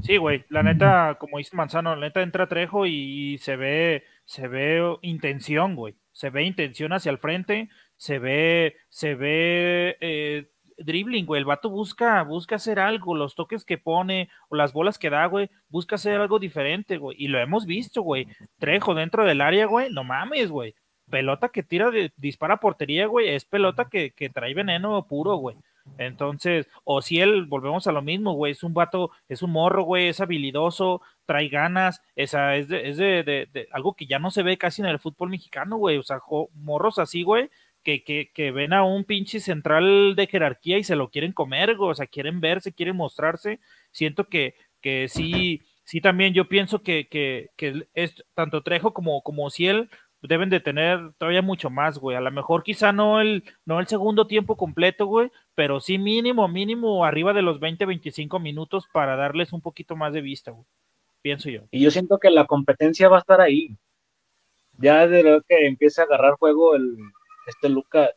Sí, 0.02 0.16
güey, 0.16 0.44
la 0.48 0.64
neta, 0.64 1.16
como 1.20 1.38
dice 1.38 1.56
Manzano, 1.56 1.94
la 1.94 2.08
neta 2.08 2.22
entra 2.22 2.48
Trejo 2.48 2.86
y 2.86 3.38
se 3.38 3.54
ve, 3.54 4.02
se 4.24 4.48
ve 4.48 4.96
intención, 5.02 5.76
güey. 5.76 5.94
Se 6.22 6.30
ve 6.30 6.44
intención 6.44 6.92
hacia 6.92 7.10
el 7.10 7.18
frente, 7.18 7.68
se 7.96 8.20
ve, 8.20 8.76
se 8.90 9.16
ve 9.16 9.96
eh, 10.00 10.52
dribbling, 10.78 11.26
güey. 11.26 11.40
El 11.40 11.44
vato 11.46 11.68
busca, 11.68 12.22
busca 12.22 12.54
hacer 12.54 12.78
algo, 12.78 13.16
los 13.16 13.34
toques 13.34 13.64
que 13.64 13.76
pone 13.76 14.28
o 14.48 14.54
las 14.54 14.72
bolas 14.72 14.98
que 14.98 15.10
da, 15.10 15.26
güey, 15.26 15.50
busca 15.68 15.96
hacer 15.96 16.20
algo 16.20 16.38
diferente, 16.38 16.96
güey. 16.96 17.16
Y 17.18 17.26
lo 17.26 17.40
hemos 17.40 17.66
visto, 17.66 18.02
güey. 18.02 18.28
Trejo 18.60 18.94
dentro 18.94 19.24
del 19.24 19.40
área, 19.40 19.66
güey, 19.66 19.90
no 19.90 20.04
mames, 20.04 20.48
güey. 20.48 20.76
Pelota 21.10 21.48
que 21.48 21.64
tira, 21.64 21.90
de, 21.90 22.12
dispara 22.16 22.58
portería, 22.58 23.06
güey, 23.06 23.30
es 23.30 23.44
pelota 23.44 23.88
que, 23.90 24.12
que 24.12 24.30
trae 24.30 24.54
veneno 24.54 25.04
puro, 25.08 25.34
güey. 25.34 25.56
Entonces, 25.98 26.68
o 26.84 27.02
si 27.02 27.20
él, 27.20 27.46
volvemos 27.46 27.86
a 27.86 27.92
lo 27.92 28.02
mismo, 28.02 28.34
güey, 28.34 28.52
es 28.52 28.62
un 28.62 28.74
vato, 28.74 29.10
es 29.28 29.42
un 29.42 29.52
morro, 29.52 29.84
güey, 29.84 30.08
es 30.08 30.20
habilidoso, 30.20 31.02
trae 31.26 31.48
ganas, 31.48 32.02
esa 32.16 32.56
es, 32.56 32.68
de, 32.68 32.88
es 32.88 32.96
de, 32.96 33.22
de, 33.24 33.68
algo 33.72 33.94
que 33.94 34.06
ya 34.06 34.18
no 34.18 34.30
se 34.30 34.42
ve 34.42 34.58
casi 34.58 34.82
en 34.82 34.88
el 34.88 34.98
fútbol 34.98 35.30
mexicano, 35.30 35.76
güey, 35.76 35.98
o 35.98 36.02
sea, 36.02 36.20
morros 36.54 36.98
así, 36.98 37.22
güey, 37.22 37.50
que, 37.82 38.04
que, 38.04 38.30
que, 38.32 38.50
ven 38.52 38.72
a 38.72 38.84
un 38.84 39.04
pinche 39.04 39.40
central 39.40 40.14
de 40.16 40.26
jerarquía 40.26 40.78
y 40.78 40.84
se 40.84 40.96
lo 40.96 41.10
quieren 41.10 41.32
comer, 41.32 41.76
o 41.78 41.94
sea, 41.94 42.06
quieren 42.06 42.40
verse, 42.40 42.72
quieren 42.72 42.96
mostrarse. 42.96 43.60
Siento 43.90 44.28
que, 44.28 44.54
que 44.80 45.08
sí, 45.08 45.62
sí 45.84 46.00
también 46.00 46.34
yo 46.34 46.48
pienso 46.48 46.82
que, 46.82 47.08
que, 47.08 47.50
que 47.56 47.88
es, 47.94 48.14
tanto 48.34 48.62
Trejo 48.62 48.94
como, 48.94 49.22
como 49.22 49.50
Ciel 49.50 49.90
deben 50.22 50.50
de 50.50 50.60
tener 50.60 51.12
todavía 51.18 51.42
mucho 51.42 51.70
más, 51.70 51.98
güey. 51.98 52.16
A 52.16 52.20
lo 52.20 52.30
mejor 52.30 52.62
quizá 52.62 52.92
no 52.92 53.20
el, 53.20 53.44
no 53.64 53.80
el 53.80 53.86
segundo 53.86 54.26
tiempo 54.26 54.56
completo, 54.56 55.06
güey, 55.06 55.30
pero 55.54 55.80
sí 55.80 55.98
mínimo, 55.98 56.46
mínimo 56.48 57.04
arriba 57.04 57.32
de 57.32 57.42
los 57.42 57.60
20, 57.60 57.84
25 57.86 58.38
minutos 58.38 58.86
para 58.92 59.16
darles 59.16 59.52
un 59.52 59.60
poquito 59.60 59.96
más 59.96 60.12
de 60.12 60.20
vista, 60.20 60.52
güey. 60.52 60.66
Pienso 61.22 61.50
yo. 61.50 61.62
Y 61.70 61.80
yo 61.80 61.90
siento 61.90 62.18
que 62.18 62.30
la 62.30 62.46
competencia 62.46 63.08
va 63.08 63.16
a 63.16 63.20
estar 63.20 63.40
ahí. 63.40 63.76
Ya 64.78 65.06
de 65.06 65.22
lo 65.22 65.42
que 65.42 65.66
empiece 65.66 66.00
a 66.00 66.04
agarrar 66.04 66.34
juego 66.34 66.74
el, 66.74 66.96
este 67.46 67.68
Luca, 67.68 68.10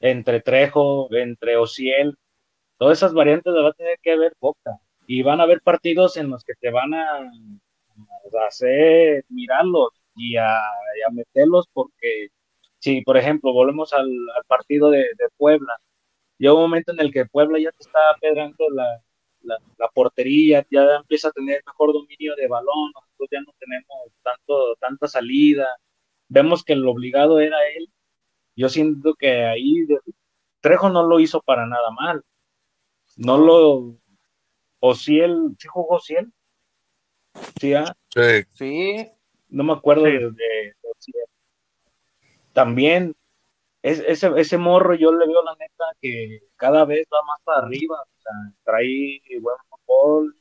entre 0.00 0.40
Trejo, 0.40 1.08
entre 1.12 1.56
Ociel, 1.56 2.16
todas 2.78 2.98
esas 2.98 3.14
variantes 3.14 3.52
las 3.52 3.64
va 3.64 3.68
a 3.70 3.74
tener 3.74 3.98
que 4.02 4.16
ver 4.16 4.34
Boca. 4.40 4.78
Y 5.06 5.22
van 5.22 5.40
a 5.40 5.44
haber 5.44 5.60
partidos 5.62 6.16
en 6.16 6.30
los 6.30 6.44
que 6.44 6.54
te 6.60 6.70
van 6.70 6.94
a, 6.94 7.30
hacer 8.48 9.24
mirarlos 9.28 9.90
y 10.16 10.36
a, 10.36 10.60
meterlos 11.12 11.66
porque 11.72 12.28
si, 12.78 13.02
por 13.02 13.16
ejemplo, 13.16 13.52
volvemos 13.52 13.92
al, 13.92 14.10
partido 14.48 14.90
de, 14.90 15.06
Puebla, 15.36 15.78
llega 16.38 16.54
un 16.54 16.62
momento 16.62 16.92
en 16.92 17.00
el 17.00 17.12
que 17.12 17.26
Puebla 17.26 17.58
ya 17.58 17.70
te 17.72 17.84
está 17.84 18.00
pedrando 18.20 18.64
la, 18.70 19.02
la, 19.42 19.88
portería, 19.94 20.66
ya 20.70 20.96
empieza 20.96 21.28
a 21.28 21.32
tener 21.32 21.62
mejor 21.66 21.92
dominio 21.92 22.34
de 22.36 22.48
balón, 22.48 22.92
nosotros 22.94 23.28
ya 23.30 23.40
no 23.40 23.52
tenemos 23.58 24.12
tanto, 24.22 24.76
tanta 24.80 25.06
salida, 25.08 25.66
vemos 26.28 26.64
que 26.64 26.74
el 26.74 26.86
obligado 26.86 27.40
era 27.40 27.56
él 27.76 27.88
yo 28.56 28.70
siento 28.70 29.14
que 29.14 29.44
ahí 29.44 29.86
Trejo 30.60 30.88
no 30.88 31.06
lo 31.06 31.20
hizo 31.20 31.42
para 31.42 31.66
nada 31.66 31.90
mal. 31.90 32.24
No 33.16 33.36
lo. 33.36 33.98
O 34.80 34.94
si 34.94 35.20
él. 35.20 35.54
¿Sí 35.58 35.68
jugó 35.68 36.00
si 36.00 36.14
él? 36.14 36.32
¿Sí, 37.60 37.74
ah? 37.74 37.94
sí. 38.08 38.44
sí. 38.54 39.10
No 39.48 39.64
me 39.64 39.72
acuerdo 39.72 40.04
de, 40.04 40.74
También, 42.52 43.14
ese, 43.82 44.32
ese 44.36 44.58
morro 44.58 44.94
yo 44.94 45.12
le 45.12 45.26
veo 45.26 45.42
la 45.44 45.54
neta 45.56 45.84
que 46.00 46.40
cada 46.56 46.84
vez 46.84 47.06
va 47.12 47.22
más 47.24 47.40
para 47.44 47.66
arriba. 47.66 48.02
O 48.02 48.20
sea, 48.20 48.32
trae 48.64 49.20
buen 49.40 49.56
fútbol. 49.68 50.36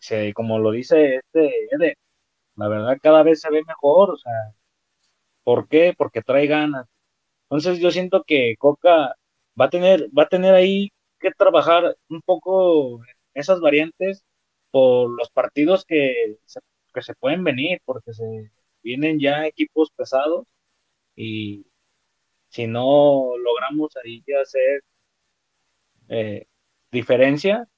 Se, 0.00 0.32
como 0.34 0.58
lo 0.58 0.70
dice 0.70 1.16
este 1.16 1.68
la 2.56 2.68
verdad 2.68 2.98
cada 3.02 3.22
vez 3.22 3.40
se 3.40 3.50
ve 3.50 3.62
mejor. 3.66 4.10
O 4.10 4.16
sea, 4.16 4.32
¿por 5.44 5.68
qué? 5.68 5.94
Porque 5.96 6.22
trae 6.22 6.46
ganas 6.46 6.86
entonces 7.50 7.78
yo 7.80 7.90
siento 7.90 8.24
que 8.24 8.56
Coca 8.58 9.16
va 9.60 9.66
a 9.66 9.70
tener, 9.70 10.08
va 10.16 10.24
a 10.24 10.28
tener 10.28 10.54
ahí 10.54 10.90
que 11.18 11.30
trabajar 11.32 11.96
un 12.10 12.22
poco 12.22 13.00
esas 13.34 13.60
variantes 13.60 14.24
por 14.70 15.10
los 15.10 15.30
partidos 15.30 15.84
que 15.86 16.36
se, 16.46 16.60
que 16.98 17.02
se 17.02 17.14
pueden 17.14 17.44
venir, 17.44 17.80
porque 17.84 18.12
se 18.12 18.50
vienen 18.82 19.20
ya 19.20 19.46
equipos 19.46 19.90
pesados 19.92 20.46
y 21.14 21.66
si 22.48 22.66
no 22.66 23.36
logramos 23.38 23.96
ahí 23.96 24.24
hacer 24.40 24.82
eh, 26.08 26.46
diferencia, 26.90 27.68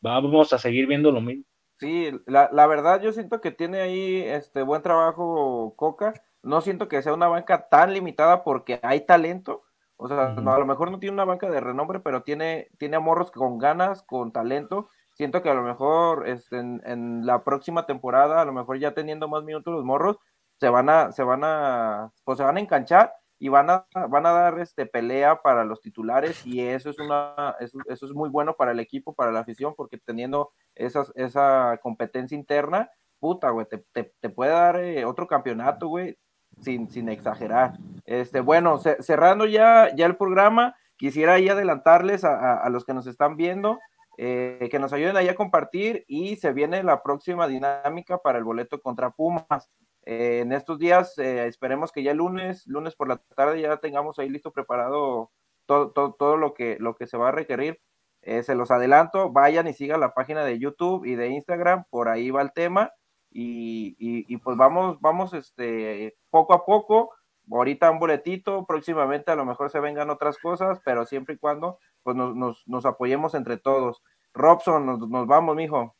vamos 0.00 0.52
a 0.52 0.58
seguir 0.58 0.86
viendo 0.86 1.10
lo 1.10 1.20
mismo. 1.20 1.44
Sí, 1.78 2.10
la, 2.26 2.48
la, 2.52 2.66
verdad 2.66 3.02
yo 3.02 3.12
siento 3.12 3.40
que 3.42 3.50
tiene 3.50 3.80
ahí 3.80 4.22
este 4.22 4.62
buen 4.62 4.80
trabajo 4.80 5.74
Coca 5.76 6.14
no 6.42 6.60
siento 6.60 6.88
que 6.88 7.02
sea 7.02 7.12
una 7.12 7.28
banca 7.28 7.68
tan 7.68 7.92
limitada 7.92 8.44
porque 8.44 8.78
hay 8.82 9.04
talento. 9.04 9.64
O 9.96 10.08
sea, 10.08 10.34
a 10.34 10.58
lo 10.58 10.66
mejor 10.66 10.90
no 10.90 11.00
tiene 11.00 11.14
una 11.14 11.24
banca 11.24 11.50
de 11.50 11.60
renombre, 11.60 12.00
pero 12.00 12.22
tiene, 12.22 12.68
tiene 12.78 12.98
morros 12.98 13.30
con 13.30 13.58
ganas, 13.58 14.02
con 14.02 14.30
talento. 14.30 14.88
Siento 15.16 15.42
que 15.42 15.48
a 15.48 15.54
lo 15.54 15.62
mejor 15.62 16.28
este, 16.28 16.58
en, 16.58 17.24
la 17.24 17.42
próxima 17.42 17.86
temporada, 17.86 18.42
a 18.42 18.44
lo 18.44 18.52
mejor 18.52 18.78
ya 18.78 18.92
teniendo 18.92 19.28
más 19.28 19.44
minutos 19.44 19.72
los 19.72 19.84
morros, 19.84 20.18
se 20.60 20.68
van 20.68 20.90
a, 20.90 21.10
se 21.10 21.22
van 21.22 21.42
a, 21.42 22.12
pues 22.24 22.36
se 22.36 22.44
van 22.44 22.58
a 22.58 22.60
enganchar 22.60 23.14
y 23.38 23.48
van 23.48 23.70
a, 23.70 23.86
van 24.08 24.26
a 24.26 24.32
dar 24.32 24.58
este 24.60 24.84
pelea 24.84 25.40
para 25.40 25.64
los 25.64 25.80
titulares 25.80 26.46
y 26.46 26.60
eso 26.60 26.90
es 26.90 26.98
una, 26.98 27.56
eso, 27.60 28.06
es 28.06 28.12
muy 28.12 28.28
bueno 28.28 28.56
para 28.56 28.72
el 28.72 28.80
equipo, 28.80 29.14
para 29.14 29.32
la 29.32 29.40
afición, 29.40 29.74
porque 29.74 29.96
teniendo 29.98 30.52
esas, 30.74 31.10
esa 31.14 31.78
competencia 31.82 32.36
interna, 32.36 32.90
puta, 33.18 33.48
güey, 33.50 33.66
te, 33.66 34.28
puede 34.28 34.50
dar 34.50 34.76
eh, 34.76 35.06
otro 35.06 35.26
campeonato, 35.26 35.88
güey, 35.88 36.18
sin, 36.60 36.90
sin 36.90 37.08
exagerar. 37.08 37.72
Este, 38.04 38.40
bueno, 38.40 38.78
cerrando 38.78 39.46
ya, 39.46 39.94
ya 39.94 40.04
el 40.04 40.16
programa, 40.16 40.74
quisiera 40.96 41.34
ahí 41.34 41.48
adelantarles 41.48 42.24
a, 42.24 42.68
los 42.70 42.84
que 42.84 42.94
nos 42.94 43.06
están 43.06 43.36
viendo, 43.36 43.78
eh, 44.18 44.68
que 44.70 44.78
nos 44.78 44.92
ayuden 44.92 45.16
ahí 45.16 45.28
a 45.28 45.34
compartir 45.34 46.04
y 46.08 46.36
se 46.36 46.52
viene 46.52 46.82
la 46.82 47.02
próxima 47.02 47.46
dinámica 47.46 48.18
para 48.18 48.38
el 48.38 48.44
boleto 48.44 48.80
contra 48.80 49.10
Pumas. 49.10 49.70
Eh, 50.04 50.40
en 50.40 50.52
estos 50.52 50.78
días 50.78 51.18
eh, 51.18 51.46
esperemos 51.46 51.92
que 51.92 52.02
ya 52.02 52.14
lunes, 52.14 52.66
lunes 52.66 52.94
por 52.94 53.08
la 53.08 53.18
tarde 53.34 53.60
ya 53.60 53.76
tengamos 53.78 54.18
ahí 54.18 54.28
listo 54.28 54.52
preparado 54.52 55.32
todo, 55.66 55.90
todo, 55.92 56.36
lo, 56.36 56.54
que, 56.54 56.76
lo 56.80 56.94
que 56.94 57.06
se 57.06 57.16
va 57.16 57.28
a 57.28 57.32
requerir. 57.32 57.80
Se 58.22 58.56
los 58.56 58.72
adelanto, 58.72 59.30
vayan 59.30 59.68
y 59.68 59.72
sigan 59.72 60.00
la 60.00 60.12
página 60.12 60.44
de 60.44 60.58
YouTube 60.58 61.04
y 61.04 61.14
de 61.14 61.28
Instagram, 61.28 61.84
por 61.90 62.08
ahí 62.08 62.32
va 62.32 62.42
el 62.42 62.52
tema. 62.52 62.90
Y, 63.30 64.36
pues 64.38 64.56
vamos, 64.56 65.00
vamos 65.00 65.32
este, 65.32 66.16
poco 66.30 66.54
a 66.54 66.64
poco, 66.64 67.12
ahorita 67.48 67.90
un 67.90 68.00
boletito, 68.00 68.66
próximamente 68.66 69.30
a 69.30 69.36
lo 69.36 69.44
mejor 69.44 69.70
se 69.70 69.78
vengan 69.78 70.10
otras 70.10 70.38
cosas, 70.38 70.80
pero 70.84 71.06
siempre 71.06 71.36
y 71.36 71.38
cuando 71.38 71.78
pues 72.06 72.16
nos, 72.16 72.68
nos, 72.68 72.86
apoyemos 72.86 73.34
entre 73.34 73.56
todos. 73.56 74.00
Robson, 74.32 74.86
nos, 74.86 75.00
nos 75.08 75.26
vamos, 75.26 75.56
mijo. 75.56 75.96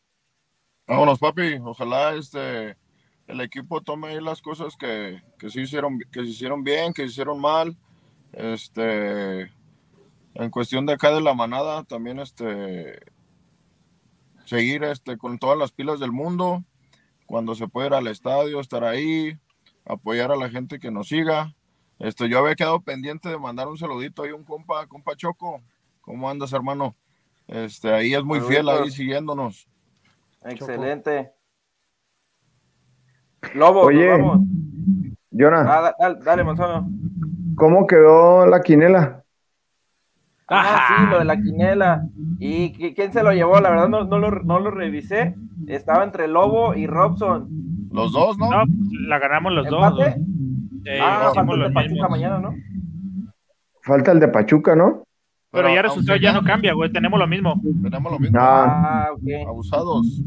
Vámonos, 0.86 1.18
papi. 1.18 1.58
Ojalá 1.64 2.14
este 2.14 2.76
el 3.26 3.40
equipo 3.40 3.80
tome 3.80 4.06
ahí 4.06 4.20
las 4.20 4.40
cosas 4.40 4.76
que, 4.76 5.20
que 5.36 5.50
se 5.50 5.62
hicieron, 5.62 5.98
que 6.12 6.20
se 6.20 6.28
hicieron 6.28 6.62
bien, 6.62 6.92
que 6.92 7.02
se 7.02 7.08
hicieron 7.08 7.40
mal. 7.40 7.76
Este, 8.32 9.50
en 10.34 10.50
cuestión 10.52 10.86
de 10.86 10.92
acá 10.92 11.10
de 11.10 11.20
la 11.20 11.34
manada, 11.34 11.82
también 11.82 12.20
este, 12.20 13.00
seguir 14.44 14.84
este, 14.84 15.18
con 15.18 15.40
todas 15.40 15.58
las 15.58 15.72
pilas 15.72 15.98
del 15.98 16.12
mundo. 16.12 16.62
Cuando 17.26 17.56
se 17.56 17.66
pueda 17.66 17.88
ir 17.88 17.94
al 17.94 18.06
estadio, 18.06 18.60
estar 18.60 18.84
ahí, 18.84 19.36
apoyar 19.84 20.30
a 20.30 20.36
la 20.36 20.48
gente 20.50 20.78
que 20.78 20.92
nos 20.92 21.08
siga. 21.08 21.52
Este, 21.98 22.28
yo 22.28 22.38
había 22.38 22.54
quedado 22.54 22.80
pendiente 22.80 23.28
de 23.28 23.38
mandar 23.38 23.66
un 23.66 23.76
saludito 23.76 24.22
ahí 24.22 24.30
a 24.30 24.36
un 24.36 24.44
compa, 24.44 24.86
compa 24.86 25.16
Choco. 25.16 25.62
¿Cómo 26.06 26.30
andas, 26.30 26.52
hermano? 26.52 26.94
Este, 27.48 27.92
ahí 27.92 28.14
es 28.14 28.22
muy 28.22 28.40
fiel, 28.40 28.68
ahí 28.68 28.90
siguiéndonos. 28.92 29.68
Excelente. 30.44 31.32
Lobo, 33.54 33.80
Oye, 33.82 34.06
vamos. 34.06 34.40
Ah, 35.68 35.92
dale, 36.24 36.44
Manzano. 36.44 36.88
¿Cómo 37.56 37.88
quedó 37.88 38.46
la 38.46 38.62
quinela? 38.62 39.24
Ah, 40.46 40.86
sí, 40.88 41.10
lo 41.10 41.18
de 41.18 41.24
la 41.24 41.36
quinela. 41.36 42.06
¿Y 42.38 42.94
quién 42.94 43.12
se 43.12 43.24
lo 43.24 43.32
llevó? 43.32 43.58
La 43.60 43.70
verdad 43.70 43.88
no, 43.88 44.04
no, 44.04 44.18
lo, 44.20 44.30
no 44.30 44.60
lo 44.60 44.70
revisé. 44.70 45.34
Estaba 45.66 46.04
entre 46.04 46.28
Lobo 46.28 46.74
y 46.76 46.86
Robson. 46.86 47.48
Los 47.90 48.12
dos, 48.12 48.38
¿no? 48.38 48.48
No, 48.48 48.64
la 49.08 49.18
ganamos 49.18 49.52
los 49.52 49.68
dos. 49.68 49.82
ah, 51.02 51.32
falta 51.34 51.52
el 51.52 51.62
de 51.62 51.70
Pachuca 51.70 52.08
mañana, 52.08 52.38
¿no? 52.38 52.54
Falta 53.82 54.12
el 54.12 54.20
de 54.20 54.28
Pachuca, 54.28 54.76
¿no? 54.76 55.05
Pero, 55.56 55.74
ya 55.74 55.82
resultado 55.82 56.18
ya 56.18 56.32
no 56.32 56.44
cambia, 56.44 56.74
güey. 56.74 56.92
Tenemos 56.92 57.18
lo 57.18 57.26
mismo. 57.26 57.60
Tenemos 57.82 58.12
lo 58.12 58.18
mismo. 58.18 58.38
Ah, 58.40 59.08
ok. 59.12 59.22
Abusados. 59.48 60.22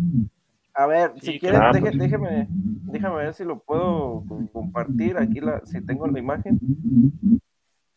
A 0.74 0.88
ver, 0.88 1.14
si 1.22 1.40
quieren, 1.40 1.62
déjeme, 1.98 2.48
déjame 2.50 3.16
ver 3.18 3.34
si 3.34 3.44
lo 3.44 3.60
puedo 3.60 4.24
compartir 4.54 5.18
aquí, 5.18 5.42
la, 5.42 5.60
si 5.66 5.82
tengo 5.82 6.08
la 6.08 6.20
imagen. 6.20 6.58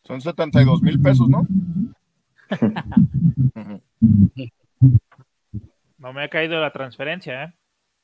Son 0.03 0.19
72 0.19 0.81
mil 0.81 1.01
pesos, 1.01 1.29
¿no? 1.29 1.47
no 5.97 6.11
me 6.11 6.23
ha 6.23 6.29
caído 6.29 6.59
la 6.59 6.73
transferencia, 6.73 7.45
¿eh? 7.45 7.53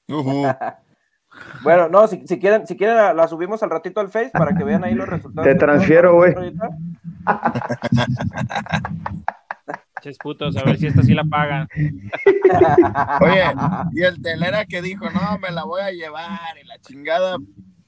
bueno, 1.63 1.89
no, 1.89 2.07
si, 2.07 2.25
si, 2.25 2.39
quieren, 2.39 2.65
si 2.65 2.77
quieren 2.77 3.17
la, 3.17 3.27
subimos 3.27 3.61
al 3.61 3.69
ratito 3.69 3.99
al 3.99 4.09
Face 4.09 4.31
para 4.31 4.55
que 4.55 4.63
vean 4.63 4.85
ahí 4.85 4.95
los 4.95 5.09
resultados. 5.09 5.47
Te 5.47 5.55
transfiero, 5.55 6.15
güey. 6.15 6.33
putos, 10.21 10.55
a 10.57 10.63
ver 10.63 10.77
si 10.77 10.87
esta 10.87 11.03
sí 11.03 11.13
la 11.13 11.23
pagan. 11.23 11.67
Oye, 13.21 13.43
y 13.93 14.01
el 14.01 14.21
telera 14.21 14.65
que 14.65 14.81
dijo, 14.81 15.09
no, 15.09 15.39
me 15.39 15.51
la 15.51 15.63
voy 15.63 15.81
a 15.81 15.91
llevar, 15.91 16.57
y 16.61 16.67
la 16.67 16.79
chingada 16.79 17.37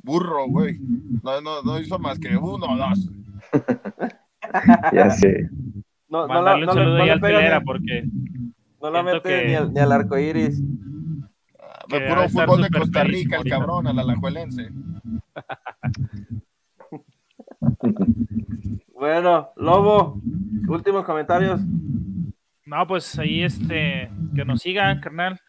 burro, 0.03 0.47
güey. 0.47 0.79
No, 1.23 1.41
no, 1.41 1.61
no 1.63 1.79
hizo 1.79 1.99
más 1.99 2.19
que 2.19 2.35
uno 2.35 2.65
o 2.65 2.77
dos. 2.77 3.09
ya 4.93 5.09
sé. 5.09 5.49
No, 6.09 6.27
no, 6.27 6.41
la, 6.41 6.57
no, 6.57 6.73
saludo 6.73 7.05
no, 7.05 7.11
al 7.11 7.21
telera 7.21 7.61
porque. 7.61 8.03
No 8.81 8.89
la 8.89 9.03
mete 9.03 9.47
ni, 9.47 9.55
al, 9.55 9.73
ni 9.73 9.79
al 9.79 9.91
arco 9.91 10.17
iris. 10.17 10.61
Ah, 11.59 11.85
puro 11.87 12.29
fútbol 12.29 12.61
de 12.63 12.69
Costa 12.69 13.03
Rica, 13.03 13.37
el 13.37 13.49
cabrón, 13.49 13.87
al 13.87 13.99
alajuelense. 13.99 14.69
bueno, 18.93 19.51
Lobo, 19.55 20.19
últimos 20.67 21.05
comentarios. 21.05 21.61
No, 22.71 22.87
pues 22.87 23.19
ahí 23.19 23.43
este, 23.43 24.09
que 24.33 24.45
nos 24.45 24.61
sigan, 24.61 25.01
carnal, 25.01 25.41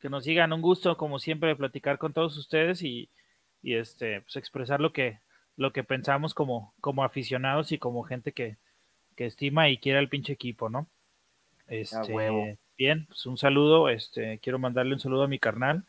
que 0.00 0.10
nos 0.10 0.24
sigan, 0.24 0.52
un 0.52 0.60
gusto 0.60 0.98
como 0.98 1.18
siempre 1.18 1.56
platicar 1.56 1.96
con 1.96 2.12
todos 2.12 2.36
ustedes 2.36 2.82
y, 2.82 3.08
este, 3.62 4.20
pues 4.20 4.36
expresar 4.36 4.78
lo 4.78 4.92
que, 4.92 5.18
lo 5.56 5.72
que 5.72 5.82
pensamos 5.82 6.34
como, 6.34 6.74
como 6.82 7.04
aficionados 7.04 7.72
y 7.72 7.78
como 7.78 8.02
gente 8.02 8.32
que, 8.32 8.58
estima 9.16 9.70
y 9.70 9.78
quiere 9.78 9.98
al 9.98 10.10
pinche 10.10 10.34
equipo, 10.34 10.68
¿no? 10.68 10.90
Este, 11.68 12.58
bien, 12.76 13.06
pues 13.06 13.24
un 13.24 13.38
saludo, 13.38 13.88
este, 13.88 14.38
quiero 14.38 14.58
mandarle 14.58 14.92
un 14.92 15.00
saludo 15.00 15.22
a 15.22 15.28
mi 15.28 15.38
carnal, 15.38 15.84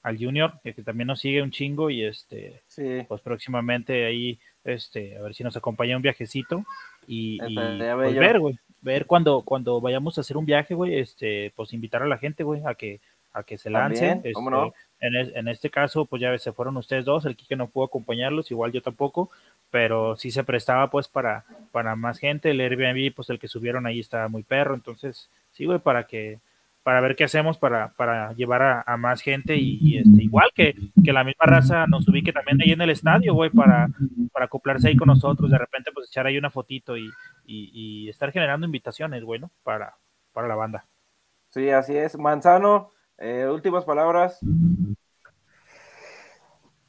al 0.00 0.16
Junior, 0.16 0.60
que, 0.62 0.72
también 0.74 1.08
nos 1.08 1.18
sigue 1.18 1.42
un 1.42 1.50
chingo 1.50 1.90
y 1.90 2.04
este, 2.04 2.62
pues 3.08 3.20
próximamente 3.20 4.06
ahí, 4.06 4.38
este, 4.62 5.18
a 5.18 5.22
ver 5.22 5.34
si 5.34 5.42
nos 5.42 5.56
acompaña 5.56 5.96
un 5.96 6.02
viajecito 6.02 6.64
y, 7.08 7.34
y 7.44 7.54
pues, 7.56 7.78
ver, 8.14 8.38
güey, 8.38 8.56
ver 8.82 9.06
cuando, 9.06 9.42
cuando 9.42 9.80
vayamos 9.80 10.16
a 10.16 10.22
hacer 10.22 10.36
un 10.36 10.46
viaje, 10.46 10.74
güey, 10.74 10.98
este, 10.98 11.52
pues 11.56 11.72
invitar 11.72 12.02
a 12.02 12.08
la 12.08 12.18
gente, 12.18 12.42
güey, 12.44 12.62
a 12.64 12.74
que, 12.74 13.00
a 13.32 13.42
que 13.42 13.58
se 13.58 13.70
lancen. 13.70 14.22
Este, 14.24 14.32
en, 15.00 15.14
en, 15.16 15.48
este 15.48 15.70
caso, 15.70 16.04
pues 16.04 16.20
ya 16.20 16.36
se 16.38 16.52
fueron 16.52 16.76
ustedes 16.76 17.04
dos, 17.04 17.24
el 17.24 17.36
Kike 17.36 17.56
no 17.56 17.68
pudo 17.68 17.84
acompañarlos, 17.84 18.50
igual 18.50 18.72
yo 18.72 18.82
tampoco, 18.82 19.30
pero 19.70 20.16
sí 20.16 20.30
se 20.30 20.44
prestaba 20.44 20.90
pues 20.90 21.08
para, 21.08 21.44
para 21.72 21.96
más 21.96 22.18
gente, 22.18 22.50
el 22.50 22.60
Airbnb, 22.60 23.14
pues 23.14 23.30
el 23.30 23.38
que 23.38 23.48
subieron 23.48 23.86
ahí 23.86 24.00
estaba 24.00 24.28
muy 24.28 24.42
perro, 24.42 24.74
entonces, 24.74 25.28
sí, 25.52 25.64
güey, 25.64 25.78
para 25.78 26.04
que, 26.04 26.38
para 26.82 27.00
ver 27.00 27.14
qué 27.14 27.24
hacemos 27.24 27.58
para, 27.58 27.92
para 27.96 28.32
llevar 28.32 28.84
a, 28.86 28.96
más 28.96 29.20
gente 29.20 29.56
y, 29.56 29.98
este, 29.98 30.22
igual 30.22 30.50
que, 30.54 30.74
que, 31.04 31.12
la 31.12 31.24
misma 31.24 31.44
raza 31.44 31.86
nos 31.86 32.08
ubique 32.08 32.32
también 32.32 32.60
ahí 32.62 32.72
en 32.72 32.80
el 32.80 32.90
estadio, 32.90 33.34
güey, 33.34 33.50
para, 33.50 33.88
para 34.32 34.46
acoplarse 34.46 34.88
ahí 34.88 34.96
con 34.96 35.08
nosotros, 35.08 35.50
de 35.50 35.58
repente 35.58 35.90
pues 35.92 36.08
echar 36.08 36.26
ahí 36.26 36.38
una 36.38 36.50
fotito 36.50 36.96
y, 36.96 37.10
y, 37.44 38.08
estar 38.08 38.32
generando 38.32 38.66
invitaciones, 38.66 39.22
bueno, 39.24 39.50
para, 39.62 39.94
para 40.32 40.48
la 40.48 40.54
banda. 40.54 40.84
Sí, 41.50 41.68
así 41.70 41.96
es. 41.96 42.16
Manzano, 42.16 42.90
eh, 43.18 43.46
últimas 43.50 43.84
palabras. 43.84 44.38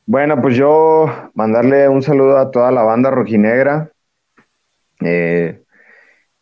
Bueno, 0.06 0.42
pues 0.42 0.56
yo 0.56 1.06
mandarle 1.34 1.88
un 1.90 2.02
saludo 2.02 2.38
a 2.38 2.52
toda 2.52 2.72
la 2.72 2.84
banda 2.84 3.10
rojinegra. 3.10 3.92
Eh, 5.02 5.64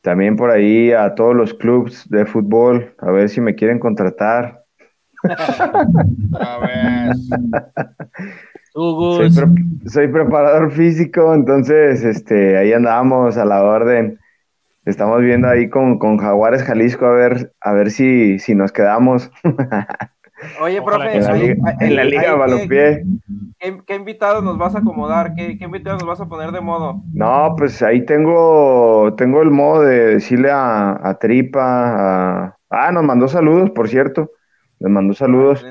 también 0.02 0.36
por 0.36 0.52
ahí 0.52 0.92
a 0.92 1.16
todos 1.16 1.36
los 1.36 1.54
clubs 1.54 2.08
de 2.10 2.26
fútbol, 2.26 2.94
a 3.00 3.12
ver 3.12 3.30
si 3.30 3.42
me 3.42 3.56
quieren 3.56 3.80
contratar. 3.80 4.64
a 6.40 6.60
ver. 6.60 7.16
Soy, 9.86 10.08
preparador 10.08 10.72
físico, 10.72 11.34
entonces 11.34 12.04
este, 12.04 12.58
ahí 12.58 12.72
andamos 12.72 13.38
a 13.38 13.44
la 13.44 13.64
orden. 13.64 14.20
Estamos 14.86 15.22
viendo 15.22 15.50
ahí 15.50 15.70
con, 15.70 16.00
con 16.00 16.18
Jaguares 16.18 16.64
Jalisco 16.64 17.06
a 17.06 17.12
ver, 17.12 17.54
a 17.60 17.74
ver 17.74 17.92
si, 17.92 18.40
si 18.40 18.56
nos 18.56 18.72
quedamos. 18.72 19.30
Oye, 20.62 20.82
profe, 20.82 21.18
en 21.18 21.96
la, 21.96 22.04
Liga 22.04 22.36
Balompié. 22.36 23.04
¿qué, 23.86 23.96
invitados 23.96 24.44
nos 24.44 24.58
vas 24.58 24.76
a 24.76 24.80
acomodar? 24.80 25.34
¿Qué, 25.36 25.58
¿Qué, 25.58 25.66
invitados 25.66 26.02
nos 26.02 26.08
vas 26.08 26.22
a 26.22 26.30
poner 26.30 26.52
de 26.52 26.62
modo? 26.62 27.02
No, 27.14 27.54
pues 27.58 27.82
ahí 27.82 28.06
tengo, 28.06 29.14
tengo 29.18 29.42
el 29.42 29.52
modo 29.52 29.82
de 29.82 30.16
decirle 30.16 30.50
a, 30.52 31.18
Tripa, 31.20 32.58
ah, 32.70 32.92
nos 32.92 33.04
mandó 33.04 33.28
saludos, 33.28 33.72
por 33.72 33.90
cierto. 33.90 34.32
Nos 34.80 34.92
mandó 34.92 35.14
saludos 35.14 35.66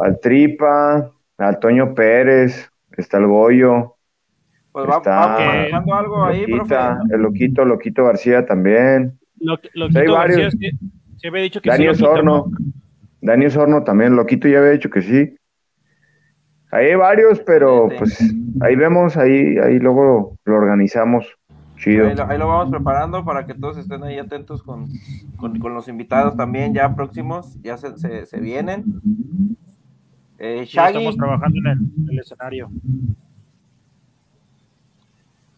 al 0.00 0.20
Tripa, 0.20 1.10
al 1.38 1.58
Toño 1.60 1.94
Pérez, 1.94 2.70
está 2.96 3.16
el 3.18 3.26
Goyo. 3.26 3.94
Pues 4.72 4.86
está 4.86 5.38
vamos 5.72 5.98
algo 5.98 6.24
ahí, 6.24 6.44
profe. 6.46 6.76
El 7.10 7.22
Loquito, 7.22 7.64
Loquito 7.64 8.04
García 8.04 8.44
también. 8.44 9.18
Loquito 9.40 9.98
hay 9.98 10.06
varios. 10.06 10.54
se, 11.16 11.28
había 11.28 11.42
dicho 11.42 11.62
que 11.62 11.70
Daniel 11.70 11.96
sí, 11.96 12.02
Sorno. 12.02 12.50
Daniel 13.20 13.50
Sorno 13.50 13.84
también, 13.84 14.16
Loquito 14.16 14.48
ya 14.48 14.58
había 14.58 14.70
dicho 14.70 14.90
que 14.90 15.02
sí. 15.02 15.34
Hay 16.70 16.94
varios, 16.94 17.40
pero 17.40 17.88
pues 17.96 18.18
ahí 18.60 18.76
vemos, 18.76 19.16
ahí, 19.16 19.56
ahí 19.58 19.78
luego 19.78 20.36
lo 20.44 20.54
organizamos. 20.54 21.26
Chido. 21.78 22.08
Ahí 22.26 22.38
lo, 22.38 22.48
vamos 22.48 22.70
preparando 22.70 23.24
para 23.24 23.46
que 23.46 23.54
todos 23.54 23.78
estén 23.78 24.02
ahí 24.02 24.18
atentos 24.18 24.64
con, 24.64 24.88
los 25.40 25.88
invitados 25.88 26.36
también 26.36 26.74
ya 26.74 26.92
próximos, 26.94 27.56
ya 27.62 27.76
se, 27.76 28.26
se, 28.26 28.40
vienen. 28.40 28.84
Eh, 30.38 30.62
estamos 30.62 31.16
trabajando 31.16 31.56
en 31.70 32.08
el, 32.10 32.18
escenario. 32.18 32.68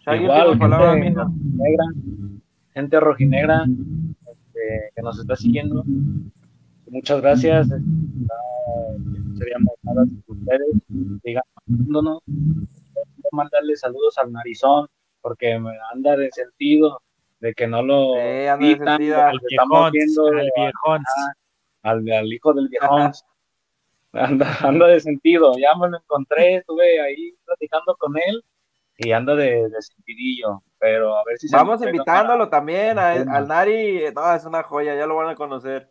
Shaggy, 0.00 0.24
Igual, 0.24 0.58
gente, 1.02 1.20
negra, 1.54 1.84
gente 2.74 3.00
rojinegra 3.00 3.64
este, 4.30 4.92
que 4.94 5.02
nos 5.02 5.18
está 5.18 5.36
siguiendo. 5.36 5.84
Muchas 6.90 7.20
gracias. 7.20 7.68
seríamos 9.38 9.74
nada 9.82 10.04
sin 10.04 10.24
ustedes. 10.26 10.68
Digamos, 10.88 12.22
mandarle 13.32 13.76
saludos 13.76 14.18
al 14.18 14.32
narizón 14.32 14.88
porque 15.20 15.58
me 15.58 15.72
anda 15.92 16.16
de 16.16 16.30
sentido 16.32 17.00
de 17.38 17.54
que 17.54 17.66
no 17.66 17.82
lo 17.82 18.16
eh, 18.16 18.48
sentido, 18.48 19.22
al 19.22 19.38
viejón, 19.48 19.92
viendo, 19.92 20.26
al, 20.26 20.50
viejón. 20.56 21.02
Al, 21.82 22.12
al, 22.12 22.32
hijo 22.32 22.52
del 22.52 22.68
viejón. 22.68 23.12
anda, 24.12 24.58
anda 24.60 24.86
de 24.88 25.00
sentido, 25.00 25.52
ya 25.58 25.74
me 25.78 25.88
lo 25.88 25.98
encontré, 25.98 26.56
estuve 26.56 27.00
ahí 27.00 27.32
platicando 27.44 27.96
con 27.96 28.16
él 28.16 28.44
y 28.98 29.12
anda 29.12 29.34
de, 29.34 29.68
de 29.68 29.82
sentidillo, 29.82 30.62
pero 30.78 31.16
a 31.16 31.24
ver 31.24 31.38
si 31.38 31.48
Vamos 31.50 31.80
invitándolo 31.82 32.48
también 32.48 32.98
al 32.98 33.48
Nari, 33.48 34.12
no, 34.14 34.34
es 34.34 34.44
una 34.44 34.62
joya, 34.62 34.96
ya 34.96 35.06
lo 35.06 35.16
van 35.16 35.30
a 35.30 35.34
conocer. 35.36 35.90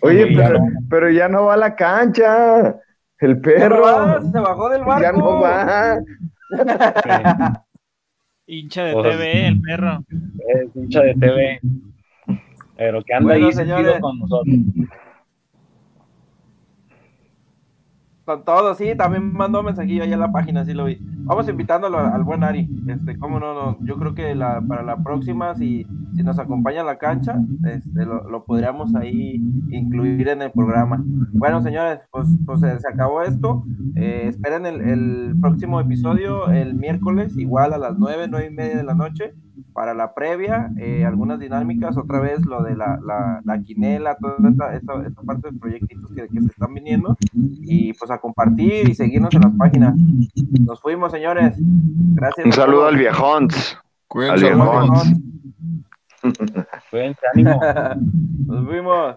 Oye, 0.00 0.26
pero, 0.34 0.58
pero, 0.90 1.10
ya 1.10 1.28
no 1.28 1.44
va 1.44 1.54
a 1.54 1.56
la 1.56 1.74
cancha. 1.74 2.76
El 3.18 3.40
perro. 3.40 4.20
se 4.30 4.38
bajó 4.38 4.68
del 4.68 4.84
barco. 4.84 5.02
Ya 5.02 5.12
no 5.12 5.40
va. 5.40 5.98
Hincha 8.46 8.84
de 8.84 8.92
TV, 8.92 9.46
el 9.46 9.60
perro. 9.62 10.04
Es 10.48 10.76
hincha 10.76 11.00
de 11.00 11.14
TV. 11.14 11.60
Pero 12.76 13.02
que 13.02 13.14
anda 13.14 13.34
ahí 13.34 13.50
señores. 13.52 13.98
con 14.00 14.18
nosotros. 14.18 14.54
Con 18.24 18.42
todo, 18.42 18.74
sí, 18.74 18.94
también 18.96 19.34
mandó 19.34 19.60
un 19.60 19.66
mensajillo 19.66 20.02
ahí 20.02 20.12
en 20.12 20.20
la 20.20 20.32
página, 20.32 20.64
sí 20.64 20.72
lo 20.72 20.86
vi. 20.86 20.98
Vamos 21.24 21.46
invitándolo 21.48 21.98
al, 21.98 22.24
buen 22.24 22.42
Ari. 22.42 22.68
Este, 22.86 23.18
cómo 23.18 23.38
no, 23.38 23.52
no, 23.54 23.78
yo 23.84 23.96
creo 23.96 24.14
que 24.14 24.34
la, 24.34 24.62
para 24.66 24.82
la 24.82 24.96
próxima, 24.96 25.54
si, 25.54 25.86
si 26.14 26.22
nos 26.22 26.38
acompaña 26.38 26.80
a 26.80 26.84
la 26.84 26.96
cancha, 26.96 27.38
este, 27.64 28.06
lo, 28.06 28.44
podríamos 28.46 28.94
ahí 28.94 29.42
incluir 29.68 30.28
en 30.28 30.40
el 30.40 30.52
programa. 30.52 31.04
Bueno, 31.32 31.60
señores, 31.60 32.00
pues, 32.10 32.26
pues 32.46 32.60
se 32.60 32.88
acabó 32.88 33.20
esto. 33.22 33.62
Eh, 33.94 34.24
esperen 34.28 34.64
el, 34.64 34.80
el, 34.80 35.36
próximo 35.40 35.78
episodio 35.78 36.48
el 36.48 36.74
miércoles, 36.74 37.36
igual 37.36 37.74
a 37.74 37.78
las 37.78 37.98
nueve, 37.98 38.26
nueve 38.28 38.48
y 38.50 38.54
media 38.54 38.78
de 38.78 38.84
la 38.84 38.94
noche 38.94 39.34
para 39.72 39.94
la 39.94 40.14
previa, 40.14 40.70
eh, 40.78 41.04
algunas 41.04 41.38
dinámicas, 41.38 41.96
otra 41.96 42.20
vez 42.20 42.44
lo 42.46 42.62
de 42.62 42.76
la, 42.76 42.98
la, 43.44 43.58
quinela, 43.62 44.16
toda 44.16 44.36
esta, 44.48 45.02
esta, 45.06 45.22
parte 45.22 45.50
de 45.50 45.58
proyectitos 45.58 46.10
que, 46.12 46.28
que, 46.28 46.40
se 46.40 46.46
están 46.46 46.74
viniendo, 46.74 47.16
y 47.32 47.92
pues 47.92 48.10
a 48.10 48.18
compartir 48.18 48.88
y 48.88 48.94
seguirnos 48.94 49.34
en 49.34 49.42
las 49.42 49.52
páginas. 49.56 49.94
Nos 50.60 50.80
fuimos, 50.80 51.12
señores. 51.12 51.56
Gracias. 51.58 52.46
Un 52.46 52.52
saludo 52.52 52.86
al 52.86 52.96
viejón. 52.96 53.48
Al 54.30 54.40
viejón. 54.40 54.90
Cuídense, 56.90 57.20
ánimo. 57.32 57.60
Nos 58.46 58.66
fuimos. 58.66 59.16